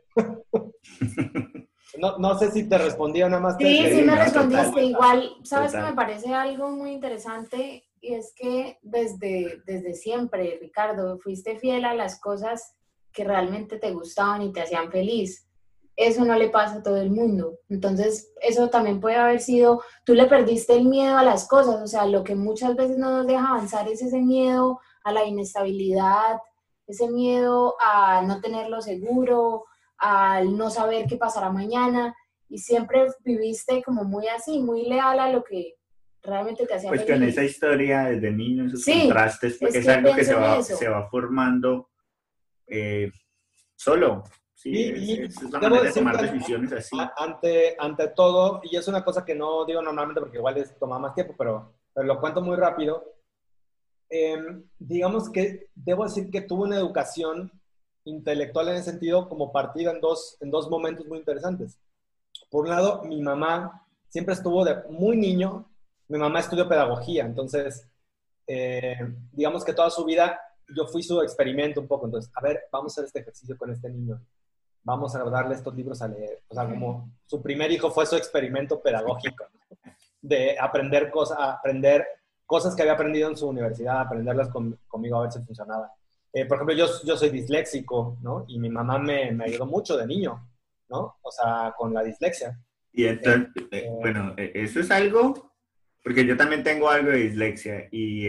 [2.00, 3.56] no, no, sé si te respondía nada más.
[3.58, 4.84] Sí, sí me respondiste.
[4.84, 7.84] Igual, ¿sabes que me parece algo muy interesante?
[8.02, 12.76] Y es que desde, desde siempre, Ricardo, fuiste fiel a las cosas
[13.12, 15.48] que realmente te gustaban y te hacían feliz.
[15.96, 17.60] Eso no le pasa a todo el mundo.
[17.70, 21.88] Entonces, eso también puede haber sido, tú le perdiste el miedo a las cosas, o
[21.88, 26.40] sea, lo que muchas veces no nos deja avanzar es ese miedo a la inestabilidad,
[26.88, 29.66] ese miedo a no tenerlo seguro,
[29.98, 32.16] al no saber qué pasará mañana,
[32.48, 35.76] y siempre viviste como muy así, muy leal a lo que
[36.22, 40.24] realmente te hacía Pues con esa historia desde niño, esos contrastes, es, es algo que
[40.24, 41.90] se va, se va, formando
[42.68, 43.12] eh,
[43.76, 44.24] solo.
[44.54, 46.98] Sí, y, es, la manera de tomar decisiones así.
[47.18, 50.98] Ante, ante todo, y es una cosa que no digo normalmente porque igual es toma
[50.98, 53.15] más tiempo, pero, pero lo cuento muy rápido,
[54.10, 57.52] Em, digamos que debo decir que tuve una educación
[58.06, 61.80] intelectual en ese sentido como partida en dos, en dos momentos muy interesantes.
[62.50, 65.68] Por un lado, mi mamá siempre estuvo de muy niño,
[66.08, 67.88] mi mamá estudió pedagogía, entonces,
[68.48, 68.98] eh,
[69.32, 70.40] digamos que toda su vida
[70.74, 73.72] yo fui su experimento un poco, entonces, a ver, vamos a hacer este ejercicio con
[73.72, 74.22] este niño,
[74.84, 78.16] vamos a darle estos libros a leer, o sea, como su primer hijo fue su
[78.16, 79.46] experimento pedagógico,
[80.22, 82.06] de aprender cosas, aprender
[82.46, 84.50] cosas que había aprendido en su universidad, aprenderlas
[84.88, 85.92] conmigo a ver si funcionaba.
[86.34, 88.44] Eh, por ejemplo, yo, yo soy disléxico, ¿no?
[88.48, 90.48] Y mi mamá me, me, ayudó mucho de niño,
[90.90, 91.18] ¿no?
[91.22, 92.60] O sea, con la dislexia.
[92.92, 95.54] Y entonces, eh, eh, bueno, eso es algo,
[96.04, 98.28] porque yo también tengo algo de dislexia y,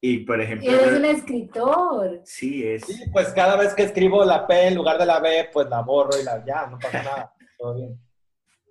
[0.00, 0.70] y por ejemplo...
[0.70, 2.20] Eres un escritor.
[2.24, 2.84] Sí, es.
[2.84, 5.82] Sí, pues cada vez que escribo la P en lugar de la B, pues la
[5.82, 7.98] borro y la ya, no pasa nada, todo bien.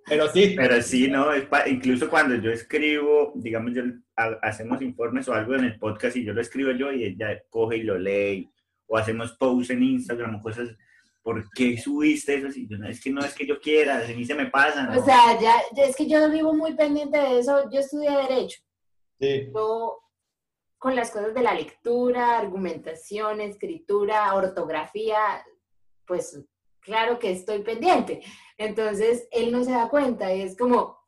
[0.08, 0.54] Pero sí.
[0.56, 1.26] Pero sí, ¿no?
[1.66, 3.82] incluso cuando yo escribo, digamos, yo
[4.42, 7.78] hacemos informes o algo en el podcast y yo lo escribo yo y ella coge
[7.78, 8.50] y lo lee.
[8.86, 10.70] O hacemos posts en Instagram o cosas.
[11.22, 12.48] ¿Por qué subiste eso?
[12.58, 14.84] Y yo, no, es que no es que yo quiera, a mí se me pasa.
[14.84, 14.98] ¿no?
[14.98, 17.68] O sea, ya, es que yo vivo muy pendiente de eso.
[17.70, 18.62] Yo estudié Derecho.
[19.20, 19.50] Sí.
[19.54, 20.00] Yo,
[20.78, 25.18] con las cosas de la lectura, argumentación, escritura, ortografía,
[26.06, 26.40] pues
[26.88, 28.22] claro que estoy pendiente.
[28.56, 30.98] Entonces, él no se da cuenta y es como...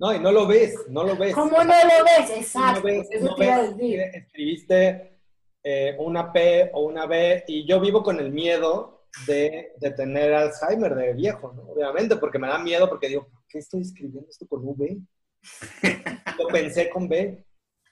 [0.00, 1.32] No, y no lo ves, no lo ves.
[1.32, 2.30] ¿Cómo no lo ves?
[2.36, 2.80] Exacto.
[2.80, 5.20] No ves, eso te Escribiste
[5.62, 10.34] eh, una P o una B y yo vivo con el miedo de, de, tener
[10.34, 11.62] Alzheimer de viejo, ¿no?
[11.70, 14.98] Obviamente, porque me da miedo porque digo, ¿por qué estoy escribiendo esto con V?
[16.38, 17.46] lo pensé con B.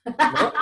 [0.05, 0.53] ¿no?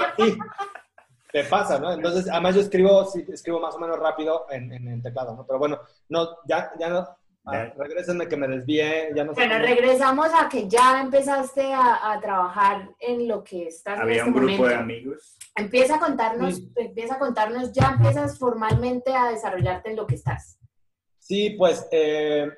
[1.32, 1.92] Te pasa, ¿no?
[1.92, 5.46] Entonces, además yo escribo, sí, escribo más o menos rápido en, en el teclado, ¿no?
[5.46, 5.78] Pero bueno,
[6.09, 7.06] no, ya, ya no,
[7.44, 12.20] ah, regrésenme que me desvié, ya no Bueno, regresamos a que ya empezaste a, a
[12.20, 14.68] trabajar en lo que estás Había en un este grupo momento.
[14.68, 15.36] de amigos.
[15.55, 16.72] Empieza a contarnos, Sí.
[16.76, 20.59] empieza a contarnos, ya empiezas formalmente a desarrollarte en lo que estás.
[21.18, 22.48] Sí, pues eh,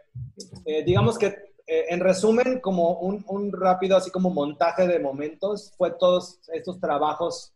[0.64, 1.26] eh, digamos que
[1.66, 6.78] eh, en resumen, como un, un rápido, así como montaje de momentos, fue todos estos
[6.80, 7.52] trabajos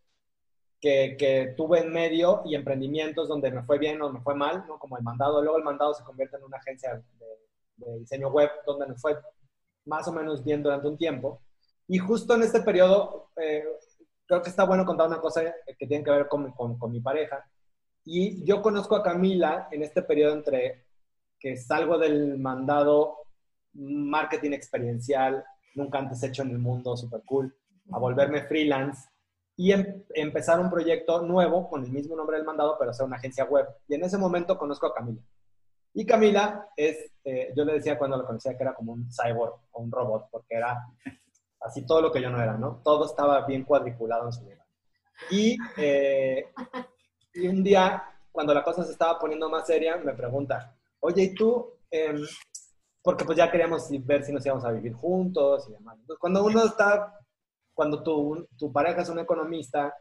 [0.85, 4.67] que, que tuve en medio y emprendimientos donde me fue bien o me fue mal,
[4.69, 4.79] ¿no?
[4.79, 5.41] Como el mandado.
[5.41, 9.17] Luego el mandado se convierte en una agencia de, de diseño web donde me fue
[9.87, 11.41] más o menos bien durante un tiempo.
[11.89, 13.65] Y justo en este periodo, eh,
[14.27, 15.41] creo que está bueno contar una cosa
[15.79, 17.43] que tiene que ver con, con, con mi pareja.
[18.05, 20.85] Y yo conozco a Camila en este periodo entre
[21.41, 23.21] que salgo del mandado
[23.73, 25.43] marketing experiencial,
[25.77, 27.57] nunca antes hecho en el mundo, super cool,
[27.91, 29.09] a volverme freelance
[29.57, 33.17] y em- empezar un proyecto nuevo con el mismo nombre del mandado, pero hacer una
[33.17, 33.67] agencia web.
[33.89, 35.23] Y en ese momento conozco a Camila.
[35.93, 39.55] Y Camila es, eh, yo le decía cuando la conocía que era como un cyborg
[39.73, 40.85] o un robot, porque era
[41.61, 42.81] así todo lo que yo no era, ¿no?
[42.85, 44.67] Todo estaba bien cuadriculado en su vida.
[45.31, 46.47] Y, eh,
[47.35, 48.03] y un día,
[48.33, 51.75] cuando la cosa se estaba poniendo más seria, me pregunta, oye, ¿y tú?
[51.91, 52.21] Em,
[53.01, 55.97] porque pues ya queríamos ver si nos íbamos a vivir juntos y demás.
[56.01, 57.21] Entonces, cuando uno está,
[57.75, 59.95] cuando tu, tu pareja es un economista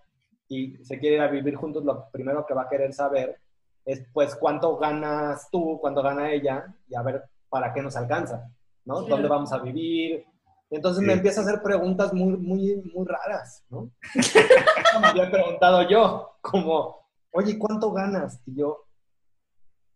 [0.48, 3.40] y se quiere ir a vivir juntos, lo primero que va a querer saber
[3.86, 8.50] es pues cuánto ganas tú, cuánto gana ella y a ver para qué nos alcanza,
[8.86, 9.00] ¿no?
[9.00, 9.10] Claro.
[9.10, 10.26] ¿Dónde vamos a vivir?
[10.70, 11.18] Entonces me Sí.
[11.20, 13.90] empieza a hacer preguntas muy, muy, muy raras, ¿no?
[15.02, 18.40] Me había preguntado yo, como, oye, ¿cuánto ganas?
[18.46, 18.86] Y yo,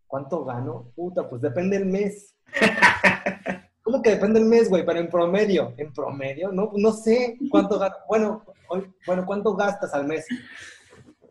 [0.06, 0.92] ¿cuánto gano?
[0.94, 2.34] Puta, pues depende del mes.
[3.88, 4.84] ¿Cómo que depende del mes, güey?
[4.84, 6.52] Pero en promedio, ¿en promedio?
[6.52, 7.96] No, no sé cuánto gasto.
[8.06, 10.26] Bueno, hoy- bueno, ¿cuánto gastas al mes?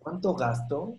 [0.02, 0.96] ¿Cuánto gasto?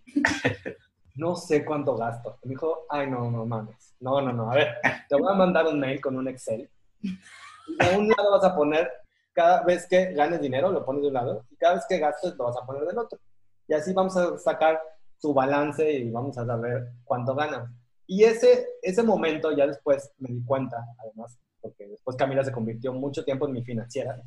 [1.16, 2.38] No sé cuánto gasto.
[2.44, 3.96] Me dijo, ay, no, no mames.
[3.98, 4.52] No, no, no.
[4.52, 4.68] A ver,
[5.08, 6.70] te voy a mandar un mail con un Excel.
[7.02, 8.88] Y un lado vas a poner,
[9.32, 11.44] cada vez que ganes dinero, lo pones de un lado.
[11.50, 13.18] Y cada vez que gastes, lo vas a poner del otro.
[13.66, 14.80] Y así vamos a sacar
[15.20, 17.68] tu balance y vamos a saber cuánto ganas.
[18.06, 22.92] Y ese, ese momento ya después me di cuenta, además, porque después Camila se convirtió
[22.92, 24.20] mucho tiempo en mi financiera.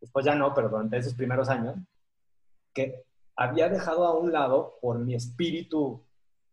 [0.00, 1.76] Después ya no, pero durante esos primeros años,
[2.74, 3.04] que
[3.36, 6.04] había dejado a un lado por mi espíritu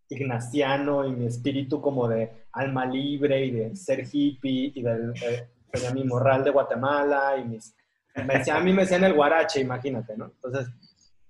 [0.10, 5.48] ignaciano y mi espíritu como de alma libre y de ser hippie y del, eh,
[5.72, 7.76] tenía mi morral de Guatemala y mis...
[8.16, 10.26] Me decía, a mí me decían el guarache, imagínate, ¿no?
[10.26, 10.68] Entonces,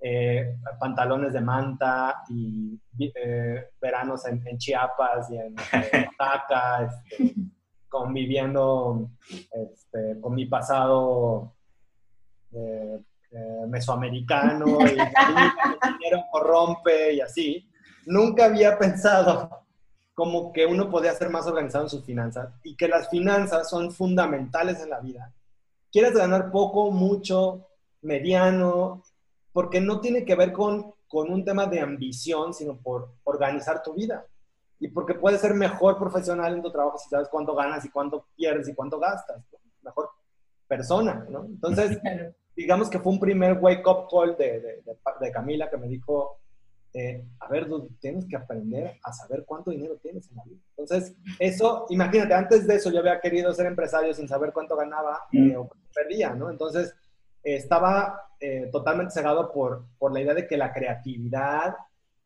[0.01, 7.33] eh, pantalones de manta y eh, veranos en, en Chiapas y en Oaxaca, este,
[7.89, 11.53] conviviendo este, con mi pasado
[12.51, 13.01] eh,
[13.31, 17.69] eh, mesoamericano y el dinero corrompe y así.
[18.05, 19.65] Nunca había pensado
[20.13, 23.91] como que uno podía ser más organizado en sus finanzas y que las finanzas son
[23.91, 25.33] fundamentales en la vida.
[25.91, 27.67] Quieres ganar poco, mucho,
[28.01, 29.03] mediano,
[29.53, 33.93] porque no tiene que ver con, con un tema de ambición, sino por organizar tu
[33.93, 34.25] vida.
[34.79, 38.27] Y porque puedes ser mejor profesional en tu trabajo si sabes cuánto ganas y cuánto
[38.35, 39.37] pierdes y cuánto gastas.
[39.51, 39.59] ¿no?
[39.81, 40.09] Mejor
[40.67, 41.45] persona, ¿no?
[41.45, 41.99] Entonces,
[42.55, 46.39] digamos que fue un primer wake-up call de, de, de, de Camila que me dijo,
[46.93, 50.61] eh, a ver, dude, tienes que aprender a saber cuánto dinero tienes en la vida.
[50.75, 55.19] Entonces, eso, imagínate, antes de eso yo había querido ser empresario sin saber cuánto ganaba
[55.31, 56.49] eh, o cuánto perdía, ¿no?
[56.49, 56.95] Entonces,
[57.43, 61.75] eh, estaba eh, totalmente cegado por, por la idea de que la creatividad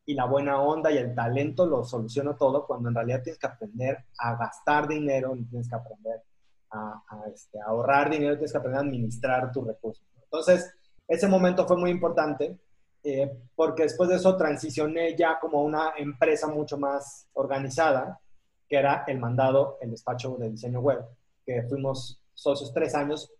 [0.06, 3.46] y la buena onda y el talento lo soluciona todo, cuando en realidad tienes que
[3.46, 6.22] aprender a gastar dinero, tienes que aprender
[6.70, 10.04] a, a, este, a ahorrar dinero, tienes que aprender a administrar tus recursos.
[10.22, 10.74] Entonces,
[11.08, 12.58] ese momento fue muy importante
[13.06, 18.18] eh, porque después de eso transicioné ya como a una empresa mucho más organizada,
[18.66, 21.04] que era el mandado, el despacho de diseño web,
[21.44, 23.30] que fuimos socios tres años.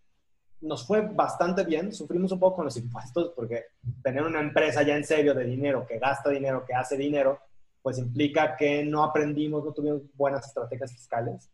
[0.65, 3.65] Nos fue bastante bien, sufrimos un poco con los impuestos, porque
[4.03, 7.39] tener una empresa ya en serio de dinero, que gasta dinero, que hace dinero,
[7.81, 11.49] pues implica que no aprendimos, no tuvimos buenas estrategias fiscales.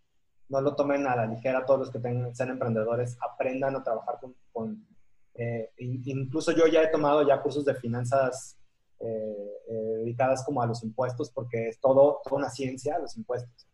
[0.48, 4.16] No lo tomen a la ligera todos los que tengan, sean emprendedores, aprendan a trabajar
[4.20, 4.86] con, con
[5.36, 8.58] eh, incluso yo ya he tomado ya cursos de finanzas
[9.00, 13.68] eh, eh, dedicadas como a los impuestos, porque es todo, toda una ciencia, los impuestos.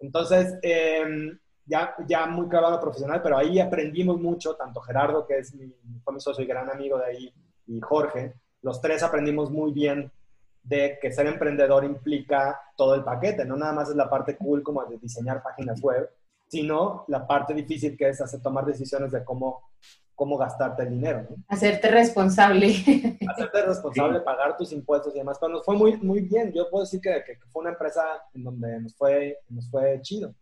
[0.00, 5.54] Entonces, em, ya, ya muy clavado profesional, pero ahí aprendimos mucho, tanto Gerardo, que es
[5.54, 5.72] mi,
[6.04, 7.34] fue mi socio y gran amigo de ahí,
[7.66, 10.10] y Jorge, los tres aprendimos muy bien
[10.62, 14.62] de que ser emprendedor implica todo el paquete, no nada más es la parte cool
[14.62, 16.08] como de diseñar páginas web,
[16.46, 19.62] sino la parte difícil que es hacer tomar decisiones de cómo
[20.14, 21.26] cómo gastarte el dinero.
[21.48, 22.68] Hacerte responsable.
[23.28, 25.36] Hacerte responsable, pagar tus impuestos y demás.
[25.40, 26.52] Pero nos fue muy, muy bien.
[26.52, 28.02] Yo puedo decir que, que, fue una empresa
[28.32, 30.32] en donde nos fue, nos fue chido.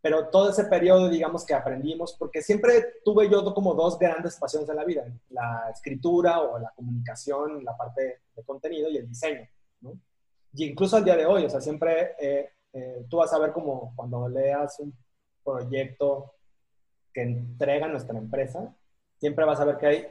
[0.00, 4.68] Pero todo ese periodo, digamos que aprendimos, porque siempre tuve yo como dos grandes pasiones
[4.68, 9.48] en la vida, la escritura o la comunicación, la parte de contenido y el diseño.
[9.80, 9.98] ¿no?
[10.52, 13.52] Y incluso al día de hoy, o sea, siempre eh, eh, tú vas a ver
[13.52, 14.94] como cuando leas un
[15.42, 16.32] proyecto
[17.12, 18.72] que entrega nuestra empresa,
[19.16, 20.06] siempre vas a ver que hay,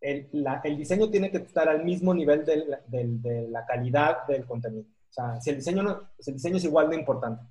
[0.00, 0.30] el,
[0.64, 4.86] el diseño tiene que estar al mismo nivel de la calidad del contenido.
[5.10, 7.42] O sea, si el diseño, no, pues el diseño es igual de importante.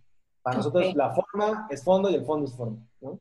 [0.46, 2.78] Para nosotros la forma es fondo y el fondo es forma.
[3.02, 3.20] ¿no?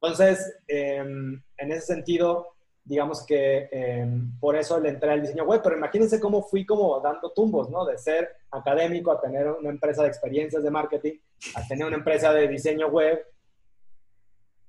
[0.00, 2.46] Entonces, em, en ese sentido,
[2.84, 7.00] digamos que em, por eso le entré al diseño web, pero imagínense cómo fui como
[7.00, 7.84] dando tumbos, ¿no?
[7.84, 11.14] De ser académico a tener una empresa de experiencias de marketing,
[11.56, 13.20] a tener una empresa de diseño web,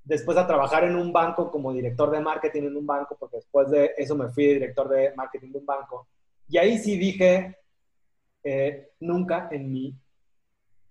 [0.03, 3.69] después a trabajar en un banco como director de marketing en un banco, porque después
[3.69, 6.07] de eso me fui director de marketing de un banco.
[6.49, 7.59] Y ahí sí dije,
[8.43, 10.00] eh, nunca en mi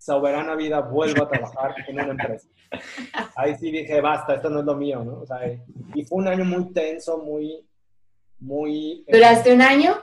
[0.00, 2.48] soberana vida vuelvo a trabajar en una empresa.
[3.36, 5.20] Ahí sí dije, basta, esto no es lo mío, ¿no?
[5.20, 5.40] O sea,
[5.94, 7.64] y fue un año muy tenso, muy,
[8.38, 9.04] muy...
[9.06, 9.94] Eh, ¿Duraste un año?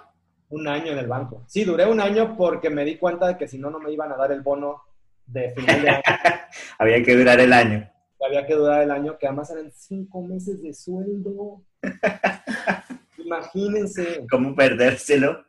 [0.49, 1.43] Un año en el banco.
[1.47, 4.11] Sí, duré un año porque me di cuenta de que si no, no me iban
[4.11, 4.83] a dar el bono
[5.25, 6.01] de final de año.
[6.77, 7.89] Había que durar el año
[8.25, 11.63] había que durar el año, que además eran cinco meses de sueldo.
[13.17, 14.25] Imagínense.
[14.29, 15.45] ¿Cómo perdérselo?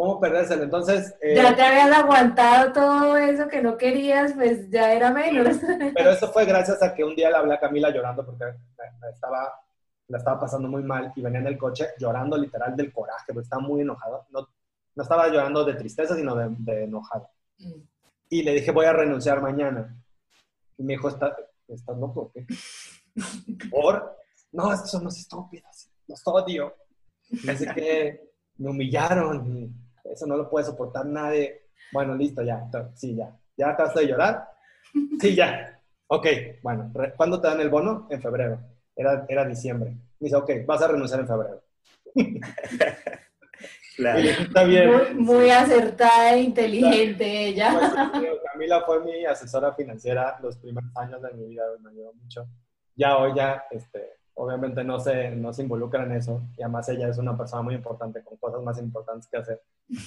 [0.00, 0.62] ¿Cómo perdérselo?
[0.62, 1.14] Entonces...
[1.20, 5.58] Eh, ya te habías aguantado todo eso que no querías, pues ya era menos.
[5.94, 8.44] Pero eso fue gracias a que un día le hablé a Camila llorando porque
[9.12, 9.52] estaba,
[10.08, 13.44] la estaba pasando muy mal y venía en el coche llorando literal del coraje, porque
[13.44, 14.26] estaba muy enojado.
[14.30, 14.48] No,
[14.94, 17.28] no estaba llorando de tristeza, sino de, de enojado.
[17.58, 17.82] Mm.
[18.30, 19.94] Y le dije, voy a renunciar mañana.
[20.78, 21.36] Y me dijo, está,
[21.68, 22.32] ¿estás loco?
[22.32, 22.46] ¿qué?
[23.70, 24.16] ¿Por?
[24.50, 26.74] No, estos son los estúpidos, los odio.
[27.46, 31.68] Así que me humillaron, eso no lo puede soportar nadie.
[31.92, 33.36] Bueno, listo, ya, sí, ya.
[33.56, 34.48] ¿Ya acabaste de llorar?
[35.20, 35.80] Sí, ya.
[36.08, 36.26] Ok,
[36.62, 38.08] bueno, ¿cuándo te dan el bono?
[38.10, 38.60] En febrero.
[38.96, 39.90] Era, era diciembre.
[40.18, 41.62] Me dice, ok, vas a renunciar en febrero.
[43.96, 44.18] Claro.
[44.18, 45.18] Está bien.
[45.18, 47.76] Muy, acertada e inteligente ella.
[48.12, 52.48] Pues, Camila fue mi asesora financiera los primeros años de mi vida, me ayudó mucho.
[52.96, 57.08] Ya hoy ya, este, obviamente no se, no se involucra en eso, y además ella
[57.08, 59.62] es una persona muy importante, con cosas más importantes que hacer.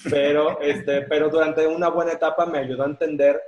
[0.10, 3.41] Pero, este, pero durante una buena etapa me ayudó a entender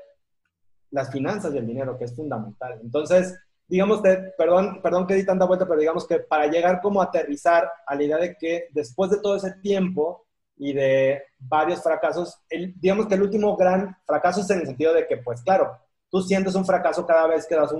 [0.91, 2.79] las finanzas y el dinero, que es fundamental.
[2.81, 3.37] Entonces,
[3.67, 4.01] digamos,
[4.37, 7.95] perdón, perdón que di tanta vuelta, pero digamos que para llegar como a aterrizar a
[7.95, 10.25] la idea de que después de todo ese tiempo,
[10.57, 12.39] y de varios fracasos.
[12.49, 15.77] El, digamos que el último gran fracaso es en el sentido de que, pues claro,
[16.09, 17.73] tú sientes un fracaso cada vez que das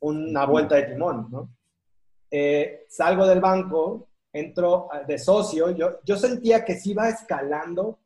[0.00, 1.48] una vuelta de timón, ¿no?
[2.30, 7.98] Eh, salgo del banco, entro de socio, yo, yo sentía que sí iba escalando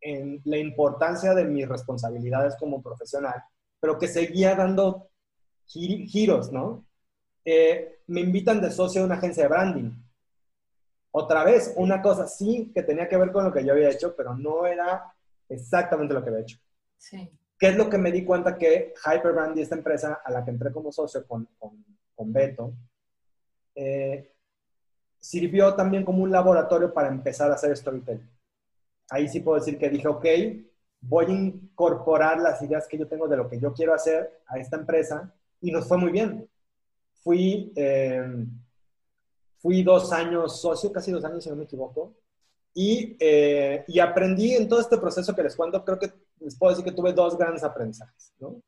[0.00, 3.42] en la importancia de mis responsabilidades como profesional,
[3.78, 5.08] pero que seguía dando
[5.66, 6.84] giros, ¿no?
[7.44, 9.90] Eh, me invitan de socio a una agencia de branding
[11.12, 14.14] otra vez, una cosa sí que tenía que ver con lo que yo había hecho,
[14.14, 15.12] pero no era
[15.48, 16.58] exactamente lo que había hecho.
[16.96, 17.28] Sí.
[17.58, 20.72] ¿Qué es lo que me di cuenta que Hyperbrandy, esta empresa a la que entré
[20.72, 22.74] como socio con, con, Beto,
[23.74, 24.32] eh,
[25.18, 28.28] sirvió también como un laboratorio para empezar a hacer storytelling.
[29.10, 30.26] Ahí sí puedo decir que dije, ok,
[31.00, 34.58] voy a incorporar las ideas que yo tengo de lo que yo quiero hacer a
[34.58, 36.48] esta empresa y nos fue muy bien.
[37.22, 37.72] Fui...
[37.76, 38.46] Eh,
[39.60, 42.14] Fui dos años socio, casi dos años si no me equivoco,
[42.72, 46.70] y, eh, y, aprendí en todo este proceso que les cuento, creo que les puedo
[46.70, 48.32] decir que tuve dos grandes aprendizajes.
[48.38, 48.62] ¿no?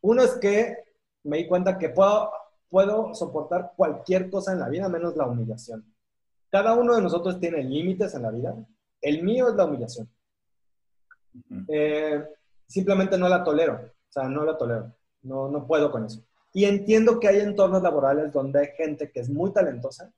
[0.00, 0.76] Uno es que
[1.22, 2.32] me di cuenta que puedo,
[2.70, 5.84] puedo soportar cualquier cosa en la vida menos la humillación.
[6.50, 8.56] Cada uno de nosotros tiene límites en la vida.
[9.00, 10.08] El mío es la humillación.
[11.68, 12.24] Eh,
[12.66, 13.74] simplemente no la tolero.
[13.74, 14.92] O sea, no la tolero.
[15.22, 16.22] No, no puedo con eso.
[16.52, 20.12] Y entiendo que hay entornos laborales donde hay gente que es muy talentosa,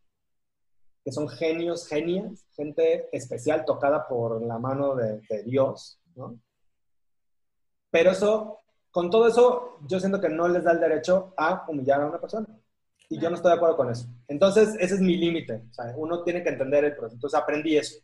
[1.05, 6.39] que son genios, genias, gente especial tocada por la mano de, Dios, ¿no?
[7.91, 8.62] Pero eso,
[8.93, 12.21] con todo eso, yo siento que no les da el derecho a humillar a una
[12.21, 12.47] persona.
[13.09, 14.07] Y yo no estoy de acuerdo con eso.
[14.29, 15.65] Entonces, ese es mi límite.
[15.71, 17.17] O sea, uno tiene que entender el proceso.
[17.17, 17.99] Entonces, aprendí eso.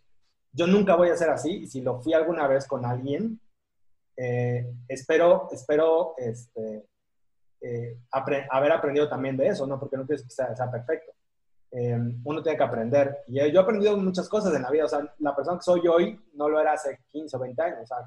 [0.53, 1.51] Yo nunca voy a ser así.
[1.63, 3.39] Y si lo fui alguna vez con alguien,
[4.17, 6.87] eh, espero, espero, este,
[7.61, 9.79] eh, haber aprendido también de eso, ¿no?
[9.79, 11.13] Porque no quieres que sea, perfecto.
[11.71, 13.19] Em, uno tiene que aprender.
[13.27, 14.87] Y yo he aprendido muchas cosas en la vida.
[14.87, 17.81] O sea, la persona que soy hoy no lo era hace 15 o 20 años.
[17.83, 17.99] O sea,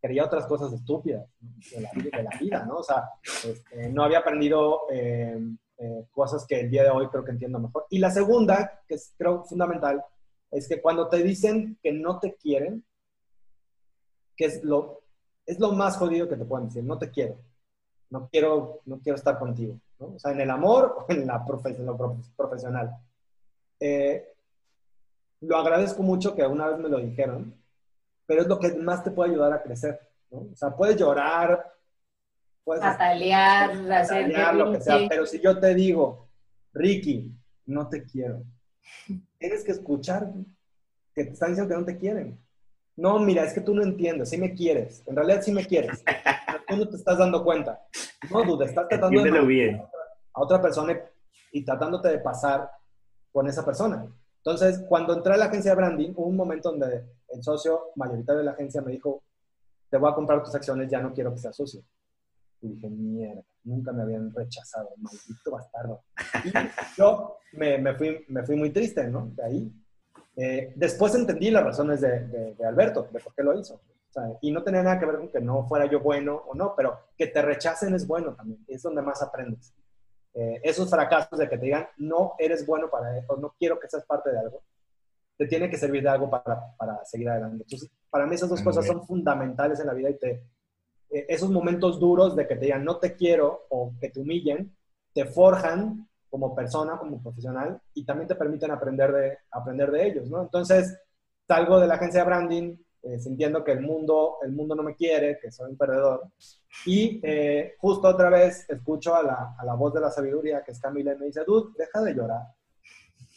[0.00, 2.76] quería otras cosas estúpidas de la, vida, ¿no?
[2.76, 3.10] O sea,
[3.44, 7.58] este, no había aprendido em, eh, cosas que el día de hoy creo que entiendo
[7.58, 7.86] mejor.
[7.90, 10.04] Y la segunda, que es creo fundamental,
[10.50, 12.84] es que cuando te dicen que no te quieren,
[14.36, 15.02] que es lo,
[15.44, 17.38] es lo más jodido que te pueden decir, no te quiero,
[18.10, 20.14] no quiero, no quiero estar contigo, ¿no?
[20.14, 22.96] O sea, en el amor o en, la en lo profesional.
[23.80, 24.32] Eh,
[25.40, 27.54] lo agradezco mucho que una vez me lo dijeron,
[28.28, 29.98] pero es lo que más te puede ayudar a crecer,
[30.30, 30.50] ¿no?
[30.52, 31.72] O sea, puedes llorar,
[32.62, 36.28] puedes patalear, hacer lo que sea, pero si yo te digo,
[36.74, 37.34] Ricky,
[37.64, 38.44] no te quiero,
[39.38, 40.30] tienes que escuchar
[41.14, 42.38] que te están diciendo que no te quieren.
[42.96, 46.02] No, mira, es que tú no entiendes, sí me quieres, en realidad sí me quieres,
[46.04, 47.80] pero tú no te estás dando cuenta.
[48.30, 49.80] No duda, estás tratando de bien.
[50.34, 51.00] a otra persona
[51.50, 52.70] y tratándote de pasar
[53.32, 54.06] con esa persona.
[54.38, 58.38] Entonces, cuando entré a la agencia de branding, hubo un momento donde el socio mayoritario
[58.38, 59.22] de la agencia me dijo,
[59.90, 61.82] te voy a comprar tus acciones, ya no quiero que seas socio.
[62.60, 66.02] Y dije, mierda, nunca me habían rechazado, maldito bastardo.
[66.44, 66.52] Y
[66.96, 69.30] yo me, me, fui, me fui muy triste, ¿no?
[69.34, 69.72] De ahí.
[70.36, 73.80] Eh, después entendí las razones de, de, Alberto, de por qué lo hizo.
[74.40, 76.98] Y no tenía nada que ver con que no fuera yo bueno o no, pero
[77.16, 78.64] que te rechacen es bueno también.
[78.66, 79.72] Es donde más aprendes.
[80.34, 83.88] Eh, esos fracasos de que te digan, no eres bueno para esto, no quiero que
[83.88, 84.62] seas parte de algo,
[85.38, 87.62] te tiene que servir de algo para, para seguir adelante.
[87.62, 90.30] Entonces, para mí esas dos cosas son fundamentales en la vida y te,
[91.10, 94.74] eh, esos momentos duros de que te digan no te quiero o que te humillen,
[95.14, 100.28] te forjan como persona, como profesional y también te permiten aprender de, aprender de ellos,
[100.28, 100.42] ¿no?
[100.42, 100.98] Entonces,
[101.46, 104.96] salgo de la agencia de branding eh, sintiendo que el mundo, el mundo no me
[104.96, 106.24] quiere, que soy un perdedor.
[106.84, 110.72] Y eh, justo otra vez escucho a la, a la, voz de la sabiduría, que
[110.72, 112.42] es Camila, y me dice, Dude, deja de llorar.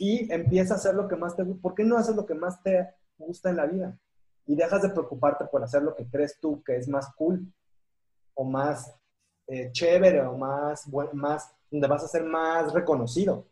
[0.03, 1.61] Y empieza a hacer lo que más te gusta.
[1.61, 3.95] ¿Por qué no haces lo que más te gusta en la vida?
[4.47, 7.45] Y dejas de preocuparte por hacer lo que crees tú que es más cool
[8.33, 8.91] o más
[9.45, 13.45] eh, chévere o más, más, donde vas a ser más reconocido.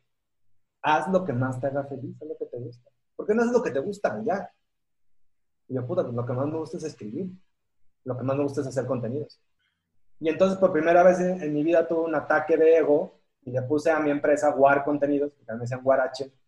[0.82, 2.90] Haz lo que más te haga feliz, haz lo que te gusta.
[3.16, 4.20] ¿Por qué no haces lo que te gusta?
[4.26, 4.52] Ya.
[5.68, 7.30] Y yo, puta, pues lo que más me gusta es escribir.
[8.06, 9.40] Lo que más me gusta es hacer contenidos.
[10.20, 13.62] Y entonces, por primera vez en, mi vida, tuve un ataque de ego y le
[13.62, 16.39] puse a mi empresa WAR Contenidos, que también decían H.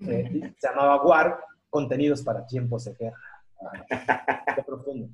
[0.00, 1.38] Eh, se llamaba WAR
[1.70, 3.16] Contenidos para tiempos de guerra.
[4.54, 5.08] Qué profundo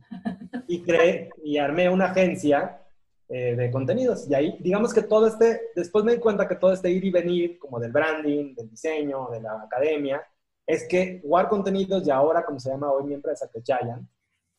[0.72, 2.80] y creé y armé una agencia
[3.28, 4.28] eh, de contenidos.
[4.28, 7.10] Y ahí, digamos que todo este, después me di cuenta que todo este ir y
[7.10, 10.22] venir, como del branding, del diseño, de la academia,
[10.66, 14.08] es que War Contenidos y ahora, como se llama hoy mi empresa, que es Giant,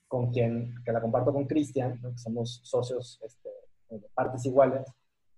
[0.08, 3.50] con quien, que la comparto con Cristian, que somos socios este,
[3.90, 4.86] de partes iguales,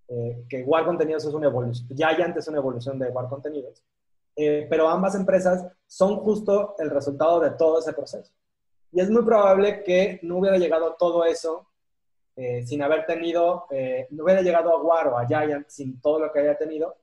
[0.09, 3.81] eh, que War Contenidos es una evolución, Giant es una evolución de War Contenidos,
[4.35, 8.31] eh, pero ambas empresas son justo el resultado de todo ese proceso.
[8.91, 11.67] Y es muy probable que no hubiera llegado todo eso
[12.35, 16.19] eh, sin haber tenido, eh, no hubiera llegado a War o a Giant sin todo
[16.19, 16.97] lo que haya tenido.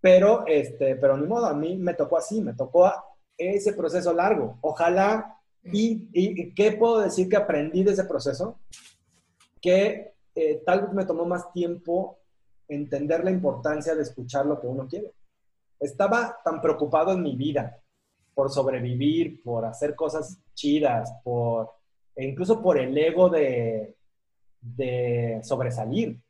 [0.00, 2.90] Pero, este, pero ni modo, a mí me tocó así, me tocó
[3.36, 4.58] ese proceso largo.
[4.62, 8.58] Ojalá, y, y ¿qué puedo decir que aprendí de ese proceso?
[9.60, 12.18] Que eh, tal vez me tomó más tiempo
[12.68, 15.12] entender la importancia de escuchar lo que uno quiere.
[15.78, 17.80] Estaba tan preocupado en mi vida,
[18.34, 21.70] por sobrevivir, por hacer cosas chidas, por,
[22.14, 23.96] e incluso por el ego de,
[24.60, 26.20] de sobresalir.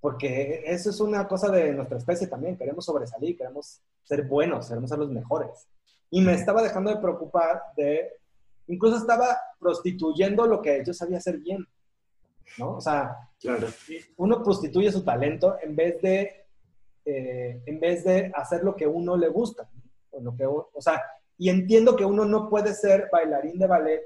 [0.00, 2.56] Porque eso es una cosa de nuestra especie también.
[2.56, 5.66] Queremos sobresalir, queremos ser buenos, queremos ser los mejores.
[6.10, 8.12] Y me estaba dejando de preocupar de,
[8.66, 11.66] incluso estaba prostituyendo lo que yo sabía hacer bien.
[12.58, 12.76] ¿no?
[12.76, 13.16] O sea,
[14.16, 16.39] uno prostituye su talento en vez de,
[17.04, 19.68] eh, en vez de hacer lo que uno le gusta.
[20.10, 21.02] O, lo que, o sea,
[21.38, 24.02] y entiendo que uno no puede ser bailarín de ballet.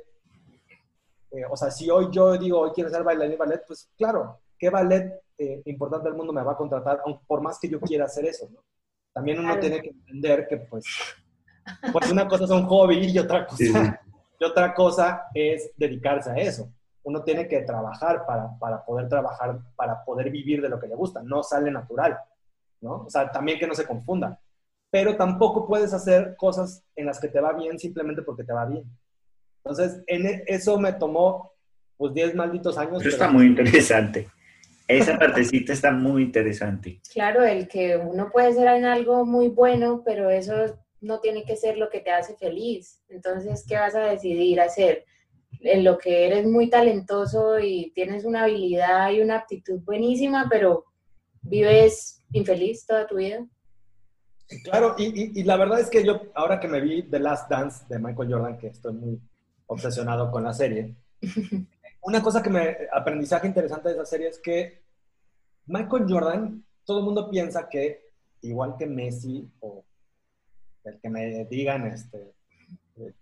[1.32, 4.38] Eh, o sea, si hoy yo digo, hoy quiero ser bailarín de ballet, pues claro,
[4.56, 7.02] ¿qué ballet eh, importante del mundo me va a contratar?
[7.26, 8.62] por más que yo quiera hacer eso, ¿no?
[9.12, 10.84] También uno tiene que entender que, pues,
[11.92, 14.00] pues una cosa es un hobby y otra cosa,
[14.40, 16.68] y otra cosa es dedicarse a eso.
[17.04, 20.96] Uno tiene que trabajar para, para poder trabajar, para poder vivir de lo que le
[20.96, 21.22] gusta.
[21.22, 22.18] No sale natural,
[22.84, 23.04] ¿no?
[23.06, 24.38] O sea, también que no se confunda
[24.94, 28.64] pero tampoco puedes hacer cosas en las que te va bien simplemente porque te va
[28.64, 28.84] bien.
[29.64, 31.50] Entonces, en e, eso me tomó
[31.96, 33.00] pues 10 malditos años.
[33.00, 34.28] Eso está muy interesante.
[34.86, 37.00] Esa partecita está muy interesante.
[37.12, 40.54] Claro, el que uno puede ser en algo muy bueno, pero eso
[41.00, 43.02] no tiene que ser lo que te hace feliz.
[43.08, 45.06] Entonces, ¿qué vas a decidir hacer?
[45.58, 50.84] En lo que eres muy talentoso y tienes una habilidad y una aptitud buenísima, pero
[51.42, 53.46] vives infeliz toda tu vida.
[54.64, 57.98] Claro, y, la verdad es que yo, ahora que me vi The Last Dance de
[57.98, 59.20] Michael Jordan, que estoy muy
[59.66, 60.94] obsesionado con la serie,
[62.02, 64.82] una cosa que me, aprendizaje interesante de esa serie es que
[65.66, 68.10] Michael Jordan todo el mundo piensa que,
[68.42, 69.84] igual que Messi o
[70.84, 72.34] el que me digan, este...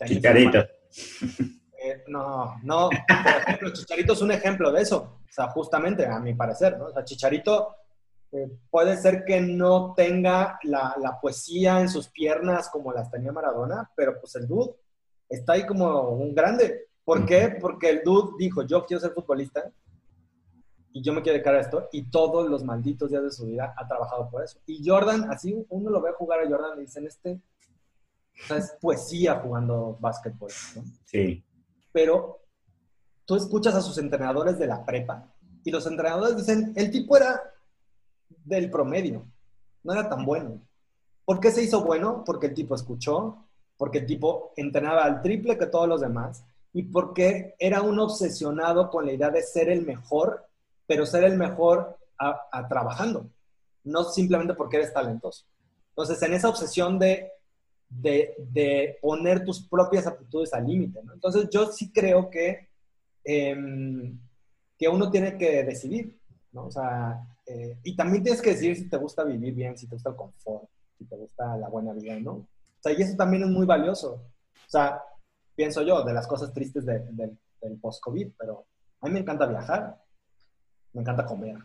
[0.05, 0.59] Chicharito.
[0.59, 6.19] Eh, no, no, por ejemplo, Chicharito es un ejemplo de eso, o sea, justamente, a
[6.19, 6.87] mi parecer, ¿no?
[6.87, 7.75] O sea, Chicharito
[8.33, 13.31] eh, puede ser que no tenga la, la, poesía en sus piernas como las tenía
[13.31, 14.75] Maradona, pero pues el dude
[15.29, 16.89] está ahí como un grande.
[17.05, 17.57] ¿Por qué?
[17.61, 19.71] Porque el dude dijo, yo quiero ser futbolista
[20.93, 23.75] y yo me quiero dedicar a esto, y todos los malditos días de su vida
[23.77, 24.61] ha trabajado por eso.
[24.67, 27.41] Y Jordan, así uno lo ve jugar a Jordan y dicen, este,
[28.45, 30.85] o sea, es poesía jugando básquetbol, ¿no?
[31.05, 31.43] Sí.
[31.93, 32.41] Pero
[33.25, 35.33] tú escuchas a sus entrenadores de la prepa
[35.65, 37.41] y los entrenadores dicen, el tipo era
[38.45, 39.27] del promedio,
[39.83, 40.61] no era tan bueno.
[41.25, 42.23] ¿Por qué se hizo bueno?
[42.25, 43.47] Porque el tipo escuchó,
[43.77, 48.91] porque el tipo entrenaba al triple que todos los demás y porque era un obsesionado
[48.91, 50.47] con la idea de ser el mejor,
[50.87, 53.29] pero ser el mejor a, trabajando,
[53.85, 55.45] no simplemente porque eres talentoso.
[55.91, 57.33] Entonces, en esa obsesión de,
[57.89, 62.69] de, poner tus propias aptitudes al límite, Entonces, yo sí creo que,
[63.25, 64.19] em,
[64.79, 66.19] que uno tiene que decidir,
[66.53, 66.67] ¿no?
[66.67, 69.97] O sea, eh, y también tienes que decidir si te gusta vivir bien, si te
[69.97, 72.33] gusta el confort, si te gusta la buena vida, ¿no?
[72.33, 72.49] O
[72.81, 74.15] sea, y eso también es muy valioso.
[74.15, 75.03] O sea,
[75.55, 78.67] pienso yo, de las cosas tristes del post-COVID, pero
[79.01, 80.01] a mí me encanta viajar,
[80.93, 81.57] me encanta comer,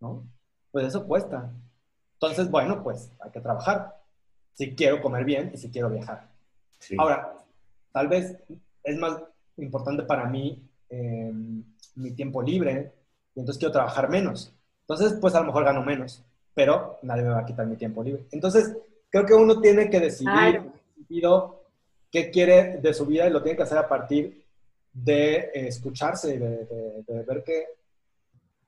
[0.00, 0.26] ¿no?
[0.70, 1.52] Pues eso cuesta.
[2.14, 4.00] Entonces, bueno, pues hay que trabajar.
[4.54, 6.28] Si quiero comer bien y si quiero viajar.
[6.98, 7.34] Ahora,
[7.92, 8.36] tal vez
[8.82, 9.18] es más
[9.56, 11.64] importante para mí em,
[11.96, 12.92] mi tiempo libre
[13.34, 14.54] y entonces quiero trabajar menos.
[14.82, 18.02] Entonces, pues a lo mejor gano menos, pero nadie me va a quitar mi tiempo
[18.02, 18.26] libre.
[18.30, 18.76] Entonces,
[19.10, 20.62] creo que uno tiene que decidir
[22.10, 24.44] qué quiere de su vida y lo tiene que hacer a partir
[24.92, 27.66] de eh, escucharse, de, de, ver qué,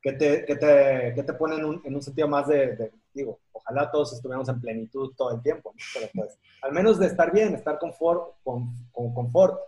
[0.00, 3.38] qué te, qué te, qué te pone en un, en un, sentido más de, digo,
[3.52, 7.54] ojalá todos estuviéramos en plenitud todo el tiempo, pero pues al menos de estar bien,
[7.54, 9.60] estar confort, con, con confort,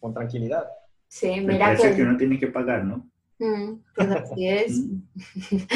[0.00, 0.70] con tranquilidad.
[1.06, 1.94] Sí, mira que...
[1.94, 3.09] que uno tiene que pagar, ¿no?
[3.40, 4.80] Mm, pues así es.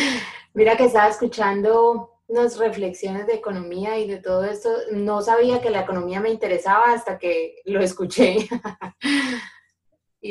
[0.55, 4.69] Mira que estaba escuchando unas reflexiones de economía y de todo esto.
[4.93, 8.49] No sabía que la economía me interesaba hasta que lo escuché.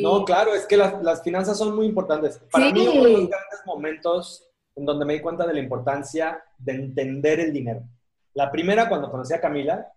[0.01, 2.41] No, claro, es que las, finanzas son muy importantes.
[2.51, 6.43] Para mí, uno de los grandes momentos en donde me di cuenta de la importancia
[6.57, 7.83] de entender el dinero.
[8.33, 9.87] La primera, cuando conocí a Camila,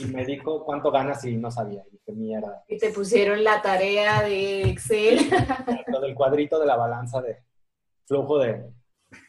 [0.00, 1.84] y me dijo cuánto ganas y no sabía.
[1.90, 2.64] Y qué mierda.
[2.68, 5.18] Y te pusieron la tarea de Excel.
[5.88, 7.42] Lo del cuadrito de la balanza de
[8.06, 8.50] flujo de,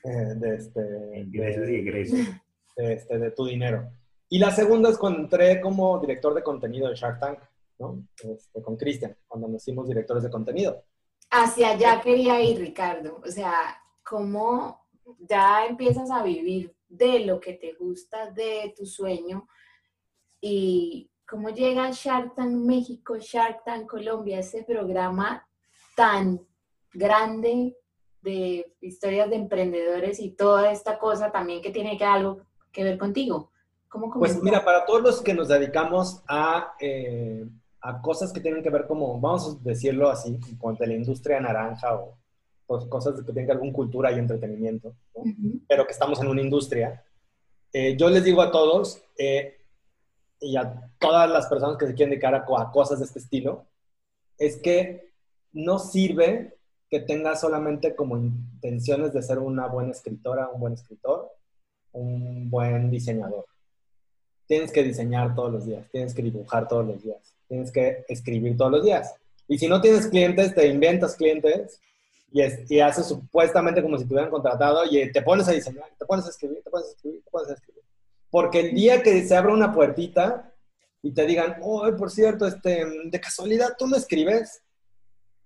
[0.04, 0.82] eh, de, este,
[1.20, 2.20] ingresos y egresos.
[2.76, 3.90] De, este, de tu dinero.
[4.30, 7.40] Y la segunda es cuando entré como director de contenido de Shark Tank,
[7.80, 8.04] ¿no?
[8.24, 10.84] Este, con Cristian, cuando nos hicimos directores de contenido.
[11.30, 13.22] Hacia allá quería ir, Ricardo.
[13.26, 13.54] O sea,
[14.04, 14.86] ¿cómo
[15.20, 19.48] ya empiezas a vivir de lo que te gusta, de tu sueño?
[20.42, 25.48] Y cómo llega Shark Tank México, Shark Tank Colombia, ese programa
[25.96, 26.40] tan
[26.94, 27.76] grande
[28.22, 32.42] de historias de emprendedores y toda esta cosa también que tiene que algo
[32.72, 33.52] que ver contigo.
[33.90, 37.48] ¿Cómo pues mira, para todos los que nos dedicamos a, eh,
[37.82, 41.96] a, cosas que tienen que ver como, vamos a decirlo así, con la industria naranja
[41.96, 42.18] o
[42.66, 44.94] pues, cosas que tienen que ver con cultura y entretenimiento,
[45.68, 47.02] pero que estamos en una industria,
[47.72, 49.57] eh, yo les digo a todos, eh,
[50.40, 53.66] y a todas las personas que se quieren dedicar a, cosas de este estilo,
[54.38, 55.12] es que
[55.52, 56.58] no sirve
[56.90, 61.32] que tengas solamente como intenciones de ser una buena escritora, un buen escritor,
[61.92, 63.46] un buen diseñador.
[64.46, 68.56] Tienes que diseñar todos los días, tienes que dibujar todos los días, tienes que escribir
[68.56, 69.16] todos los días.
[69.48, 71.82] Y si no tienes clientes, te inventas clientes
[72.32, 76.06] y, y haces supuestamente como si te hubieran contratado y te pones a diseñar, te
[76.06, 77.77] pones a escribir, te pones a escribir, te pones a escribir.
[78.30, 80.54] Porque el día que se abra una puertita
[81.02, 84.62] y te digan, oh, por cierto, este, de casualidad, tú me escribes.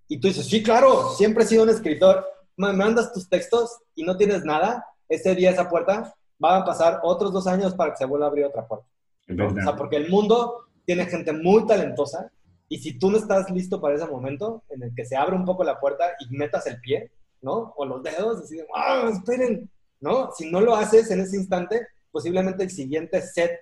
[0.08, 2.26] Y tú dices, sí, claro, siempre he sido un escritor.
[2.58, 4.86] Me mandas tus textos y no tienes nada.
[5.08, 6.14] Ese día, esa puerta,
[6.44, 8.88] va a pasar otros dos años para que se vuelva a abrir otra puerta.
[9.30, 12.32] O sea, porque el mundo tiene gente muy talentosa
[12.68, 15.46] y si tú no estás listo para ese momento en el que se abre un
[15.46, 17.74] poco la puerta y metas el pie, ¿no?
[17.76, 19.70] O los dedos, así, ¡ah, esperen!
[20.00, 20.32] ¿No?
[20.34, 23.60] Si no lo haces en ese instante, posiblemente el siguiente set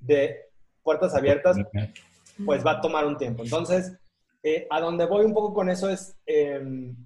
[0.00, 0.50] de
[0.82, 1.56] puertas abiertas,
[2.44, 3.42] pues va a tomar un tiempo.
[3.42, 3.92] Entonces,
[4.42, 6.96] eh, a donde voy un poco con eso es em,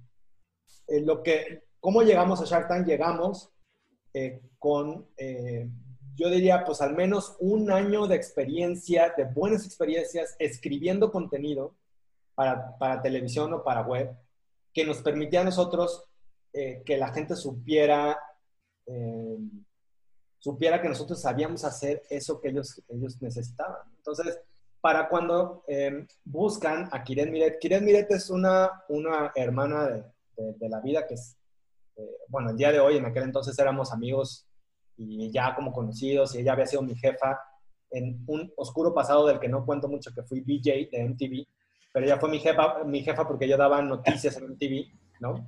[0.87, 3.51] eh, lo que, cómo llegamos a Shark Tank, llegamos
[4.13, 5.07] eh, con,
[6.15, 11.75] yo diría, pues al menos un año de experiencia, de buenas experiencias, escribiendo contenido
[12.35, 14.11] para, para televisión o para web,
[14.73, 16.03] que nos permitía a nosotros
[16.53, 18.19] que la gente supiera
[18.85, 19.37] eh,
[20.41, 23.77] supiera que nosotros sabíamos hacer eso que ellos, ellos necesitaban.
[23.95, 24.39] Entonces,
[24.81, 30.03] para cuando eh, buscan a Kiren Miret, Kiren Miret es una, una hermana de,
[30.53, 31.37] de, la vida que es,
[31.95, 34.47] eh, bueno, el día de hoy, en aquel entonces éramos amigos
[34.97, 37.39] y ya como conocidos, y ella había sido mi jefa
[37.91, 41.47] en un oscuro pasado del que no cuento mucho, que fui BJ de MTV,
[41.93, 44.87] pero ella fue mi jefa, mi jefa porque yo daba noticias en MTV,
[45.19, 45.45] ¿no?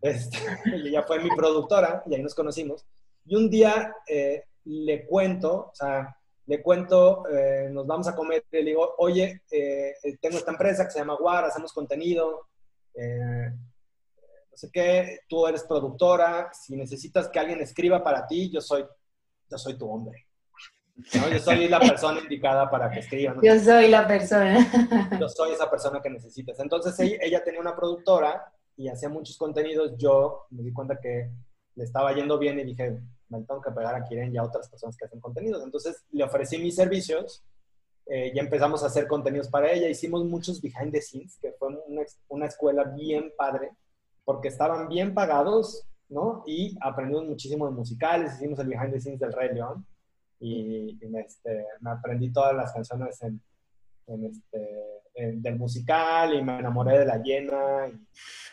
[0.00, 0.38] Este,
[0.76, 2.84] y ella fue mi productora y ahí nos conocimos.
[3.26, 6.16] Y un día eh, le cuento, o sea,
[6.46, 10.84] le cuento, eh, nos vamos a comer, y le digo, oye, eh, tengo esta empresa
[10.84, 12.46] que se llama Guar, hacemos contenido,
[12.94, 18.86] no sé qué, tú eres productora, si necesitas que alguien escriba para ti, yo soy,
[19.50, 20.26] yo soy tu hombre.
[21.12, 23.34] Yo soy la persona indicada para que escriba.
[23.42, 24.66] Yo soy la persona.
[25.20, 26.58] Yo soy esa persona que necesitas.
[26.58, 29.92] Entonces ella, tenía una productora y hacía muchos contenidos.
[29.98, 31.30] Yo me di cuenta que
[31.74, 32.98] le estaba yendo bien y dije,
[33.28, 35.62] me tengo que pegar a Kiren y a otras personas que hacen contenidos.
[35.62, 37.44] Entonces le ofrecí mis servicios
[38.06, 39.88] eh, y empezamos a hacer contenidos para ella.
[39.88, 43.70] Hicimos muchos behind the scenes, que fue una, una escuela bien padre,
[44.24, 46.44] porque estaban bien pagados, ¿no?
[46.46, 48.34] Y aprendimos muchísimo de musicales.
[48.34, 49.86] Hicimos el behind the scenes del Rey León
[50.38, 53.40] y, me, este, me, aprendí todas las canciones en,
[54.24, 58.06] este, del musical y me enamoré de la llena y,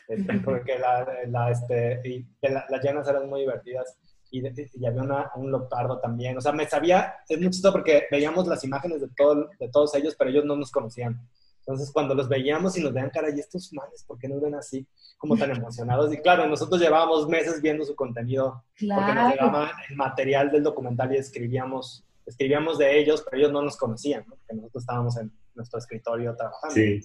[0.08, 3.98] este, porque la, la, este, y las llenas eran muy divertidas
[4.34, 4.44] y,
[4.80, 6.38] y había una, un lotardo también.
[6.38, 9.94] O sea, me sabía, es muy chistoso porque veíamos las imágenes de, todo, de todos
[9.96, 11.22] ellos, pero ellos no nos conocían.
[11.66, 14.56] Entonces, cuando los veíamos y nos veían cara, y estos males, ¿por qué nos ven
[14.56, 14.86] así?
[15.18, 16.12] Como tan emocionados.
[16.14, 21.14] Y claro, nosotros llevábamos meses viendo su contenido, porque nos llegaba el material del documental
[21.14, 24.36] y escribíamos, escribíamos de ellos, pero ellos no nos conocían, ¿no?
[24.36, 26.76] porque nosotros estábamos en nuestro escritorio trabajando.
[26.76, 27.02] Sí.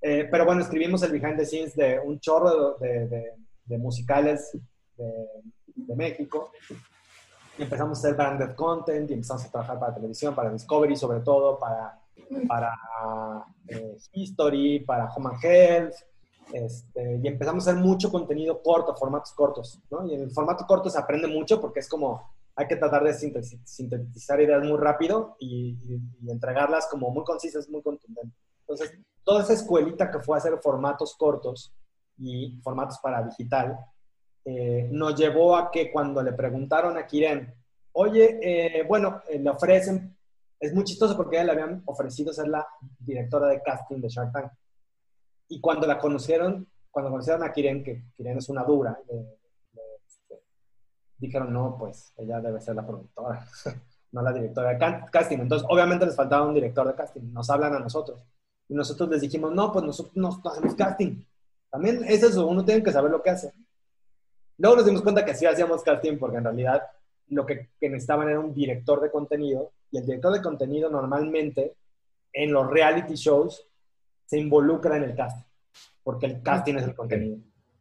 [0.00, 3.36] Eh, pero bueno, escribimos el behind the scenes de un chorro de,
[3.66, 4.56] de, musicales
[4.96, 5.04] de,
[5.94, 6.50] México.
[7.58, 11.20] Y empezamos a hacer branded content y empezamos a trabajar para televisión, para Discovery sobre
[11.20, 12.00] todo, para
[12.46, 12.72] para
[13.68, 15.94] eh, History, para Home and Health,
[16.52, 20.06] este, y empezamos a hacer mucho contenido corto, formatos cortos, ¿no?
[20.06, 23.14] Y en el formato corto se aprende mucho porque es como, hay que tratar de
[23.14, 25.76] sintetizar ideas muy rápido y,
[26.28, 28.38] entregarlas como muy concisas, muy contundentes.
[28.60, 31.72] Entonces, toda esa escuelita que fue a hacer formatos cortos
[32.18, 33.78] y formatos para digital,
[34.44, 37.54] eh, nos llevó a que cuando le preguntaron a Kiren,
[37.92, 40.16] oye, eh, bueno, le ofrecen
[40.60, 42.66] es muy chistoso porque a ella le habían ofrecido ser la
[42.98, 44.52] directora de casting de Shark Tank.
[45.48, 50.42] Y cuando la conocieron, cuando conocieron a Kiren, que Kiren es una dura, este,
[51.16, 53.46] dijeron, no, pues ella debe ser la productora,
[54.12, 55.38] no la directora de casting.
[55.38, 58.22] Entonces, obviamente les faltaba un director de casting, nos hablan a nosotros.
[58.68, 61.24] Y nosotros les dijimos, no, pues nosotros no hacemos casting.
[61.70, 63.50] También es eso, uno tiene que saber lo que hace.
[64.60, 66.82] Luego nos dimos cuenta que sí hacíamos casting porque en realidad
[67.28, 71.76] lo que, que necesitaban era un director de contenido y el director de contenido normalmente
[72.30, 73.66] en los reality shows
[74.26, 75.44] se involucra en el casting,
[76.04, 77.38] porque el casting es el contenido,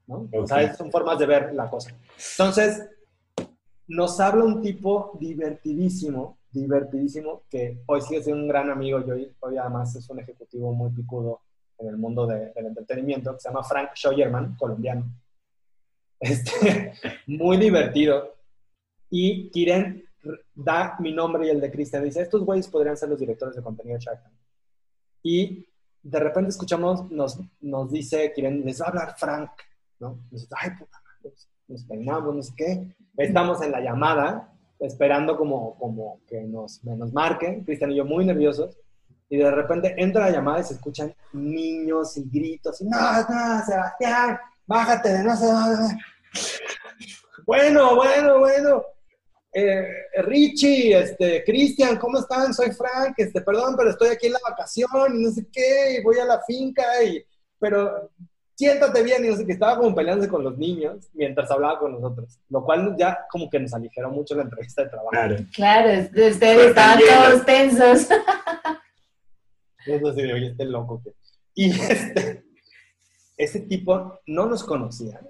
[0.08, 0.30] ¿no?
[0.34, 1.92] O sea, son formas de ver la cosa.
[2.32, 2.90] Entonces,
[3.88, 9.36] nos habla un tipo divertidísimo, divertidísimo, que hoy sigue siendo un gran amigo y hoy,
[9.42, 11.42] hoy además es un ejecutivo muy picudo
[11.78, 15.06] en el mundo del entretenimiento, que se llama Frank Scheuerman, colombiano.
[16.22, 16.94] Este,
[17.28, 18.36] muy divertido.
[19.10, 20.04] Y Kiren
[20.54, 22.04] da mi nombre y el de Cristian.
[22.04, 24.22] Dice, estos güeyes podrían ser los directores de contenido de Shark.
[25.24, 25.66] Y
[26.04, 29.52] de repente escuchamos, nos, nos dice, quieren, les va a hablar Frank,
[30.00, 30.20] ¿no?
[30.52, 31.00] Ay, puta
[31.70, 32.96] nos peinamos, no sé qué.
[33.16, 38.26] Estamos en la llamada, esperando como, como que nos, nos marquen, Cristian y yo muy
[38.26, 38.78] nerviosos.
[39.30, 42.82] Y de repente entra la llamada y se escuchan niños y gritos.
[42.82, 44.40] Y, no, no, Sebastián,
[44.70, 45.48] bájate de no sé
[47.46, 48.84] Bueno, bueno, bueno
[49.52, 49.84] eh,
[50.22, 52.54] Richie, este, Cristian, ¿cómo están?
[52.54, 56.04] Soy Frank, este, perdón, pero estoy aquí en la vacación y no sé qué, y
[56.04, 57.26] voy a la finca, y,
[57.58, 58.12] pero
[58.54, 61.94] siéntate bien, y no sé qué, estaba como peleándose con los niños mientras hablaba con
[61.94, 65.10] nosotros, lo cual ya como que nos aligeró mucho la entrevista de trabajo.
[65.10, 68.08] Claro, claro ustedes estaban todos tensos.
[69.88, 71.16] Eso sí, oye, este loco que...
[71.56, 72.49] Y este,
[73.40, 75.22] ese tipo no nos conocía,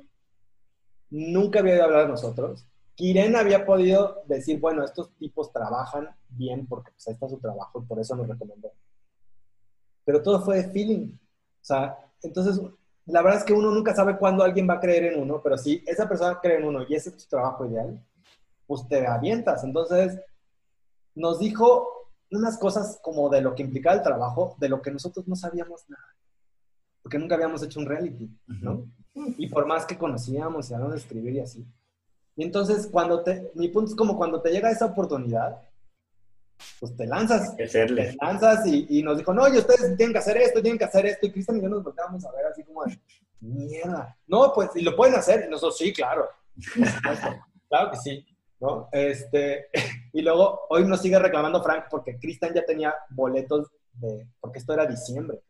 [1.12, 2.66] nunca había a hablar de nosotros,
[2.96, 7.82] Kiren había podido decir, bueno, estos tipos trabajan bien porque pues ahí está su trabajo
[7.82, 8.72] y por eso nos recomendó.
[10.04, 11.14] Pero todo fue de feeling.
[11.14, 12.60] O sea, entonces,
[13.06, 15.58] la verdad es que uno nunca sabe cuándo alguien va a creer en uno, pero
[15.58, 18.04] si esa persona cree en uno y ese es tu trabajo ideal,
[18.68, 19.64] pues te avientas.
[19.64, 20.20] Entonces,
[21.16, 25.28] nos dijo unas cosas como de lo que implicaba el trabajo, de lo que nosotros
[25.28, 26.19] no sabíamos nada.
[27.10, 28.88] Porque nunca habíamos hecho un reality, ¿no?
[29.16, 31.66] Y por más que conocíamos y a de escribir y así,
[32.36, 35.60] Y entonces, cuando te, mi punto es como cuando te llega esa oportunidad,
[36.80, 37.56] pues te lanzas.
[37.56, 41.08] Te lanzas y, nos dijo, no, y ustedes tienen que hacer esto, tienen que hacer
[41.08, 41.26] esto.
[41.26, 43.02] Y Cristian y yo nos volteamos a ver así como de,
[43.40, 44.16] mierda.
[44.28, 45.46] No, pues, y lo pueden hacer.
[45.48, 46.30] Y nosotros, sí, claro.
[47.70, 48.24] claro que sí.
[48.60, 48.88] ¿no?
[48.92, 49.70] Este,
[50.14, 54.74] y luego, hoy nos sigue reclamando Frank porque Cristian ya tenía boletos de, porque esto
[54.74, 55.42] era diciembre,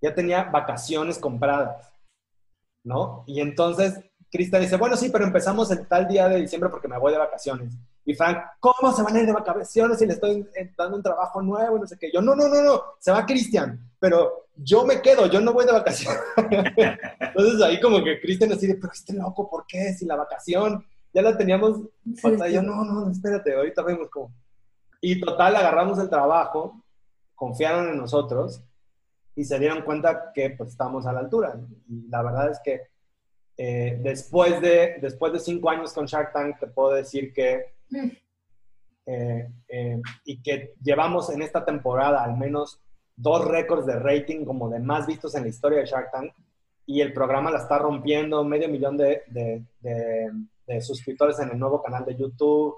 [0.00, 1.92] Ya tenía vacaciones compradas,
[2.84, 3.24] ¿no?
[3.26, 4.00] Y entonces
[4.30, 7.18] Cristian dice, bueno, sí, pero empezamos el tal día de diciembre porque me voy de
[7.18, 7.74] vacaciones.
[8.04, 11.42] Y Frank, ¿cómo se van a ir de vacaciones si le estoy dando un trabajo
[11.42, 11.78] nuevo?
[11.78, 12.10] No sé qué.
[12.12, 15.66] Yo, no, no, no, no, se va Cristian, pero yo me quedo, yo no voy
[15.66, 16.20] de vacaciones.
[17.20, 19.92] Entonces ahí como que Cristian así de, pero este loco, ¿por qué?
[19.92, 24.32] Si la vacación ya la teníamos Yo, no, no, espérate, ahorita vemos cómo.
[25.00, 26.82] Y total, agarramos el trabajo,
[27.34, 28.62] confiaron en nosotros
[29.34, 31.54] y se dieron cuenta que pues estábamos a la altura.
[31.88, 32.82] Y la verdad es que
[33.56, 38.08] eh, después, de, después de cinco años con Shark Tank, te puedo decir que, mm.
[39.06, 42.80] eh, eh, y que llevamos en esta temporada al menos
[43.16, 46.32] dos récords de rating como de más vistos en la historia de Shark Tank,
[46.86, 52.04] y el programa la está rompiendo, medio millón de, de, suscriptores en el nuevo canal
[52.06, 52.74] de YouTube.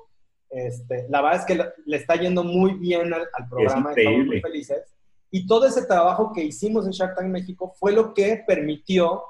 [0.50, 4.40] Este, la verdad es que le está yendo muy bien al, al programa, estamos muy
[4.40, 4.91] felices.
[5.34, 9.24] Y todo ese trabajo que hicimos en Shark Tank México fue lo que permitió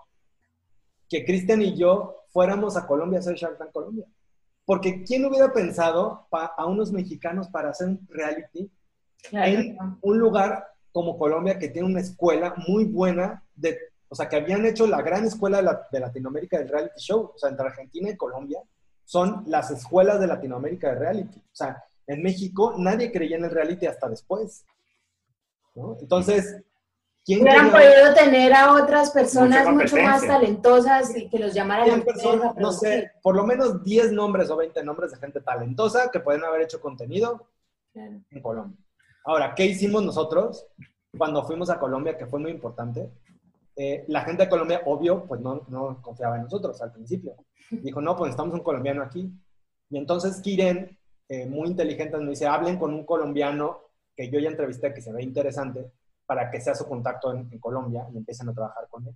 [1.09, 4.05] que Cristian y yo fuéramos a Colombia a hacer Shark Tank Colombia.
[4.66, 8.70] Porque ¿quién hubiera pensado a unos mexicanos para hacer un reality
[9.31, 14.37] en un lugar como Colombia que tiene una escuela muy buena de, o sea, que
[14.37, 18.16] habían hecho la gran escuela de, Latinoamérica del reality show, o sea, entre Argentina y
[18.16, 18.61] Colombia
[19.05, 21.39] son las escuelas de Latinoamérica de reality.
[21.39, 24.65] O sea, en México nadie creía en el reality hasta después.
[25.74, 26.62] Entonces,
[27.24, 32.73] Hubieran podido tener a otras personas mucho más talentosas y que los llamaran a No
[32.73, 36.62] sé, por lo menos 10 nombres o 20 nombres de gente talentosa que pueden haber
[36.62, 37.47] hecho contenido
[37.94, 38.77] en Colombia.
[39.24, 40.66] Ahora, ¿qué hicimos nosotros
[41.16, 43.09] cuando fuimos a Colombia, que fue muy importante?
[43.77, 47.36] Eh, la gente de Colombia, obvio, pues no, no confiaba en nosotros al principio.
[47.70, 49.32] Dijo, no, pues estamos un colombiano aquí.
[49.90, 54.51] Y entonces Kiren, eh, muy inteligente, nos dice, hablen con un colombiano que yo ya
[54.51, 55.91] entrevisté, que se ve interesante,
[56.27, 59.15] para que sea su contacto en, Colombia y empiecen a trabajar con él.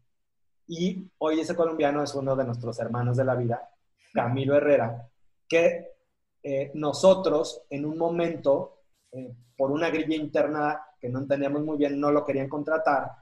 [0.66, 3.70] Y hoy ese colombiano es uno de nuestros hermanos de la vida,
[4.12, 5.08] Camilo Herrera,
[5.48, 5.92] que
[6.42, 8.80] eh, nosotros en un momento,
[9.12, 13.12] eh, por una grilla interna que no entendíamos muy bien, no lo querían contratar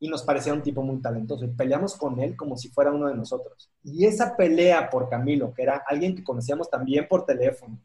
[0.00, 1.44] y nos parecía un tipo muy talentoso.
[1.44, 3.70] Y peleamos con él como si fuera uno de nosotros.
[3.84, 7.78] Y esa pelea por Camilo, que era alguien que conocíamos también por teléfono,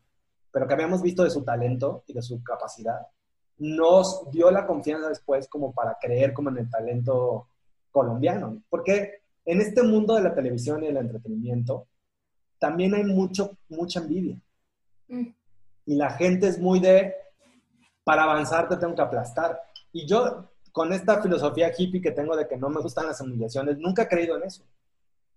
[0.56, 3.06] pero que habíamos visto de su talento y de su capacidad,
[3.57, 7.49] nos dio la confianza después como para creer como en el talento
[7.91, 8.64] colombiano.
[8.69, 11.88] Porque en este mundo de la televisión y el entretenimiento
[12.57, 14.40] también hay mucho, mucha envidia.
[15.10, 15.27] Mm.
[15.88, 17.14] Y la gente es muy de,
[18.06, 19.61] para avanzar te tengo que aplastar.
[19.91, 23.77] Y yo, con esta filosofía hippie que tengo de que no me gustan las humillaciones,
[23.77, 24.64] nunca he creído en eso.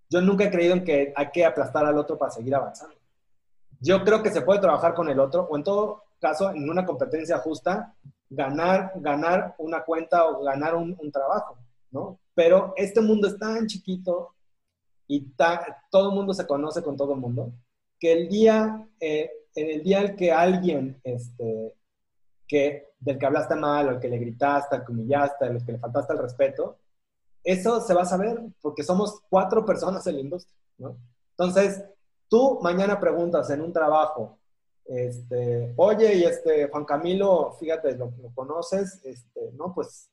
[0.09, 2.98] Yo nunca he creído en que hay que aplastar al otro para seguir avanzando.
[3.81, 6.85] Yo creo que se puede trabajar con el otro, o en todo caso, en una
[6.85, 7.95] competencia justa,
[8.29, 11.57] ganar, ganar una cuenta o ganar un, trabajo,
[11.91, 12.19] ¿no?
[12.35, 14.35] Pero este mundo es tan chiquito
[15.07, 15.33] y
[15.91, 17.53] todo el mundo se conoce con todo el mundo,
[17.99, 21.75] que el día, eh, en el día en que alguien, este,
[22.47, 25.73] que, del que hablaste mal, o el que le gritaste, al que humillaste, al que
[25.73, 26.79] le faltaste el respeto,
[27.43, 30.97] eso se va a saber porque somos cuatro personas en la industria, ¿no?
[31.31, 31.83] Entonces,
[32.29, 34.39] tú mañana preguntas en un trabajo,
[34.89, 39.05] este, oye, y este, Juan Camilo, fíjate, ¿lo, conoces?
[39.05, 40.11] Este, no, pues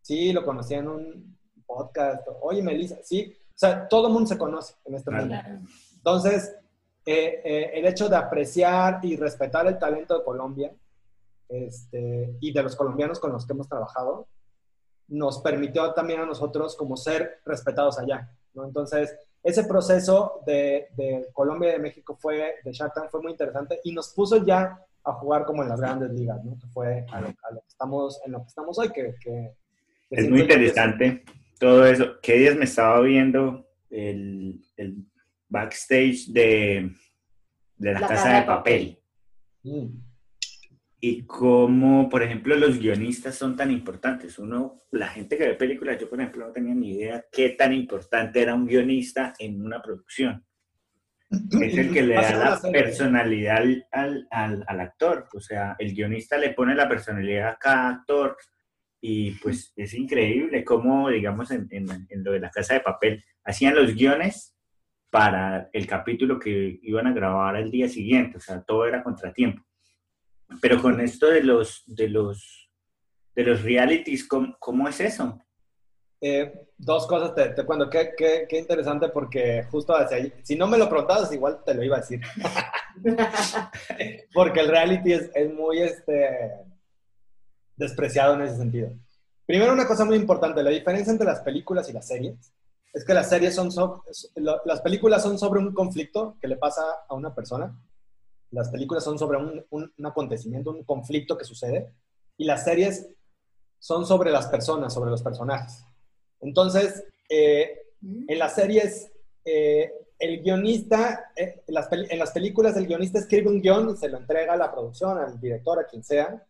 [0.00, 2.28] sí, lo conocí en un podcast.
[2.40, 3.34] Oye, Melissa, sí.
[3.48, 5.34] O sea, todo el mundo se conoce en este mundo.
[5.96, 6.54] Entonces,
[7.04, 10.72] eh, eh, el hecho de apreciar y respetar el talento de Colombia
[11.48, 14.28] este, y de los colombianos con los que hemos trabajado,
[15.08, 18.64] nos permitió también a nosotros como ser respetados allá, ¿no?
[18.64, 23.32] Entonces, ese proceso de, de, Colombia y de México fue, de Shark Tank fue muy
[23.32, 26.56] interesante y nos puso ya a jugar como en las grandes ligas, ¿no?
[26.58, 29.14] Que fue a lo, que, estamos, en lo que estamos hoy, que...
[29.20, 29.52] que,
[30.10, 31.24] es muy interesante
[31.58, 32.20] todo eso.
[32.20, 35.06] ¿Qué días me estaba viendo el, el
[35.48, 36.92] backstage de,
[37.76, 38.98] de la, Casa, de Papel?
[39.62, 40.11] Mm
[41.04, 44.38] y cómo, por ejemplo, los guionistas son tan importantes.
[44.38, 47.72] Uno, la gente que ve películas, yo por ejemplo no tenía ni idea qué tan
[47.72, 50.46] importante era un guionista en una producción.
[51.60, 55.26] Es el que le da la personalidad al, al, al, actor.
[55.34, 58.36] O sea, el guionista le pone la personalidad a cada actor
[59.00, 63.24] y pues es increíble cómo, digamos, en, en, en lo de la casa de papel,
[63.42, 64.54] hacían los guiones
[65.10, 69.64] para el capítulo que iban a grabar al día siguiente, o sea, todo era contratiempo.
[70.60, 72.70] Pero con esto de los, de los,
[73.34, 75.38] de los realities, ¿cómo, cómo es eso?
[76.20, 80.54] Eh, dos cosas te, te cuento, qué, qué, qué, interesante porque justo hacia ahí, si
[80.54, 82.20] no me lo preguntabas, igual te lo iba a decir.
[84.32, 86.52] porque el reality es, es, muy este,
[87.76, 88.92] despreciado en ese sentido.
[89.46, 92.52] Primero, una cosa muy importante, la diferencia entre las películas y las series
[92.92, 94.04] es que las series son, so,
[94.64, 97.74] las películas son sobre un conflicto que le pasa a una persona,
[98.52, 101.92] las películas son sobre un, un, un acontecimiento, un conflicto que sucede,
[102.36, 103.08] y las series
[103.78, 105.84] son sobre las personas, sobre los personajes.
[106.40, 109.10] Entonces, eh, en las series,
[109.44, 113.96] eh, el guionista, eh, en, las en, las películas el guionista escribe un guion y
[113.96, 116.46] se lo entrega a la producción, al director, a quien sea,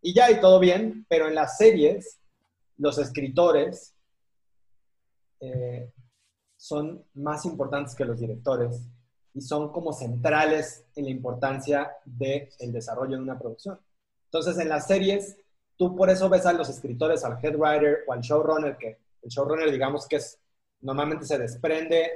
[0.00, 2.18] y ya, y todo bien, pero en las series,
[2.78, 3.94] los escritores
[6.56, 8.88] son más importantes que los directores
[9.34, 13.78] y son como centrales en la importancia del desarrollo de una producción.
[14.24, 15.36] Entonces, en las series,
[15.76, 19.30] tú por eso ves a los escritores, al head writer o al showrunner, que el
[19.30, 20.38] showrunner, digamos que es,
[20.80, 22.10] normalmente se desprende,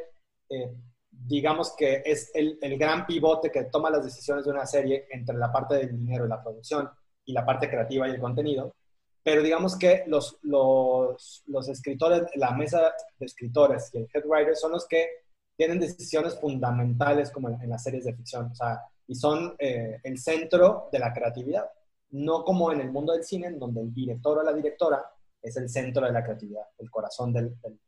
[0.48, 0.72] eh,
[1.10, 5.36] digamos que es el, el, gran pivote que toma las decisiones de una serie entre
[5.36, 6.88] la parte del dinero y la producción
[7.24, 8.74] y la parte creativa y el contenido.
[9.22, 14.54] Pero digamos que los, los, los escritores, la mesa de escritores y el head writer
[14.54, 15.25] son los que
[15.56, 20.00] tienen decisiones fundamentales como en, en las series de ficción, o sea, y son eh,
[20.02, 21.70] el centro de la creatividad.
[22.10, 25.04] No como en el mundo del cine, en donde el director o la directora
[25.42, 27.78] es el centro de la creatividad, el corazón del, del,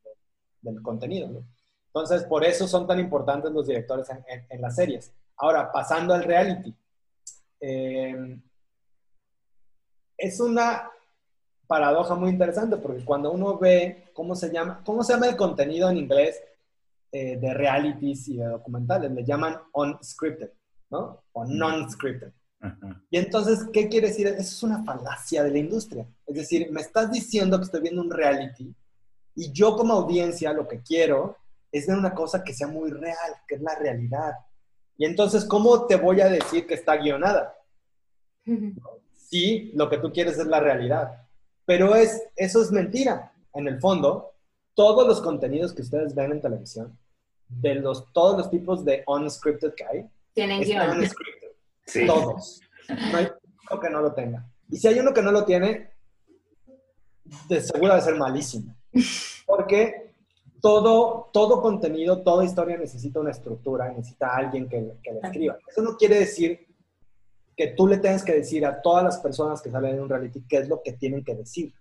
[0.60, 1.28] del contenido.
[1.28, 1.44] ¿no?
[1.86, 5.12] Entonces, por eso son tan importantes los directores en, en, en las series.
[5.36, 6.74] Ahora, pasando al reality.
[7.60, 8.40] Eh,
[10.16, 10.90] es una
[11.66, 15.90] paradoja muy interesante porque cuando uno ve cómo se llama, cómo se llama el contenido
[15.90, 16.42] en inglés
[17.10, 20.50] eh, de realities y de documentales, le llaman unscripted,
[20.90, 21.22] ¿no?
[21.32, 22.32] O non-scripted.
[22.60, 23.02] Uh -huh.
[23.10, 24.26] Y entonces, ¿qué quiere decir?
[24.26, 26.06] Eso es una falacia de la industria.
[26.26, 28.74] Es decir, me estás diciendo que estoy viendo un reality
[29.34, 31.36] y yo como audiencia lo que quiero
[31.70, 34.32] es ver una cosa que sea muy real, que es la realidad.
[34.96, 37.54] Y entonces, ¿cómo te voy a decir que está guionada?
[38.46, 38.74] Uh -huh.
[39.14, 41.28] Si lo que tú quieres es la realidad.
[41.64, 43.32] Pero es, eso es mentira.
[43.54, 44.32] En el fondo,
[44.78, 46.96] todos los contenidos que ustedes ven en televisión,
[47.48, 51.04] de los, todos los tipos de unscripted que hay, tienen guion.
[51.84, 52.06] Sí.
[52.06, 52.60] Todos.
[52.88, 53.26] No hay
[53.68, 54.48] uno que no lo tenga.
[54.70, 55.90] Y si hay uno que no lo tiene,
[57.48, 58.76] de seguro debe ser malísimo.
[59.46, 60.12] Porque
[60.60, 65.58] todo, todo contenido, toda historia necesita una estructura, necesita alguien que, que la escriba.
[65.66, 66.68] Eso no quiere decir
[67.56, 70.44] que tú le tengas que decir a todas las personas que salen en un reality
[70.48, 71.74] qué es lo que tienen que decir.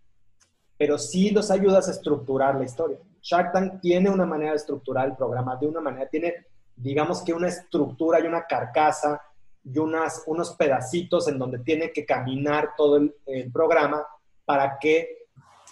[0.78, 2.98] Pero sí los ayudas a estructurar la historia.
[3.22, 6.46] Shark Tank tiene una manera de estructurar el programa, de una manera, tiene,
[6.76, 9.22] digamos que una estructura y una carcasa
[9.64, 14.06] y unas, unos pedacitos en donde tiene que caminar todo el, el programa
[14.46, 15.26] para que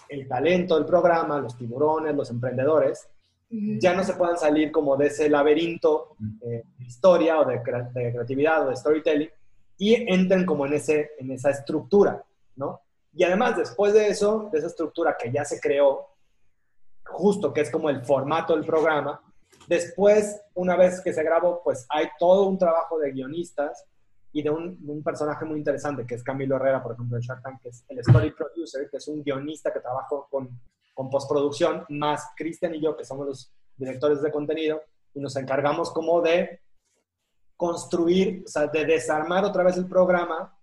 [0.08, 3.08] el talento del programa, los tiburones, los emprendedores,
[3.48, 8.12] ya no se puedan salir como de ese laberinto eh, de historia o de, de,
[8.12, 9.30] creatividad o de storytelling
[9.78, 12.24] y entren como en, ese, en esa estructura.
[13.16, 16.10] Y además, después de eso, de esa estructura que ya se creó,
[17.02, 19.22] justo que es como el formato del programa,
[19.66, 23.86] después, una vez que se grabó, pues hay todo un trabajo de guionistas
[24.32, 27.42] y de un, un, personaje muy interesante, que es Camilo Herrera, por ejemplo, en Shark
[27.42, 30.50] Tank, que es el story producer, que es un guionista que trabaja con,
[30.92, 34.82] con postproducción, más Cristian y yo, que somos los directores de contenido,
[35.14, 36.60] y nos encargamos como de
[37.56, 40.55] construir, o sea, de desarmar otra vez el programa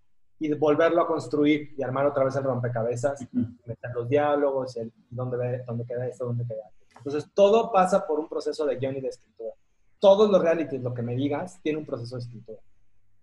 [0.46, 3.58] y volverlo a construir y armar otra vez el rompecabezas, uh -huh.
[3.66, 8.28] meter los diálogos, el, dónde, dónde queda esto, dónde queda Entonces, todo pasa por un
[8.28, 9.52] proceso de guion y de escritura.
[10.00, 12.60] Todos los realities, lo que me digas, tiene un proceso de escritura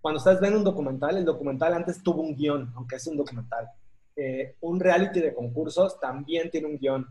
[0.01, 3.69] cuando estás viendo un documental, el documental antes tuvo un guion, aunque es un documental.
[4.17, 7.07] Eh, un reality de concursos también tiene un guion.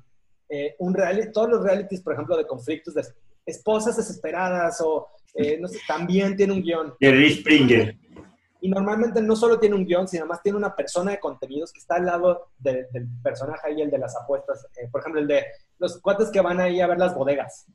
[0.50, 3.04] Eh, un reality, todos los realities, por ejemplo, de conflictos de
[3.46, 6.94] esposas desesperadas o eh, no sé, también tiene un guion.
[7.00, 7.96] Jerry Springer.
[8.62, 11.80] Y normalmente no solo tiene un guion, sino más tiene una persona de contenidos que
[11.80, 14.68] está al lado de, del personaje ahí, el de las apuestas.
[14.92, 15.46] por ejemplo, el de
[15.78, 17.66] los cuates que van ahí a ver las bodegas.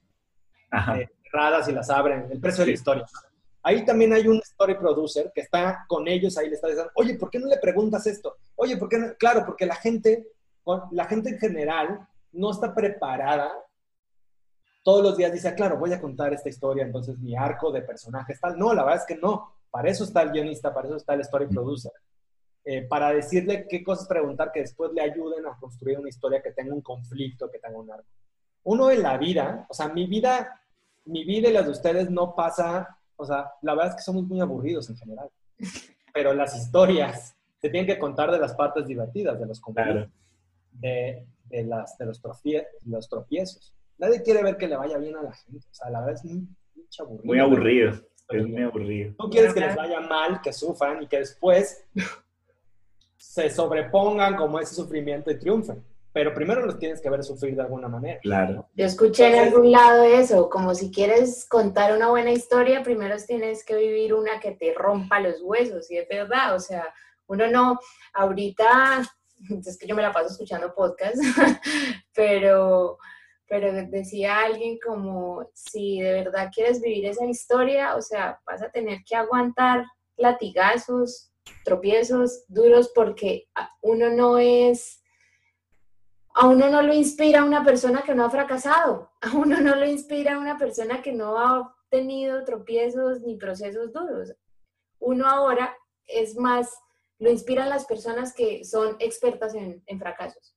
[1.30, 2.28] cerradas y las abren.
[2.30, 2.62] El precio sí.
[2.62, 3.06] de la historia.
[3.66, 7.14] Ahí también hay un story producer que está con ellos, ahí le está diciendo, oye,
[7.14, 8.36] ¿por qué no le preguntas esto?
[8.56, 9.14] Oye, ¿por qué no?
[9.18, 10.28] Claro, porque la gente,
[10.90, 13.50] la gente en general no está preparada.
[14.82, 18.34] Todos los días dice, claro, voy a contar esta historia, entonces mi arco de personaje
[18.38, 18.58] tal.
[18.58, 19.54] No, la verdad es que no.
[19.74, 21.92] Para eso está el guionista, para eso está el story producer.
[22.64, 26.52] Eh, para decirle qué cosas preguntar que después le ayuden a construir una historia que
[26.52, 28.08] tenga un conflicto, que tenga un arco.
[28.62, 30.60] Uno en la vida, o sea, mi vida
[31.04, 34.24] mi vida y las de ustedes no pasa, o sea, la verdad es que somos
[34.24, 35.30] muy aburridos en general,
[36.12, 40.08] pero las historias se tienen que contar de las partes divertidas, de los conflictos,
[40.72, 42.20] de, de, las, de los,
[42.84, 43.74] los tropiezos.
[43.98, 46.24] Nadie quiere ver que le vaya bien a la gente, o sea, la verdad es
[46.24, 47.24] muy, muy aburrido.
[47.24, 47.92] Muy aburrido,
[48.28, 49.14] es muy aburrido.
[49.18, 51.84] Tú quieres que les vaya mal, que sufran y que después
[53.16, 55.82] se sobrepongan como ese sufrimiento y triunfen
[56.14, 58.20] pero primero los tienes que ver sufrir de alguna manera.
[58.20, 58.68] Claro.
[58.74, 63.64] Yo escuché en algún lado eso, como si quieres contar una buena historia, primero tienes
[63.64, 66.94] que vivir una que te rompa los huesos, y es verdad, o sea,
[67.26, 67.80] uno no,
[68.12, 69.02] ahorita,
[69.66, 71.16] es que yo me la paso escuchando podcast,
[72.14, 72.98] pero,
[73.48, 78.70] pero decía alguien como, si de verdad quieres vivir esa historia, o sea, vas a
[78.70, 79.84] tener que aguantar
[80.16, 81.30] latigazos,
[81.64, 83.48] tropiezos duros, porque
[83.82, 85.04] uno no es
[86.34, 89.86] a uno no lo inspira una persona que no ha fracasado, a uno no lo
[89.86, 94.34] inspira una persona que no ha tenido tropiezos ni procesos duros.
[94.98, 95.76] Uno ahora
[96.06, 96.74] es más,
[97.20, 100.56] lo inspiran las personas que son expertas en, fracasos.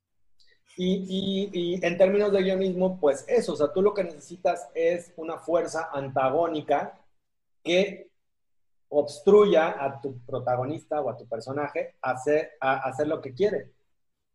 [0.80, 5.12] Y, y, en términos de guionismo, pues eso, o sea, tú lo que necesitas es
[5.18, 7.00] una fuerza antagónica
[7.64, 8.12] que
[8.90, 13.72] obstruya a tu protagonista o a tu personaje hacer, a hacer lo que quiere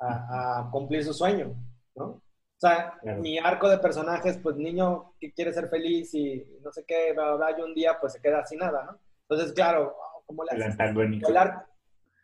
[0.02, 1.54] a, cumplir su sueño,
[1.94, 2.04] ¿no?
[2.04, 2.22] O
[2.62, 7.12] sea, mi arco de personajes, pues niño que quiere ser feliz y no sé qué,
[7.12, 8.98] bla, bla, y un día pues se queda sin nada, ¿no?
[9.28, 9.96] Entonces, claro,
[10.26, 10.76] ¿cómo le haces?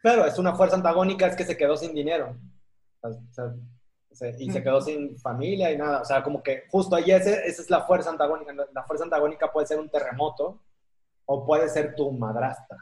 [0.03, 2.37] Pero es una fuerza antagónica, es que se quedó sin dinero.
[4.39, 6.03] Y se quedó sin familia y nada.
[6.03, 8.53] O sea, como que justo ahí ese, esa es la fuerza antagónica.
[8.73, 10.61] La fuerza antagónica puede ser un terremoto
[11.27, 12.79] o puede ser tu madrastra,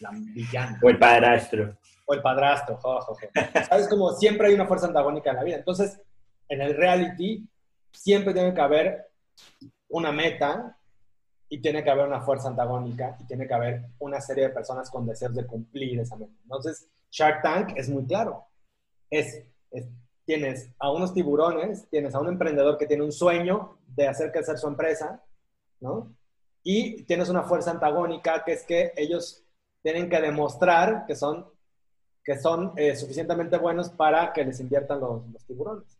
[0.00, 0.78] la villana.
[0.82, 1.76] O el padrastro
[2.06, 2.78] o el padrastro.
[3.68, 3.88] ¿Sabes?
[3.88, 5.56] Como siempre hay una fuerza antagónica en la vida.
[5.56, 6.00] Entonces,
[6.48, 7.48] en el reality
[7.92, 9.10] siempre tiene que haber
[9.88, 10.76] una meta
[11.48, 14.90] y tiene que haber una fuerza antagónica y tiene que haber una serie de personas
[14.90, 16.32] con deseos de cumplir esa meta.
[16.42, 18.46] Entonces, Shark Tank es muy claro.
[19.10, 19.44] Es,
[20.24, 24.58] tienes a unos tiburones, tienes a un emprendedor que tiene un sueño de hacer crecer
[24.58, 25.22] su empresa,
[25.80, 26.14] ¿no?
[26.62, 29.44] Y tienes una fuerza antagónica que es que ellos
[29.82, 31.46] tienen que demostrar que son
[32.24, 35.98] que son eh, suficientemente buenos para que les inviertan los, tiburones.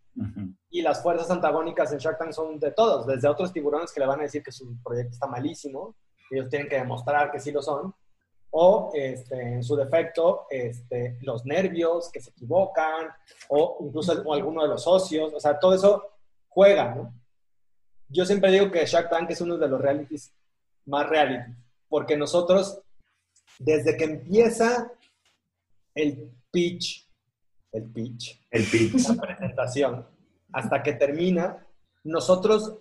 [0.71, 4.07] Y las fuerzas antagónicas en Shark Tank son de todos, desde otros tiburones que le
[4.07, 5.97] van a decir que su proyecto está malísimo,
[6.31, 7.95] ellos tienen que demostrar que sí lo son,
[8.55, 13.09] o este, en su defecto, este, los nervios que se equivocan,
[13.49, 16.11] o incluso alguno de los socios, o sea, todo eso
[16.49, 17.15] juega, ¿no?
[18.09, 20.35] Yo siempre digo que Shark Tank es uno de los realities
[20.85, 21.51] más reality,
[21.89, 22.79] porque nosotros,
[23.59, 24.93] desde que empieza
[25.95, 27.09] el pitch,
[27.73, 30.07] el pitch, el pitch, la presentación,
[30.53, 31.67] hasta que termina,
[32.05, 32.77] nosotros,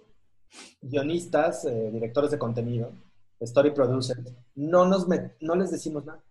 [0.82, 2.92] guionistas, eh, directores de contenido,
[3.46, 4.20] story producers,
[4.56, 5.08] no, nos
[5.40, 6.24] no les decimos nada.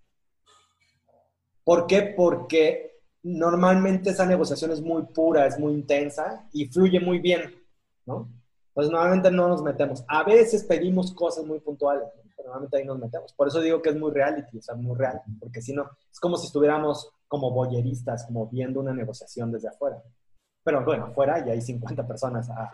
[1.64, 2.14] ¿Por qué?
[2.16, 7.54] Porque normalmente esa negociación es muy pura, es muy intensa y fluye muy bien,
[8.06, 8.28] ¿no?
[8.72, 10.04] Pues normalmente no nos metemos.
[10.08, 12.08] A veces pedimos cosas muy puntuales,
[12.38, 13.32] normalmente ahí nos metemos.
[13.34, 16.18] Por eso digo que es muy reality, o sea, muy real, porque si no, es
[16.18, 20.02] como si estuviéramos como boyeristas, como viendo una negociación desde afuera.
[20.62, 22.70] Pero bueno, afuera y hay 50 personas a,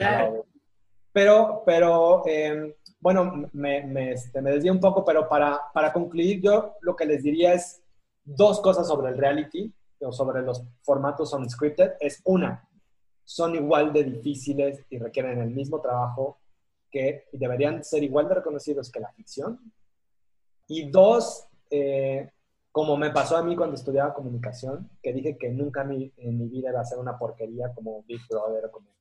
[1.17, 6.43] Pero, pero em, bueno, me, me, este, me desvío un poco, pero para, para concluir,
[6.43, 7.81] yo lo que les diría es
[8.23, 9.73] dos cosas sobre el reality
[10.03, 11.93] o sobre los formatos unscripted.
[12.01, 12.69] Es una,
[13.25, 16.37] son igual de difíciles y requieren el mismo trabajo
[16.91, 19.73] que deberían ser igual de reconocidos que la ficción.
[20.69, 22.31] Y dos, eh,
[22.71, 26.69] como me pasó a mí cuando estudiaba comunicación, que dije que nunca en mi vida
[26.69, 28.97] iba a ser una porquería como Big Brother, como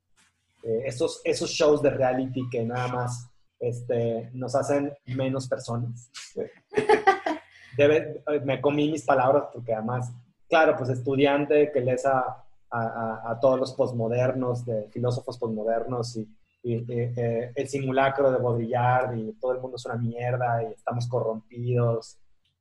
[0.66, 3.30] eh, esos, esos shows de reality que nada más
[3.60, 6.12] este, nos hacen menos personas.
[7.78, 10.12] Debe, me comí mis palabras porque además,
[10.50, 16.28] claro, pues estudiante que lees a, a, a todos los posmodernos, de filósofos posmodernos y
[16.68, 22.18] eh, el simulacro de Baudrillard y todo el mundo es una mierda y estamos corrompidos.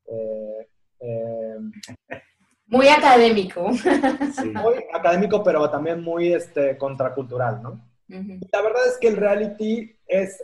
[0.07, 0.69] Eh,
[1.01, 1.57] eh,
[2.67, 3.71] muy académico.
[3.71, 7.81] Muy académico, pero también muy este, contracultural, ¿no?
[8.09, 10.43] La verdad es que el reality es,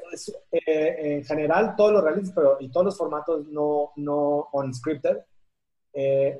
[0.51, 5.19] en general, todos los realities pero, y todos los formatos no, no unscripted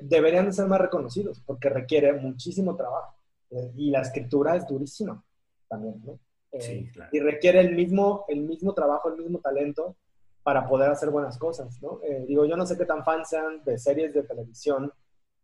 [0.02, 3.14] deberían de ser más reconocidos porque requiere muchísimo trabajo
[3.76, 5.22] y la escritura es durísima
[5.68, 6.18] también, ¿no?
[6.52, 9.97] Eh, y requiere el mismo, el mismo trabajo, el mismo talento
[10.42, 12.01] para poder hacer buenas cosas, ¿no?
[12.02, 14.92] Eh, digo, yo no sé qué tan fans sean de series de televisión,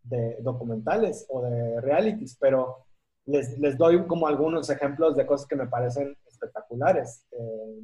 [0.02, 2.85] de documentales o de realities, pero
[3.26, 7.24] les, les doy como algunos ejemplos de cosas que me parecen espectaculares.
[7.32, 7.82] Eh,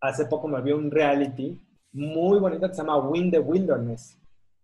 [0.00, 1.60] hace poco me vi un reality
[1.92, 4.18] muy bonito que se llama Win the Wilderness,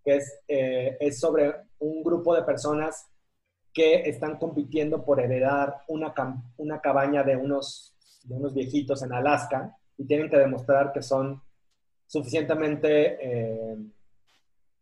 [0.05, 3.07] que es, eh, es sobre un grupo de personas
[3.73, 6.13] que están compitiendo por heredar una,
[6.57, 7.95] una cabaña de unos,
[8.25, 11.41] de unos viejitos en Alaska y tienen que demostrar que son
[12.07, 13.77] suficientemente eh,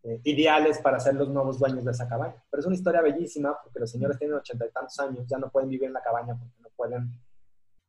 [0.03, 2.37] eh, ideales para ser los nuevos dueños de esa cabaña.
[2.51, 5.51] Pero es una historia bellísima porque los señores tienen ochenta y tantos años, ya no
[5.51, 7.11] pueden vivir en la cabaña porque no pueden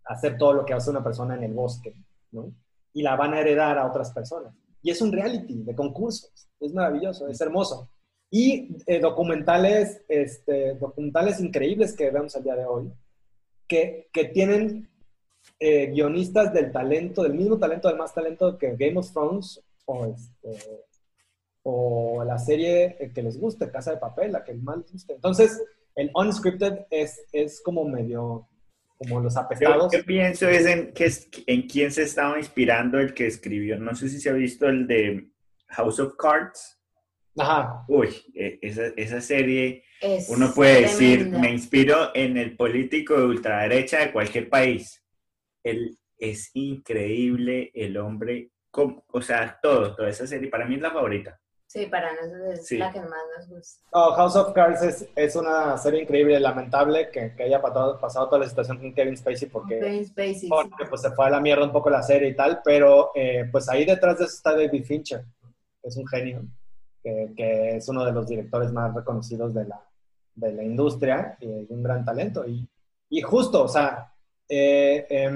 [0.05, 1.95] hacer todo lo que hace una persona en el bosque,
[2.31, 2.51] ¿no?
[2.93, 4.53] Y la van a heredar a otras personas.
[4.81, 7.89] Y es un reality de concursos, es maravilloso, es hermoso.
[8.31, 12.91] Y eh, documentales, este, documentales increíbles que vemos al día de hoy,
[13.67, 14.89] que, que tienen
[15.59, 20.05] eh, guionistas del talento, del mismo talento, del más talento que Game of Thrones o,
[20.05, 20.85] este,
[21.63, 25.13] o la serie que les guste, Casa de Papel, la que más les guste.
[25.13, 25.61] Entonces,
[25.95, 28.47] el unscripted es, es como medio,
[28.97, 29.91] como los apestados.
[29.91, 31.11] Yo, pienso es en, que
[31.47, 34.87] en quién se estaba inspirando el que escribió, no sé si se ha visto el
[34.87, 35.29] de
[35.67, 36.77] House of Cards.
[37.37, 37.85] Ajá.
[37.87, 39.83] Uy, e, esa, esa serie,
[40.29, 45.03] uno puede decir, me inspiro en el político de ultraderecha de cualquier país.
[45.63, 50.91] Él es increíble, el hombre, o sea, todo, toda esa serie, para mí es la
[50.91, 51.39] favorita.
[51.69, 53.83] Sí, para nosotros es la que más nos gusta.
[53.91, 58.39] House of Cards es, es, una serie increíble, lamentable que, que haya pasado, pasado, toda
[58.39, 61.63] la situación con Kevin Spacey porque, Kevin Spacey, porque pues, se fue a la mierda
[61.63, 64.83] un poco la serie y tal, pero eh, pues ahí detrás de eso está David
[64.83, 65.23] Fincher,
[65.79, 66.41] que es un genio,
[67.03, 69.79] que, que, es uno de los directores más reconocidos de la,
[70.33, 72.47] de la industria y es un gran talento.
[72.47, 72.67] Y,
[73.09, 74.11] y justo, o sea,
[74.49, 75.29] eh,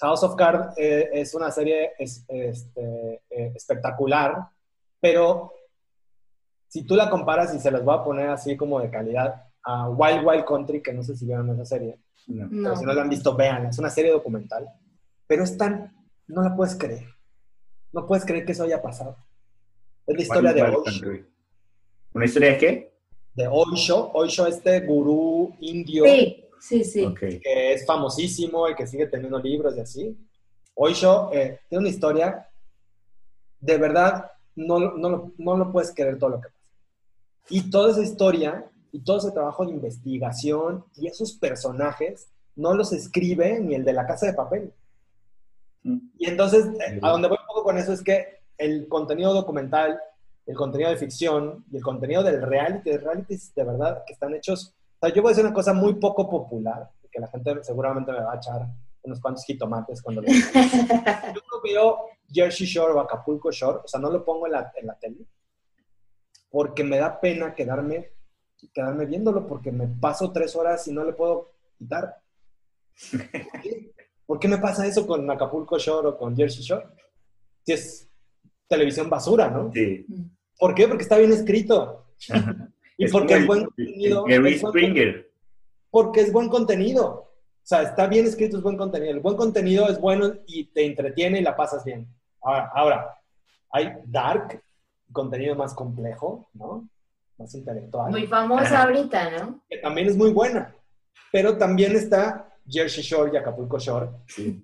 [0.00, 4.48] House of Cards eh, es una serie es, este, eh, espectacular,
[4.98, 5.52] pero
[6.70, 9.90] si tú la comparas y se las voy a poner así como de calidad a
[9.90, 13.08] Wild Wild Country, que no sé si vieron esa serie, pero si no la han
[13.08, 14.68] visto, vean, es una serie documental,
[15.26, 15.92] pero es tan,
[16.28, 17.08] no la puedes creer,
[17.92, 19.16] no puedes creer que eso haya pasado.
[20.06, 21.06] Es la historia de Osho.
[22.14, 22.94] ¿Una historia de qué?
[23.34, 26.04] De Osho, Osho este gurú indio.
[26.04, 27.14] Sí, sí, sí.
[27.18, 30.16] Que es famosísimo y que sigue teniendo libros y así.
[30.74, 32.48] Osho eh, tiene una historia,
[33.58, 36.59] de verdad, no, no, no lo puedes creer todo lo que pasa.
[37.48, 42.92] Y toda esa historia y todo ese trabajo de investigación y esos personajes no los
[42.92, 44.72] escribe ni el de la casa de papel.
[45.82, 45.98] Mm.
[46.18, 49.98] Y entonces, eh, a donde voy un poco con eso es que el contenido documental,
[50.46, 54.34] el contenido de ficción y el contenido del reality, de realities de verdad que están
[54.34, 54.74] hechos.
[55.00, 58.12] O sea, yo voy a decir una cosa muy poco popular, que la gente seguramente
[58.12, 58.66] me va a echar
[59.02, 61.98] unos cuantos jitomates cuando lo Yo no veo
[62.30, 65.26] Jersey Shore o Acapulco Shore, o sea, no lo pongo en la, en la tele,
[66.50, 68.10] porque me da pena quedarme,
[68.74, 72.20] quedarme viéndolo, porque me paso tres horas y no le puedo quitar.
[74.26, 74.48] ¿Por qué?
[74.48, 76.86] me pasa eso con Acapulco Shore o con Jersey Shore?
[77.64, 78.08] Si es
[78.68, 79.72] televisión basura, ¿no?
[79.72, 80.06] Sí.
[80.58, 80.86] ¿Por qué?
[80.86, 82.06] Porque está bien escrito.
[82.98, 84.24] y porque es buen contenido.
[84.24, 85.30] Gary Springer.
[85.90, 87.08] Porque es buen contenido.
[87.08, 89.12] O sea, está bien escrito, es buen contenido.
[89.12, 92.06] El buen contenido es bueno y te entretiene y la pasas bien.
[92.42, 93.20] Ahora, ahora
[93.70, 94.62] hay dark,
[95.12, 96.88] contenido más complejo, ¿no?
[97.38, 98.10] Más intelectual.
[98.10, 99.60] Muy famosa ahorita, ¿no?
[99.68, 100.74] Que también es muy buena.
[101.32, 104.10] Pero también está Jersey Shore y Acapulco Shore,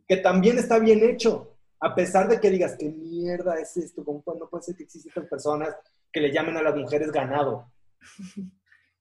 [0.07, 1.53] que también está bien hecho.
[1.81, 4.05] A pesar de que digas, ¿qué mierda es esto?
[4.05, 5.75] ¿Cómo no puede ser que existan personas
[6.11, 7.71] que le llamen a las mujeres ganado?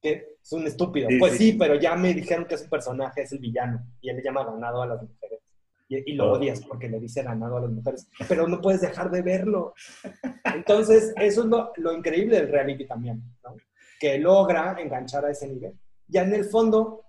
[0.02, 1.10] Que es un estúpido.
[1.18, 4.18] pues sí, pero ya me dijeron que es un personaje, es el villano, y él
[4.18, 5.40] le llama ganado a las mujeres
[5.88, 6.38] y, lo oh.
[6.38, 9.74] odias porque le dice ganado a las mujeres, pero no puedes dejar de verlo.
[10.56, 11.48] Entonces, eso es
[11.78, 13.56] lo, increíble del reality también, ¿no?
[14.00, 15.74] que logra enganchar a ese nivel.
[16.08, 17.06] Ya en el fondo,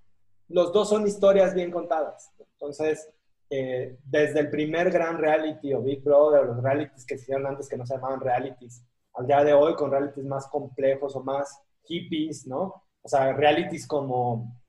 [0.49, 2.31] los dos son historias bien contadas.
[2.39, 3.11] Entonces,
[3.51, 7.69] eh, desde el primer gran reality o Big Brother, o los realities que hicieron antes
[7.69, 8.85] que no se llamaban realities,
[9.15, 12.83] al día de hoy con realities más complejos o más hippies, ¿no?
[13.03, 14.63] O sea, realities como...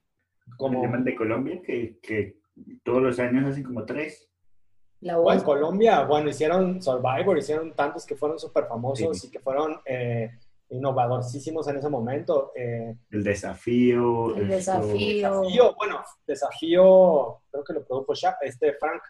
[0.57, 1.61] como de Colombia?
[1.65, 2.36] Que, que
[2.83, 4.27] todos los años hacen como tres.
[5.01, 9.79] La en Colombia, bueno, hicieron Survivor, hicieron tantos que fueron súper famosos y que fueron
[9.85, 10.31] eh,
[10.69, 12.51] innovadorcísimos en ese momento.
[12.55, 14.35] Eh, el desafío.
[14.35, 15.75] El desafío.
[15.75, 19.01] Bueno, desafío, creo que lo produjo este Frank.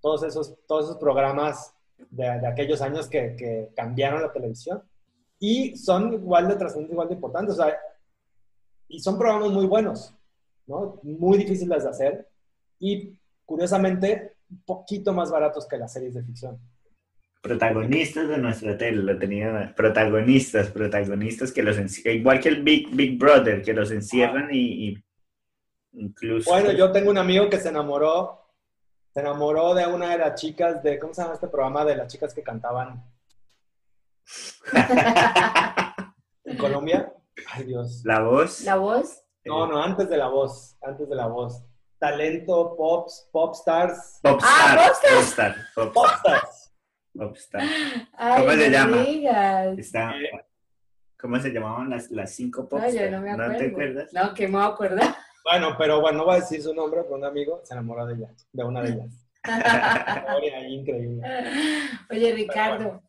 [0.00, 1.74] Todos esos, todos esos programas
[2.10, 4.82] de, aquellos años que, que, cambiaron la televisión.
[5.38, 7.54] Y son igual de trascendentes, igual de importantes.
[7.58, 7.78] O sea,
[8.88, 10.14] y son programas muy buenos,
[10.66, 11.00] ¿no?
[11.02, 12.31] Muy difíciles de hacer
[12.82, 16.58] y curiosamente un poquito más baratos que las series de ficción.
[17.40, 23.18] Protagonistas de nuestra tele, lo tenía, protagonistas, protagonistas que los igual que el Big, Big
[23.18, 24.96] Brother, que los encierran y,
[25.92, 26.50] incluso...
[26.50, 28.40] Bueno, yo tengo un amigo que se enamoró
[29.12, 31.84] se enamoró de una de las chicas de, ¿cómo se llama este programa?
[31.84, 33.04] De las chicas que cantaban
[36.44, 37.12] en Colombia.
[37.52, 38.02] Ay, Dios.
[38.04, 38.62] La voz.
[38.62, 39.22] La voz.
[39.44, 41.62] No, no, antes de la voz, antes de la voz.
[42.02, 44.18] Talento, pops, popstars.
[44.20, 44.50] Popstar.
[44.76, 45.14] Ah, Popstar.
[45.14, 45.54] Popstar.
[45.72, 45.92] Popstar.
[45.94, 46.72] Popstars.
[47.16, 47.62] Popstar.
[48.18, 48.96] Ay, ¿Cómo se no llama?
[49.04, 49.78] digas.
[49.78, 50.14] Está,
[51.20, 52.92] ¿Cómo se llamaban las, las cinco No, Popstar?
[52.92, 53.56] yo no me acuerdo.
[53.56, 54.12] te acuerdas?
[54.12, 55.14] No, que me voy a acordar.
[55.44, 58.14] Bueno, pero bueno, no voy a decir su nombre, pero un amigo se enamoró de
[58.14, 59.28] ella, de una de ellas.
[60.68, 61.22] Increíble.
[62.10, 63.00] Oye, Ricardo,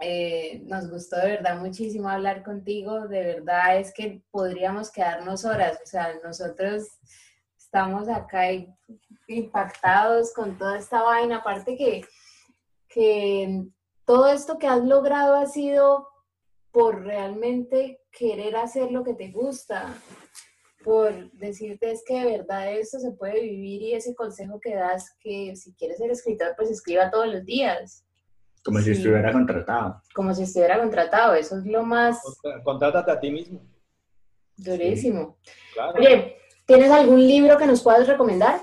[0.00, 3.06] eh, nos gustó de verdad muchísimo hablar contigo.
[3.06, 5.78] De verdad es que podríamos quedarnos horas.
[5.82, 6.88] O sea, nosotros
[7.72, 8.44] estamos acá
[9.26, 11.36] impactados con toda esta vaina.
[11.36, 12.02] Aparte que,
[12.88, 13.64] que
[14.06, 16.08] todo esto que has logrado ha sido
[16.70, 19.94] por realmente querer hacer lo que te gusta,
[20.82, 25.14] por decirte es que de verdad esto se puede vivir y ese consejo que das
[25.20, 28.04] que si quieres ser escritor, pues escriba todos los días,
[28.64, 28.86] Como Sí.
[28.86, 30.02] si estuviera contratado.
[30.14, 31.34] como si estuviera contratado.
[31.34, 32.18] Eso es lo más
[32.64, 33.60] Contrátate a ti mismo.
[34.56, 35.36] durísimo.
[35.74, 35.98] Claro.
[35.98, 36.36] Oye,
[36.68, 38.60] ¿tienes algún libro que nos puedas recomendar?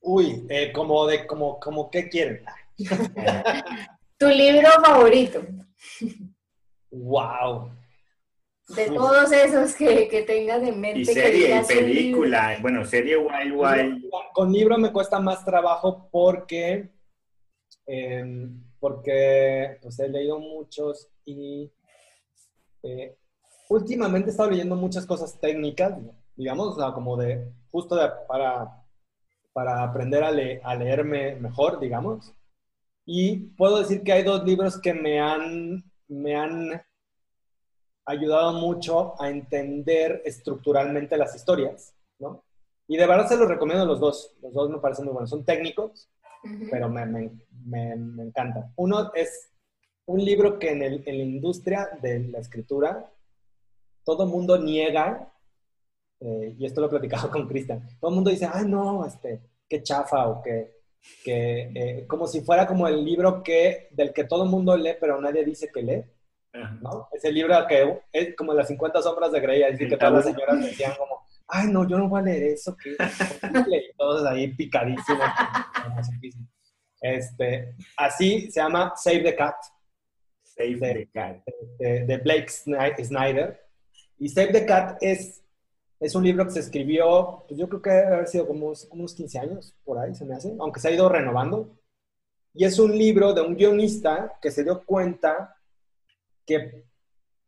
[0.00, 2.44] Uy, eh, como de, como, como, ¿qué quieren?
[4.18, 5.42] Tu libro favorito,
[6.90, 7.70] Wow.
[8.68, 8.94] de Uf.
[8.96, 11.00] todos esos que, que tengas en mente.
[11.00, 12.58] Y que serie, y película.
[12.60, 14.04] Bueno, serie Wild Wild.
[14.32, 16.90] Con libro me cuesta más trabajo porque,
[17.86, 18.48] eh,
[18.78, 21.72] porque pues, he leído muchos y
[22.84, 23.16] eh,
[23.70, 25.94] últimamente he estado leyendo muchas cosas técnicas,
[26.42, 28.82] digamos, o sea, como de justo de- para,
[29.52, 32.32] para aprender a, le- a leerme mejor, digamos.
[33.06, 36.82] Y puedo decir que hay dos libros que me han, me han
[38.04, 42.42] ayudado mucho a entender estructuralmente las historias, ¿no?
[42.88, 44.34] Y de verdad se los recomiendo los dos.
[44.42, 45.30] Los dos me parecen muy buenos.
[45.30, 46.08] Son técnicos,
[46.70, 47.30] pero me, me,
[47.64, 48.72] me, me encantan.
[48.76, 49.50] Uno es
[50.06, 53.08] un libro que en, el- en la industria de la escritura
[54.04, 55.31] todo mundo niega,
[56.24, 59.40] eh, y esto lo he platicado con Cristian, todo el mundo dice, ah, no, este,
[59.68, 60.82] qué chafa, o que,
[61.24, 64.96] que eh, como si fuera como el libro que, del que todo el mundo lee,
[65.00, 66.04] pero nadie dice que lee.
[66.82, 67.08] ¿no?
[67.12, 70.24] Es el libro que es como las 50 sombras de Grey, así que todas las
[70.26, 72.94] señoras decían como, ay, no, yo no voy a leer eso, que
[73.96, 75.26] todos ahí picadísimos.
[77.00, 79.56] Este, así se llama Save the Cat,
[80.44, 81.36] Save de- the Cat.
[81.78, 83.60] de, de Blake Snyder.
[84.18, 85.42] Y Save the Cat es,
[86.02, 88.88] es un libro que se escribió, pues yo creo que debe haber sido como unos,
[88.90, 91.78] unos 15 años, por ahí se me hace, aunque se ha ido renovando.
[92.54, 95.56] Y es un libro de un guionista que se dio cuenta
[96.44, 96.84] que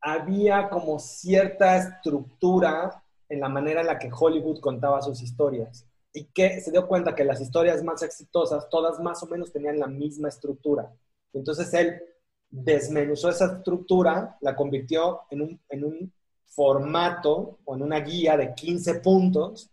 [0.01, 6.27] había como cierta estructura en la manera en la que Hollywood contaba sus historias y
[6.27, 9.89] que se dio cuenta que las historias más exitosas, todas más o menos tenían la
[9.89, 10.95] misma estructura.
[11.33, 12.01] Entonces él
[12.49, 16.13] desmenuzó esa estructura, la convirtió en un, en un
[16.47, 19.71] formato o en una guía de 15 puntos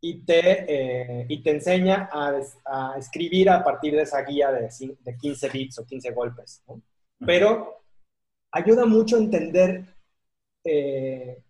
[0.00, 4.68] y te, eh, y te enseña a, escribir a partir de esa guía de,
[5.00, 6.62] de 15 bits o 15 golpes.
[6.68, 6.82] ¿no?
[7.24, 7.84] Pero
[8.52, 9.84] ayuda mucho a entender
[10.62, 11.42] eh,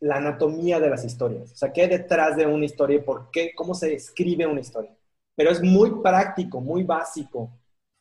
[0.00, 3.30] la anatomía de las historias, o sea, qué hay detrás de una historia y por
[3.30, 4.96] qué, cómo se escribe una historia.
[5.34, 7.58] Pero es muy práctico, muy básico,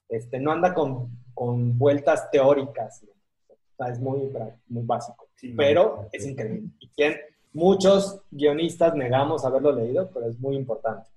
[0.07, 3.11] este, no anda con, con vueltas teóricas, ¿no?
[3.11, 4.31] o sea, es muy,
[4.67, 6.09] muy básico, Sí, pero no.
[6.11, 6.69] es increíble.
[6.79, 7.15] Y quien,
[7.53, 11.09] muchos guionistas negamos haberlo leído, pero es muy importante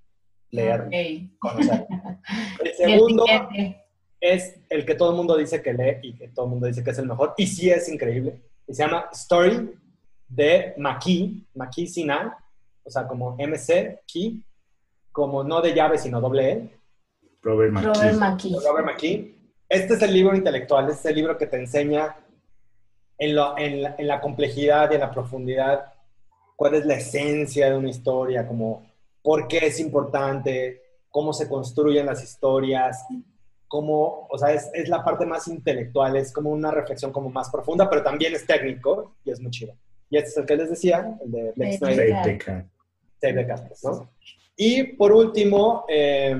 [0.49, 1.39] leerlo, Ok.
[1.39, 1.87] conocerlo.
[2.63, 3.25] El segundo
[4.19, 6.83] es el que todo el mundo dice que lee y que todo el mundo dice
[6.83, 8.39] que es el mejor, y sí es increíble.
[8.67, 9.71] Y se llama Story
[10.27, 10.75] de
[11.87, 12.37] sin A,
[12.83, 14.43] o sea, como MC, Key,
[15.11, 16.69] como no de llave, sino doble E,
[17.41, 17.87] Robert McKee.
[17.87, 18.55] Robert McKee.
[18.63, 19.35] Robert McKee.
[19.67, 22.15] Este es el libro intelectual, este es el libro que te enseña
[23.21, 25.93] en, lo- en la, en la complejidad y en la profundidad
[26.55, 28.83] cuál es la esencia de una historia, como
[29.23, 33.05] por qué es importante, cómo se construyen las historias,
[33.67, 37.49] cómo, o sea, es, es la parte más intelectual, es como una reflexión como más
[37.49, 39.73] profunda, pero también es técnico y es muy chido.
[40.09, 42.23] Y este es el que les decía, el de Blake Snyder.
[43.19, 44.09] The Cat, ¿no?
[44.57, 46.35] Y por último, eh,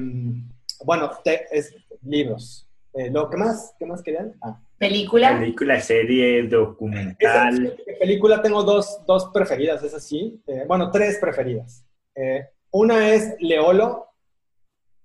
[0.84, 2.68] bueno, te- es libros.
[2.94, 3.74] Eh, ¿Lo que más?
[3.80, 4.34] ¿Qué más querían?
[4.42, 4.60] Ah.
[4.92, 5.38] Película.
[5.38, 7.78] Película, serie, Esa- documental.
[8.00, 10.42] película tengo dos, dos preferidas, es así.
[10.48, 11.86] Eh, bueno, tres preferidas.
[12.16, 14.08] Eh, una es Leolo,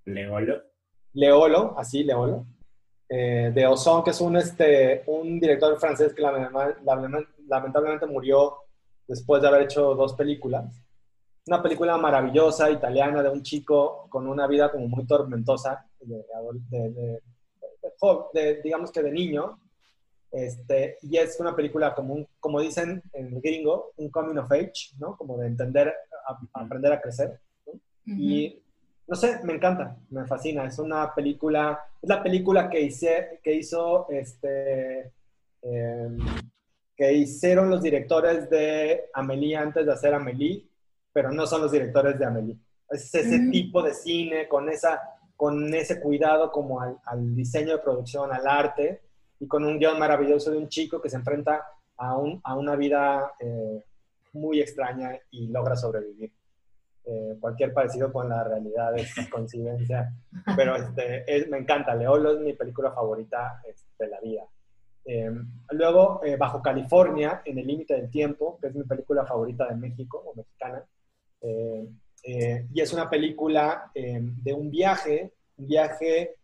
[0.07, 0.63] Leolo.
[1.13, 2.47] Leolo, así, Leolo,
[3.11, 6.49] eh, de Ozon, que es un, este, un director francés que lame-
[6.83, 8.57] lame- lamentablemente murió
[9.07, 10.83] después de haber hecho dos películas.
[11.49, 15.87] una película maravillosa italiana de un chico con una vida como muy tormentosa,
[18.33, 19.61] de, digamos que de niño,
[20.33, 24.95] este, y es una película como, como dicen en el gringo, un coming of age,
[24.99, 25.17] ¿no?
[25.17, 25.95] Como de entender,
[26.53, 27.41] aprender a crecer.
[28.05, 28.63] Y
[29.07, 30.65] no sé, me encanta, me fascina.
[30.65, 35.13] Es una película, es la película que, hice, que hizo, este,
[35.63, 36.19] em,
[36.97, 40.67] que hicieron los directores de Amelie antes de hacer Amelie,
[41.13, 42.57] pero no son los directores de Amelie.
[42.91, 45.01] Es ese tipo de cine con, esa,
[45.37, 49.03] con ese cuidado como al, diseño de producción, al arte,
[49.41, 52.77] y con un guion maravilloso de un chico que se enfrenta a, un, a una
[52.77, 53.83] vida eh,
[54.33, 56.33] muy extraña y logra sobrevivir.
[57.09, 60.13] Eh, cualquier parecido con la realidad es coincidencia,
[60.57, 64.43] pero este, me encanta, Leolo es mi película favorita este, de la vida.
[65.05, 65.31] Eh,
[65.71, 69.77] luego, eh, Bajo California, en el límite del tiempo, que es mi película favorita de
[69.77, 70.85] México o mexicana,
[72.29, 76.35] y es una película de un viaje, un viaje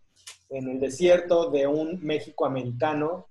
[0.52, 3.26] en el desierto de un México americano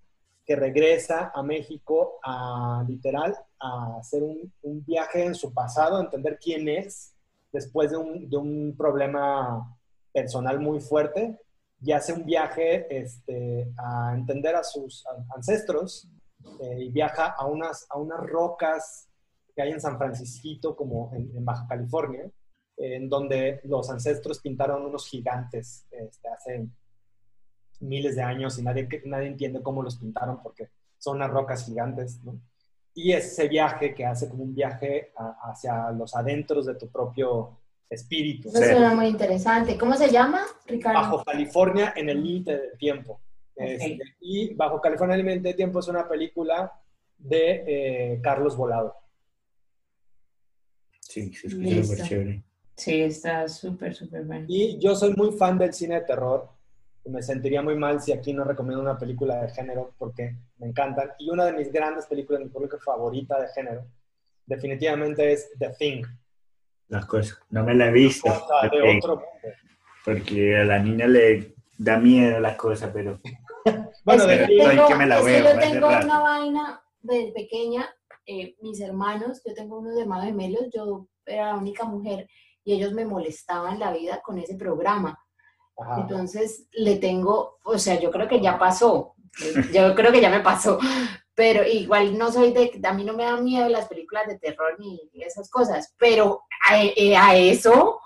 [0.45, 6.01] que regresa a México a literal a hacer un, un viaje en su pasado, a
[6.01, 7.13] entender quién es
[7.51, 9.77] después de un, de un problema
[10.11, 11.37] personal muy fuerte
[11.81, 15.03] y hace un viaje este, a entender a sus
[15.35, 16.07] ancestros
[16.61, 19.07] eh, y viaja a unas, a unas rocas
[19.55, 22.29] que hay en San Francisco, como en, Baja California,
[22.77, 26.67] en donde los ancestros pintaron unos gigantes este, hace
[27.81, 32.23] miles de años y nadie, nadie entiende cómo los pintaron porque son unas rocas gigantes,
[32.23, 32.39] ¿no?
[32.93, 35.13] y ese viaje que hace como un viaje
[35.43, 37.57] hacia los adentros de tu propio
[37.89, 38.49] espíritu.
[38.49, 39.77] Eso suena muy interesante.
[39.77, 40.99] ¿Cómo se llama, Ricardo?
[40.99, 43.21] Bajo California en el límite del tiempo.
[43.55, 46.71] Este, y Bajo California en el límite del tiempo es una película
[47.17, 48.95] de eh, Carlos Volado.
[50.99, 52.43] Sí, se escucha súper chévere.
[52.75, 54.45] Sí, está súper, súper bueno.
[54.47, 56.49] Y yo soy muy fan del cine de terror
[57.05, 61.11] me sentiría muy mal si aquí no recomiendo una película de género porque me encantan.
[61.17, 63.85] Y una de mis grandes películas, mi película favorita de género,
[64.45, 66.03] definitivamente es The Thing.
[66.89, 68.29] Las cosas, no me la he visto.
[70.03, 73.19] porque, a la niña le da miedo la cosa, pero...
[74.05, 75.53] bueno, de tengo, que me la veo.
[75.53, 77.89] yo tengo una vaina de pequeña,
[78.25, 82.27] eh, mis hermanos, yo tengo unos hermanos gemelos, yo era la única mujer
[82.63, 85.17] y ellos me molestaban la vida con ese programa
[85.97, 89.15] entonces le tengo, o sea, yo creo que ya pasó,
[89.73, 90.79] yo creo que ya me pasó,
[91.35, 94.77] pero igual no soy de, a mí no me da miedo las películas de terror
[94.79, 97.99] ni esas cosas, pero a, eh, eso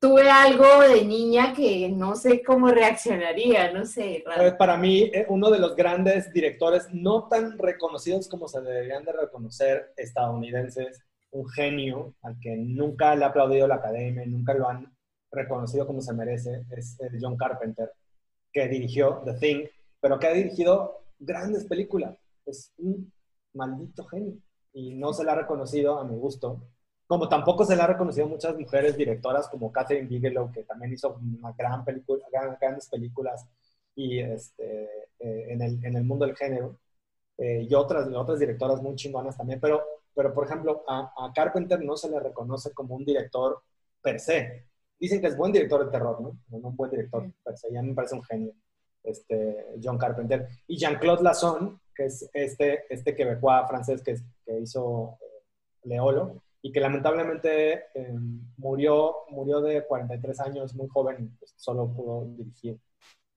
[0.00, 4.24] tuve algo de niña que no sé cómo reaccionaría, no sé.
[4.58, 9.12] Para mí, eh, uno de los grandes directores no tan reconocidos como se deberían de
[9.12, 14.92] reconocer estadounidenses, un genio al que nunca le ha aplaudido la academia, nunca lo han
[15.30, 17.92] reconocido como se merece, es John Carpenter,
[18.52, 19.66] que dirigió The Thing,
[20.00, 22.16] pero que ha dirigido grandes películas.
[22.46, 23.12] Es un
[23.54, 24.36] maldito genio
[24.72, 26.60] y no se le ha reconocido a mi gusto.
[27.06, 31.20] Como tampoco se le ha reconocido muchas mujeres directoras como Catherine Bigelow, que también hizo
[31.56, 33.46] grandes películas
[33.96, 34.84] y este,
[35.18, 36.78] eh, en, el, en, el, mundo del género.
[37.36, 39.82] Eh, y otras, otras directoras muy chingonas también, pero,
[40.14, 43.62] pero por ejemplo, a Carpenter no se le reconoce como un director
[44.02, 44.69] per se
[45.00, 46.38] dicen que es buen director de terror, ¿no?
[46.50, 48.52] No, un buen director, pero ya me parece un genio,
[49.02, 50.46] este, John Carpenter.
[50.66, 56.70] Y Jean-Claude Lasson, que es este, este quebecois francés que, que hizo eh, Leolo, y
[56.70, 58.14] que lamentablemente eh,
[58.58, 62.78] murió, murió de 43 años, muy joven, pues solo pudo dirigir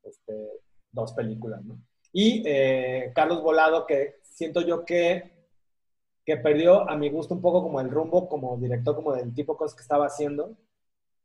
[0.03, 0.49] este,
[0.91, 1.77] dos películas, ¿no?
[2.11, 5.31] Y eh, Carlos Volado, que siento yo que,
[6.25, 9.53] que perdió a mi gusto un poco como el rumbo como director, como del tipo
[9.53, 10.55] de cosas que estaba haciendo,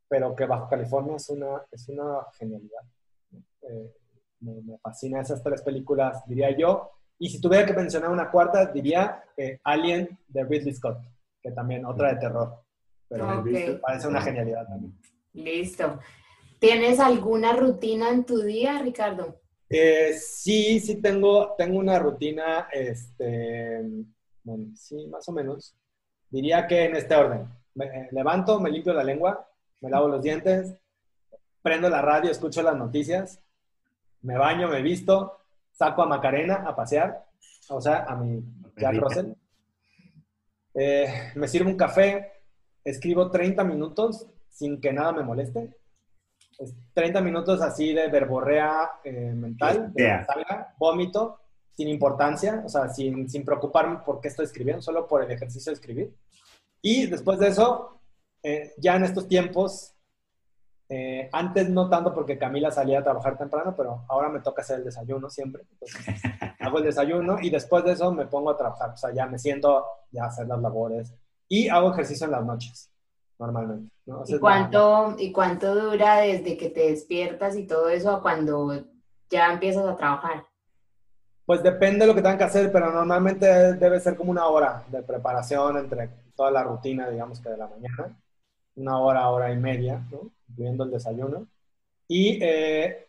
[0.09, 2.81] pero que Bajo California es una, es una genialidad.
[3.61, 3.93] Eh,
[4.41, 6.91] me, fascina esas tres películas, diría yo.
[7.19, 10.97] Y si tuviera que mencionar una cuarta, diría eh, Alien de Ridley Scott,
[11.41, 12.63] que también otra de terror.
[13.07, 14.97] Pero me parece una genialidad también.
[15.33, 15.99] Listo.
[16.59, 19.39] ¿Tienes alguna rutina en tu día, Ricardo?
[19.69, 23.81] Eh, sí, sí tengo, tengo una rutina, este,
[24.43, 25.75] bueno, sí, más o menos.
[26.29, 27.47] Diría que en este orden.
[27.75, 29.48] Me levanto, me limpio la lengua,
[29.81, 30.75] me lavo los dientes,
[31.61, 33.39] prendo la radio, escucho las noticias,
[34.21, 35.39] me baño, me visto,
[35.71, 37.25] saco a Macarena a pasear,
[37.69, 38.43] o sea, a mi
[38.75, 39.33] Jack Russell.
[40.73, 42.31] Eh, me sirvo un café,
[42.83, 45.75] escribo 30 minutos sin que nada me moleste.
[46.93, 51.39] 30 minutos así de verborrea eh, mental, de salga, vómito,
[51.73, 55.71] sin importancia, o sea, sin, sin preocuparme por qué estoy escribiendo, solo por el ejercicio
[55.71, 56.13] de escribir.
[56.81, 57.98] Y después de eso,
[58.43, 59.93] eh, ya en estos tiempos,
[60.87, 64.79] eh, antes no tanto porque Camila salía a trabajar temprano, pero ahora me toca hacer
[64.79, 65.63] el desayuno siempre.
[65.71, 66.05] Entonces,
[66.59, 68.91] hago el desayuno y después de eso me pongo a trabajar.
[68.91, 71.13] O sea, ya me siento ya a hacer las labores
[71.47, 72.91] y hago ejercicio en las noches,
[73.37, 73.91] normalmente.
[74.25, 78.85] ¿Y, cuánto, ¿Y cuánto dura desde que te despiertas y todo eso a cuando
[79.29, 80.45] ya empiezas a trabajar?
[81.45, 84.83] Pues depende de lo que tengan que hacer, pero normalmente debe ser como una hora
[84.87, 88.15] de preparación entre toda la rutina, digamos que de la mañana.
[88.79, 90.31] Una hora, hora y media, ¿no?
[90.49, 91.47] Incluyendo el desayuno.
[92.07, 93.07] Y eh,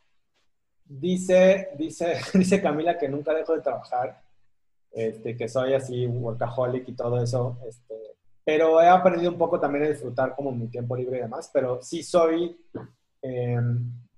[0.85, 4.21] dice, dice, dice Camila que nunca dejo de trabajar,
[4.93, 7.95] este, que soy así workaholic y todo eso, este,
[8.45, 11.81] pero he aprendido un poco también a disfrutar como mi tiempo libre y demás, pero
[11.81, 12.61] sí soy,
[13.23, 13.61] eh,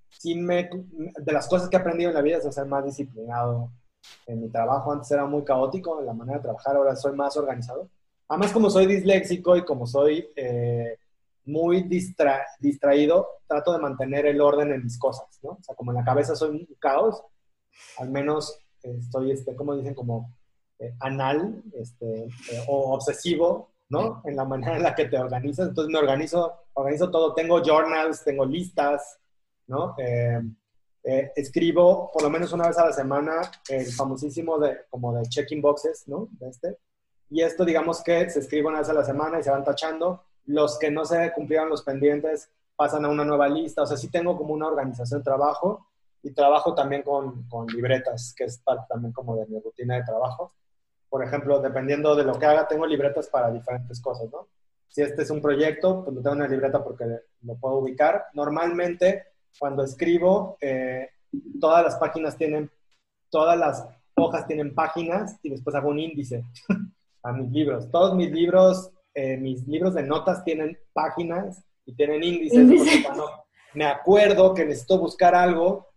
[0.08, 3.70] sí me, de las cosas que he aprendido en la vida es ser más disciplinado,
[4.26, 4.92] en mi trabajo.
[4.92, 7.88] Antes era muy caótico en la manera de trabajar, ahora soy más organizado.
[8.28, 10.96] Además, como soy disléxico y como soy eh,
[11.44, 11.82] muy
[12.60, 15.50] distraído, trato de mantener el orden en mis cosas, ¿no?
[15.50, 17.22] O sea, como en la cabeza soy un caos,
[17.98, 20.30] al menos estoy, este, como dicen, como
[20.78, 24.22] eh, anal este, eh, o obsesivo, ¿no?
[24.24, 25.68] En la manera en la que te organizas.
[25.68, 27.34] Entonces me organizo, organizo todo.
[27.34, 29.18] Tengo journals, tengo listas,
[29.66, 29.94] ¿no?
[29.98, 30.40] Eh,
[31.34, 35.60] escribo por lo menos una vez a la semana el famosísimo de, como de checking
[35.60, 36.28] boxes, ¿no?
[36.32, 36.78] De este.
[37.30, 40.24] Y esto, digamos que se escribe una vez a la semana y se van tachando.
[40.46, 43.82] Los que no se cumplieron los pendientes pasan a una nueva lista.
[43.82, 45.86] O sea, sí tengo como una organización trabajo
[46.22, 50.04] y trabajo también con, con libretas, que es parte también como de mi rutina de
[50.04, 50.52] trabajo.
[51.08, 54.48] Por ejemplo, dependiendo de lo que haga, tengo libretas para diferentes cosas, ¿no?
[54.88, 57.04] Si este es un proyecto, pues no tengo una libreta porque
[57.42, 58.26] lo puedo ubicar.
[58.34, 59.24] Normalmente
[59.58, 61.08] cuando escribo, eh,
[61.60, 62.70] todas las páginas tienen,
[63.30, 66.44] todas las hojas tienen páginas y después hago un índice
[67.22, 67.90] a mis libros.
[67.90, 73.04] Todos mis libros, eh, mis libros de notas tienen páginas y tienen índices.
[73.04, 73.30] Cuando
[73.74, 75.88] me acuerdo que necesito buscar algo,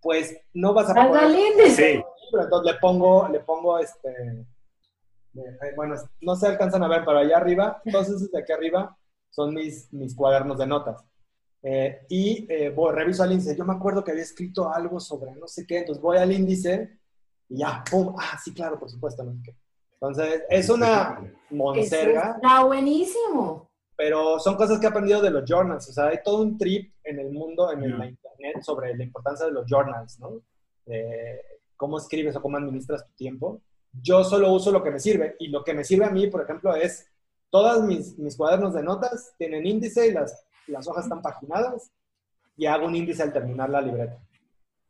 [0.00, 1.38] pues no vas a poner...
[1.38, 2.04] índice.
[2.32, 4.46] Entonces le pongo, le pongo este...
[5.36, 8.96] Eh, bueno, no se alcanzan a ver, pero allá arriba, entonces desde aquí arriba
[9.30, 11.04] son mis, mis cuadernos de notas.
[11.60, 13.56] Eh, y eh, voy, reviso el índice.
[13.56, 17.00] Yo me acuerdo que había escrito algo sobre no sé qué, entonces voy al índice
[17.48, 18.14] y ya, ¡pum!
[18.18, 19.24] Ah, sí, claro, por supuesto.
[19.24, 19.32] ¿no?
[20.08, 21.20] Entonces, es una
[21.50, 22.32] monserga.
[22.36, 23.70] Está buenísimo.
[23.96, 25.88] Pero son cosas que he aprendido de los journals.
[25.88, 29.46] O sea, hay todo un trip en el mundo, en la internet, sobre la importancia
[29.46, 30.42] de los journals, ¿no?
[31.76, 33.60] cómo escribes o cómo administras tu tiempo.
[33.92, 35.36] Yo solo uso lo que me sirve.
[35.38, 37.06] Y lo que me sirve a mí, por ejemplo, es
[37.50, 41.90] todos mis, mis cuadernos de notas tienen índice y las las hojas están paginadas
[42.56, 44.18] y hago un índice al terminar la libreta.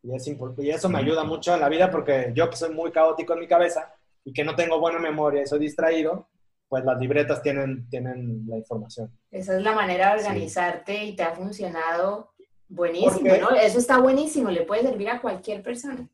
[0.02, 0.26] Y, es
[0.58, 3.40] y eso me ayuda mucho en la vida porque yo que soy muy caótico en
[3.40, 3.93] mi cabeza
[4.24, 6.28] y que no tengo buena memoria y soy distraído,
[6.68, 9.10] pues las libretas tienen, tienen la información.
[9.30, 12.32] Esa es la manera de organizarte y te ha funcionado
[12.68, 13.50] buenísimo, ¿no?
[13.50, 16.08] Eso está buenísimo, le puede servir a cualquier persona.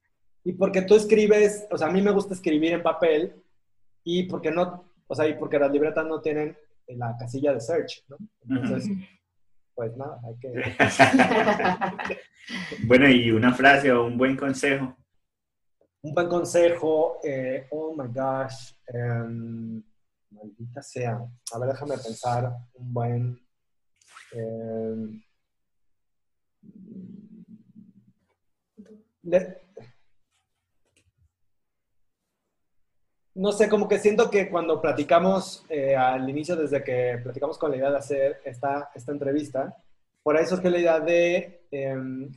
[0.44, 3.34] Y porque tú escribes, o sea, a mí me gusta escribir en papel
[4.04, 6.56] y porque no, o sea, y porque las libretas no tienen
[6.88, 8.16] la casilla de search, ¿no?
[8.48, 8.90] Entonces,
[9.74, 10.52] pues nada, hay que...
[12.86, 14.96] bueno, y una frase o un buen consejo.
[16.02, 19.82] Un buen consejo, eh, oh my gosh, em,
[20.30, 21.20] maldita sea.
[21.52, 23.40] A ver, déjame pensar un buen...
[24.32, 25.22] Em,
[33.34, 37.70] no sé, como que siento que cuando platicamos eh, al inicio, desde que platicamos con
[37.70, 39.76] la idea de hacer esta, esta entrevista,
[40.22, 42.32] por es que la idea de, em,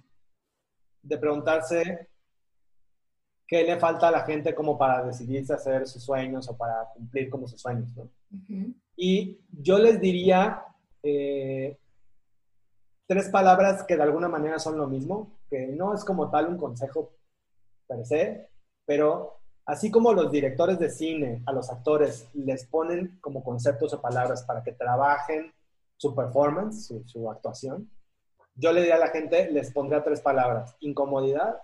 [1.02, 2.13] de preguntarse
[3.48, 7.30] qué le falta a la gente como para decidirse hacer sus sueños o para cumplir
[7.30, 8.10] como sus sueños, ¿no?
[8.96, 10.64] Y yo les diría
[11.02, 11.78] eh,
[13.08, 16.58] tres palabras que de alguna manera son lo mismo, que no es como tal un
[16.58, 17.12] consejo
[17.88, 18.50] per se,
[18.86, 24.02] pero Así como los directores de cine a los actores les ponen como conceptos o
[24.02, 25.54] palabras para que trabajen
[25.96, 27.90] su performance, su, actuación,
[28.56, 31.62] yo le diría a la gente, les pondría tres palabras, incomodidad,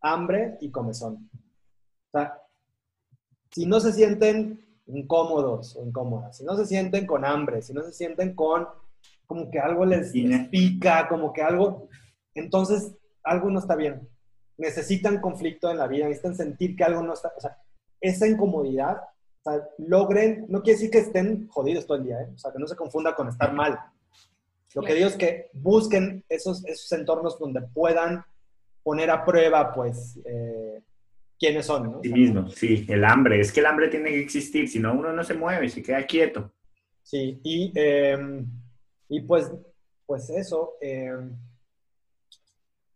[0.00, 1.30] hambre y comezón.
[1.32, 2.40] O sea,
[3.50, 7.82] si no se sienten incómodos o incómodas, si no se sienten con hambre, si no
[7.82, 8.66] se sienten con
[9.26, 11.88] como que algo les, les pica, como que algo,
[12.34, 14.08] entonces algo no está bien
[14.60, 17.58] necesitan conflicto en la vida, necesitan sentir que algo no está, o sea,
[18.00, 18.98] esa incomodidad,
[19.42, 22.28] o sea, logren, no quiere decir que estén jodidos todo el día, ¿eh?
[22.34, 23.80] o sea, que no se confunda con estar mal.
[24.74, 28.24] Lo que digo es que busquen esos, esos entornos donde puedan
[28.82, 30.82] poner a prueba, pues, eh,
[31.38, 32.00] quiénes son, ¿no?
[32.02, 35.12] Sí mismo, sí, el hambre, es que el hambre tiene que existir, si no uno
[35.12, 36.52] no se mueve, se queda quieto.
[37.02, 38.46] Sí, y, em,
[39.08, 39.50] y pues,
[40.06, 40.74] pues eso.
[40.80, 41.36] em,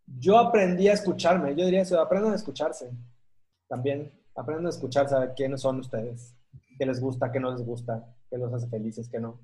[0.07, 1.55] yo aprendí a escucharme.
[1.57, 2.91] Yo diría eso, aprendan a escucharse.
[3.69, 6.35] También aprendan a escucharse a quiénes son ustedes,
[6.79, 9.41] qué les gusta, qué no les gusta, qué los hace felices, qué no.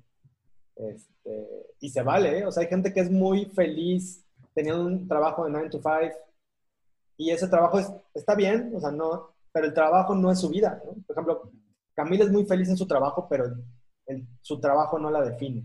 [0.75, 1.47] Este,
[1.79, 2.45] y se vale, ¿eh?
[2.45, 6.15] O sea, hay gente que es muy feliz teniendo un trabajo de 9 to 5
[7.17, 10.49] y ese trabajo es- está bien, o sea, no, pero el trabajo no es su
[10.49, 10.93] vida, ¿no?
[11.05, 11.51] Por ejemplo,
[11.93, 13.45] Camila es muy feliz en su trabajo, pero
[14.05, 15.63] el- su trabajo no la define.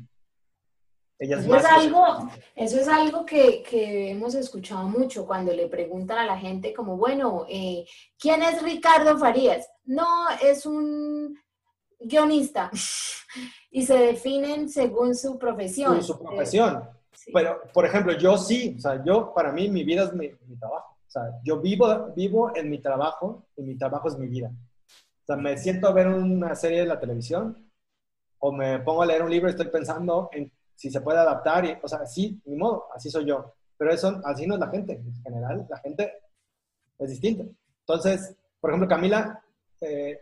[1.18, 5.50] Ella es Eso más es algo, eso es algo que, que hemos escuchado mucho cuando
[5.52, 7.86] le preguntan a la gente como, bueno, eh,
[8.18, 9.66] ¿quién es Ricardo Farías?
[9.86, 10.04] No,
[10.42, 11.38] es un
[11.98, 12.70] guionista
[13.70, 16.02] y se definen según su profesión.
[16.02, 16.86] su, su profesión.
[17.14, 17.30] Sí.
[17.32, 20.56] Pero, por ejemplo, yo sí, o sea, yo, para mí, mi vida es mi, mi
[20.58, 20.95] trabajo.
[21.06, 24.50] O sea, yo vivo, vivo en mi trabajo y mi trabajo es mi vida.
[24.50, 27.70] O sea, me siento a ver una serie de la televisión
[28.38, 31.64] o me pongo a leer un libro y estoy pensando en si se puede adaptar.
[31.64, 33.54] Y, o sea, sí, ni modo, así soy yo.
[33.76, 34.92] Pero eso, así no es la gente.
[34.92, 36.12] En general, la gente
[36.98, 37.44] es distinta.
[37.80, 39.42] Entonces, por ejemplo, Camila,
[39.80, 40.20] eh,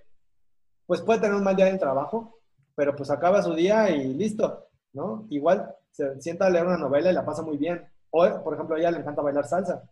[0.87, 2.41] pues puede tener un mal día en el trabajo,
[2.75, 5.27] pero pues acaba su día y listo, ¿no?
[5.31, 7.87] Igual se sienta a leer una novela y la pasa muy bien.
[8.11, 9.83] O, por ejemplo, a ella le encanta bailar salsa.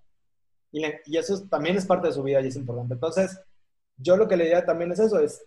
[0.73, 2.95] Y, le- y eso es- también es parte de su vida y es importante.
[2.95, 3.41] Entonces,
[3.97, 5.45] yo lo que le diría también es eso, es,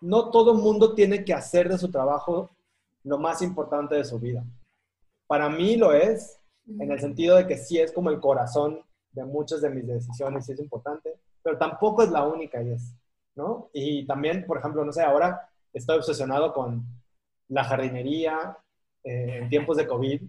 [0.00, 2.50] no todo el mundo tiene que hacer de su trabajo
[3.04, 4.44] lo más importante de su vida.
[5.26, 6.38] Para mí lo es,
[6.78, 8.80] en el sentido de que sí es como el corazón
[9.12, 12.94] de muchas de mis decisiones y es importante, pero tampoco es la única y es,
[13.36, 13.70] ¿no?
[13.72, 16.84] Y también, por ejemplo, no sé, ahora estoy obsesionado con
[17.48, 18.58] la jardinería
[19.04, 20.22] eh, en tiempos de COVID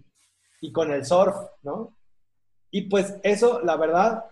[0.62, 1.95] y con el surf, ¿no?
[2.70, 4.24] Y pues eso, la verdad,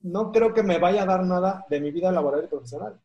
[0.00, 3.00] no creo que me vaya a dar nada de mi vida laboral y profesional.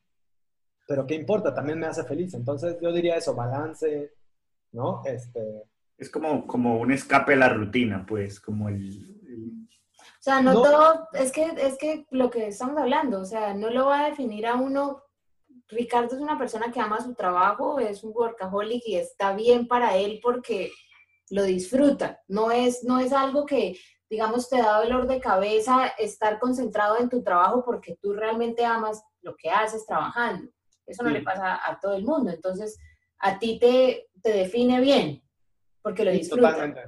[0.87, 2.33] Pero qué importa, también me hace feliz.
[2.33, 4.13] Entonces yo diría eso, balance,
[4.73, 5.01] ¿no?
[5.05, 5.63] Este,
[5.97, 8.77] Es como, como un escape a la rutina, pues, como el...
[9.27, 9.67] el-
[9.99, 10.61] O sea, no, No.
[10.63, 14.09] todo, es que, es que lo que estamos hablando, o sea, no lo va a
[14.09, 15.03] definir a uno.
[15.69, 19.95] Ricardo es una persona que ama su trabajo, es un workaholic y está bien para
[19.95, 20.71] él porque
[21.29, 22.21] lo disfruta.
[22.27, 23.77] No es, no es algo que,
[24.13, 29.03] digamos, te da dolor de cabeza estar concentrado en tu trabajo porque tú realmente amas
[29.23, 30.51] lo que haces trabajando.
[30.85, 31.15] Eso no Sí.
[31.15, 32.29] le pasa a todo el mundo.
[32.29, 32.77] Entonces,
[33.17, 35.23] a ti te, te define bien
[35.81, 36.51] porque lo sí, disfrutas.
[36.53, 36.81] totalmente.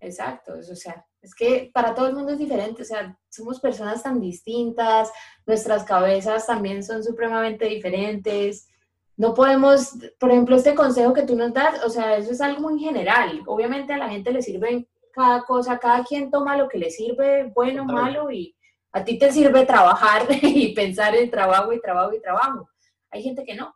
[0.00, 3.58] Exacto, es- o sea, es que para todo el mundo es diferente, o sea, somos
[3.58, 5.10] personas tan distintas,
[5.46, 8.68] nuestras cabezas también son supremamente diferentes.
[9.16, 12.60] No podemos, por ejemplo, este consejo que tú nos das, o sea, eso es algo
[12.60, 13.42] muy general.
[13.46, 14.86] Obviamente a la gente le sirve
[15.16, 18.54] cada cosa, cada quien toma lo que le sirve, bueno, malo, y
[18.92, 22.68] a ti te sirve trabajar y pensar en trabajo y trabajo y trabajo.
[23.10, 23.74] Hay gente que no.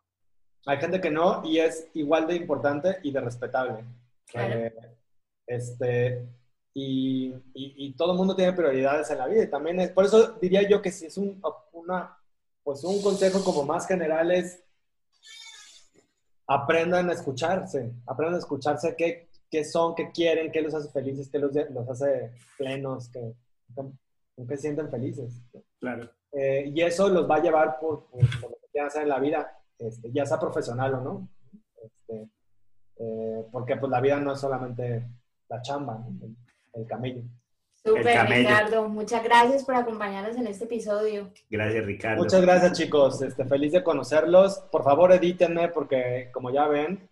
[0.66, 3.84] Hay gente que no y es igual de importante y de respetable.
[4.26, 4.54] Claro.
[4.60, 4.74] Eh,
[5.46, 6.28] este,
[6.74, 9.44] y, y- y todo el mundo tiene prioridades en la vida.
[9.44, 11.40] Y también es, por eso diría yo que si es un,
[11.72, 12.18] una,
[12.62, 14.62] pues un consejo como más general es
[16.46, 21.28] aprendan a escucharse, aprendan a escucharse qué, qué son, qué quieren, qué los hace felices,
[21.30, 23.34] qué los, los hace plenos, que,
[24.48, 25.42] se sienten felices.
[25.80, 26.08] Claro.
[26.32, 29.08] Eh, y eso los va a llevar por, por- por lo que quieran hacer en
[29.08, 31.28] la vida, este, ya sea profesional o no.
[31.82, 32.28] Este,
[32.98, 35.06] eh, porque pues la vida no es solamente
[35.48, 36.26] la chamba, ¿no?
[36.26, 36.36] el,
[36.74, 37.22] el camello.
[37.84, 38.48] Súper, camello.
[38.48, 38.88] Ricardo.
[38.88, 41.30] Muchas gracias por acompañarnos en este episodio.
[41.50, 42.22] Gracias, Ricardo.
[42.22, 44.58] Muchas gracias chicos, este, feliz de conocerlos.
[44.70, 47.08] Por favor edítenme porque como ya ven,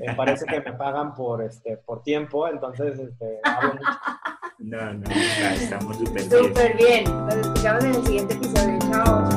[0.00, 3.90] eh, parece que me pagan por, este, por tiempo, entonces este, hablo mucho.
[4.58, 6.44] No, no, ya estamos súper bien.
[6.44, 7.04] Súper bien.
[7.04, 8.78] Nos escuchamos en el siguiente episodio.
[8.90, 9.28] Chao.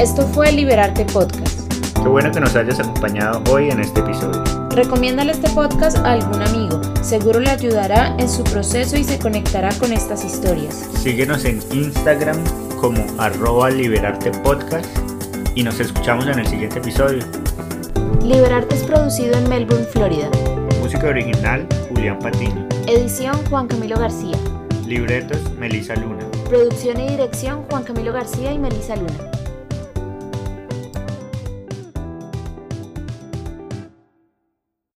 [0.00, 1.70] Esto fue Liberarte Podcast.
[2.00, 4.42] Qué bueno que nos hayas acompañado hoy en este episodio.
[4.70, 6.80] Recomiéndale este podcast a algún amigo.
[7.02, 10.88] Seguro le ayudará en su proceso y se conectará con estas historias.
[10.94, 12.38] Síguenos en Instagram
[12.80, 14.86] como arroba liberarte podcast
[15.54, 17.22] y nos escuchamos en el siguiente episodio.
[18.22, 20.30] Liberarte es producido en Melbourne, Florida.
[20.78, 22.68] Música original, Julián Patiño.
[22.86, 24.36] Edición Juan Camilo García.
[24.86, 26.24] Libretos, Melisa Luna.
[26.48, 29.39] Producción y dirección Juan Camilo García y Melissa Luna.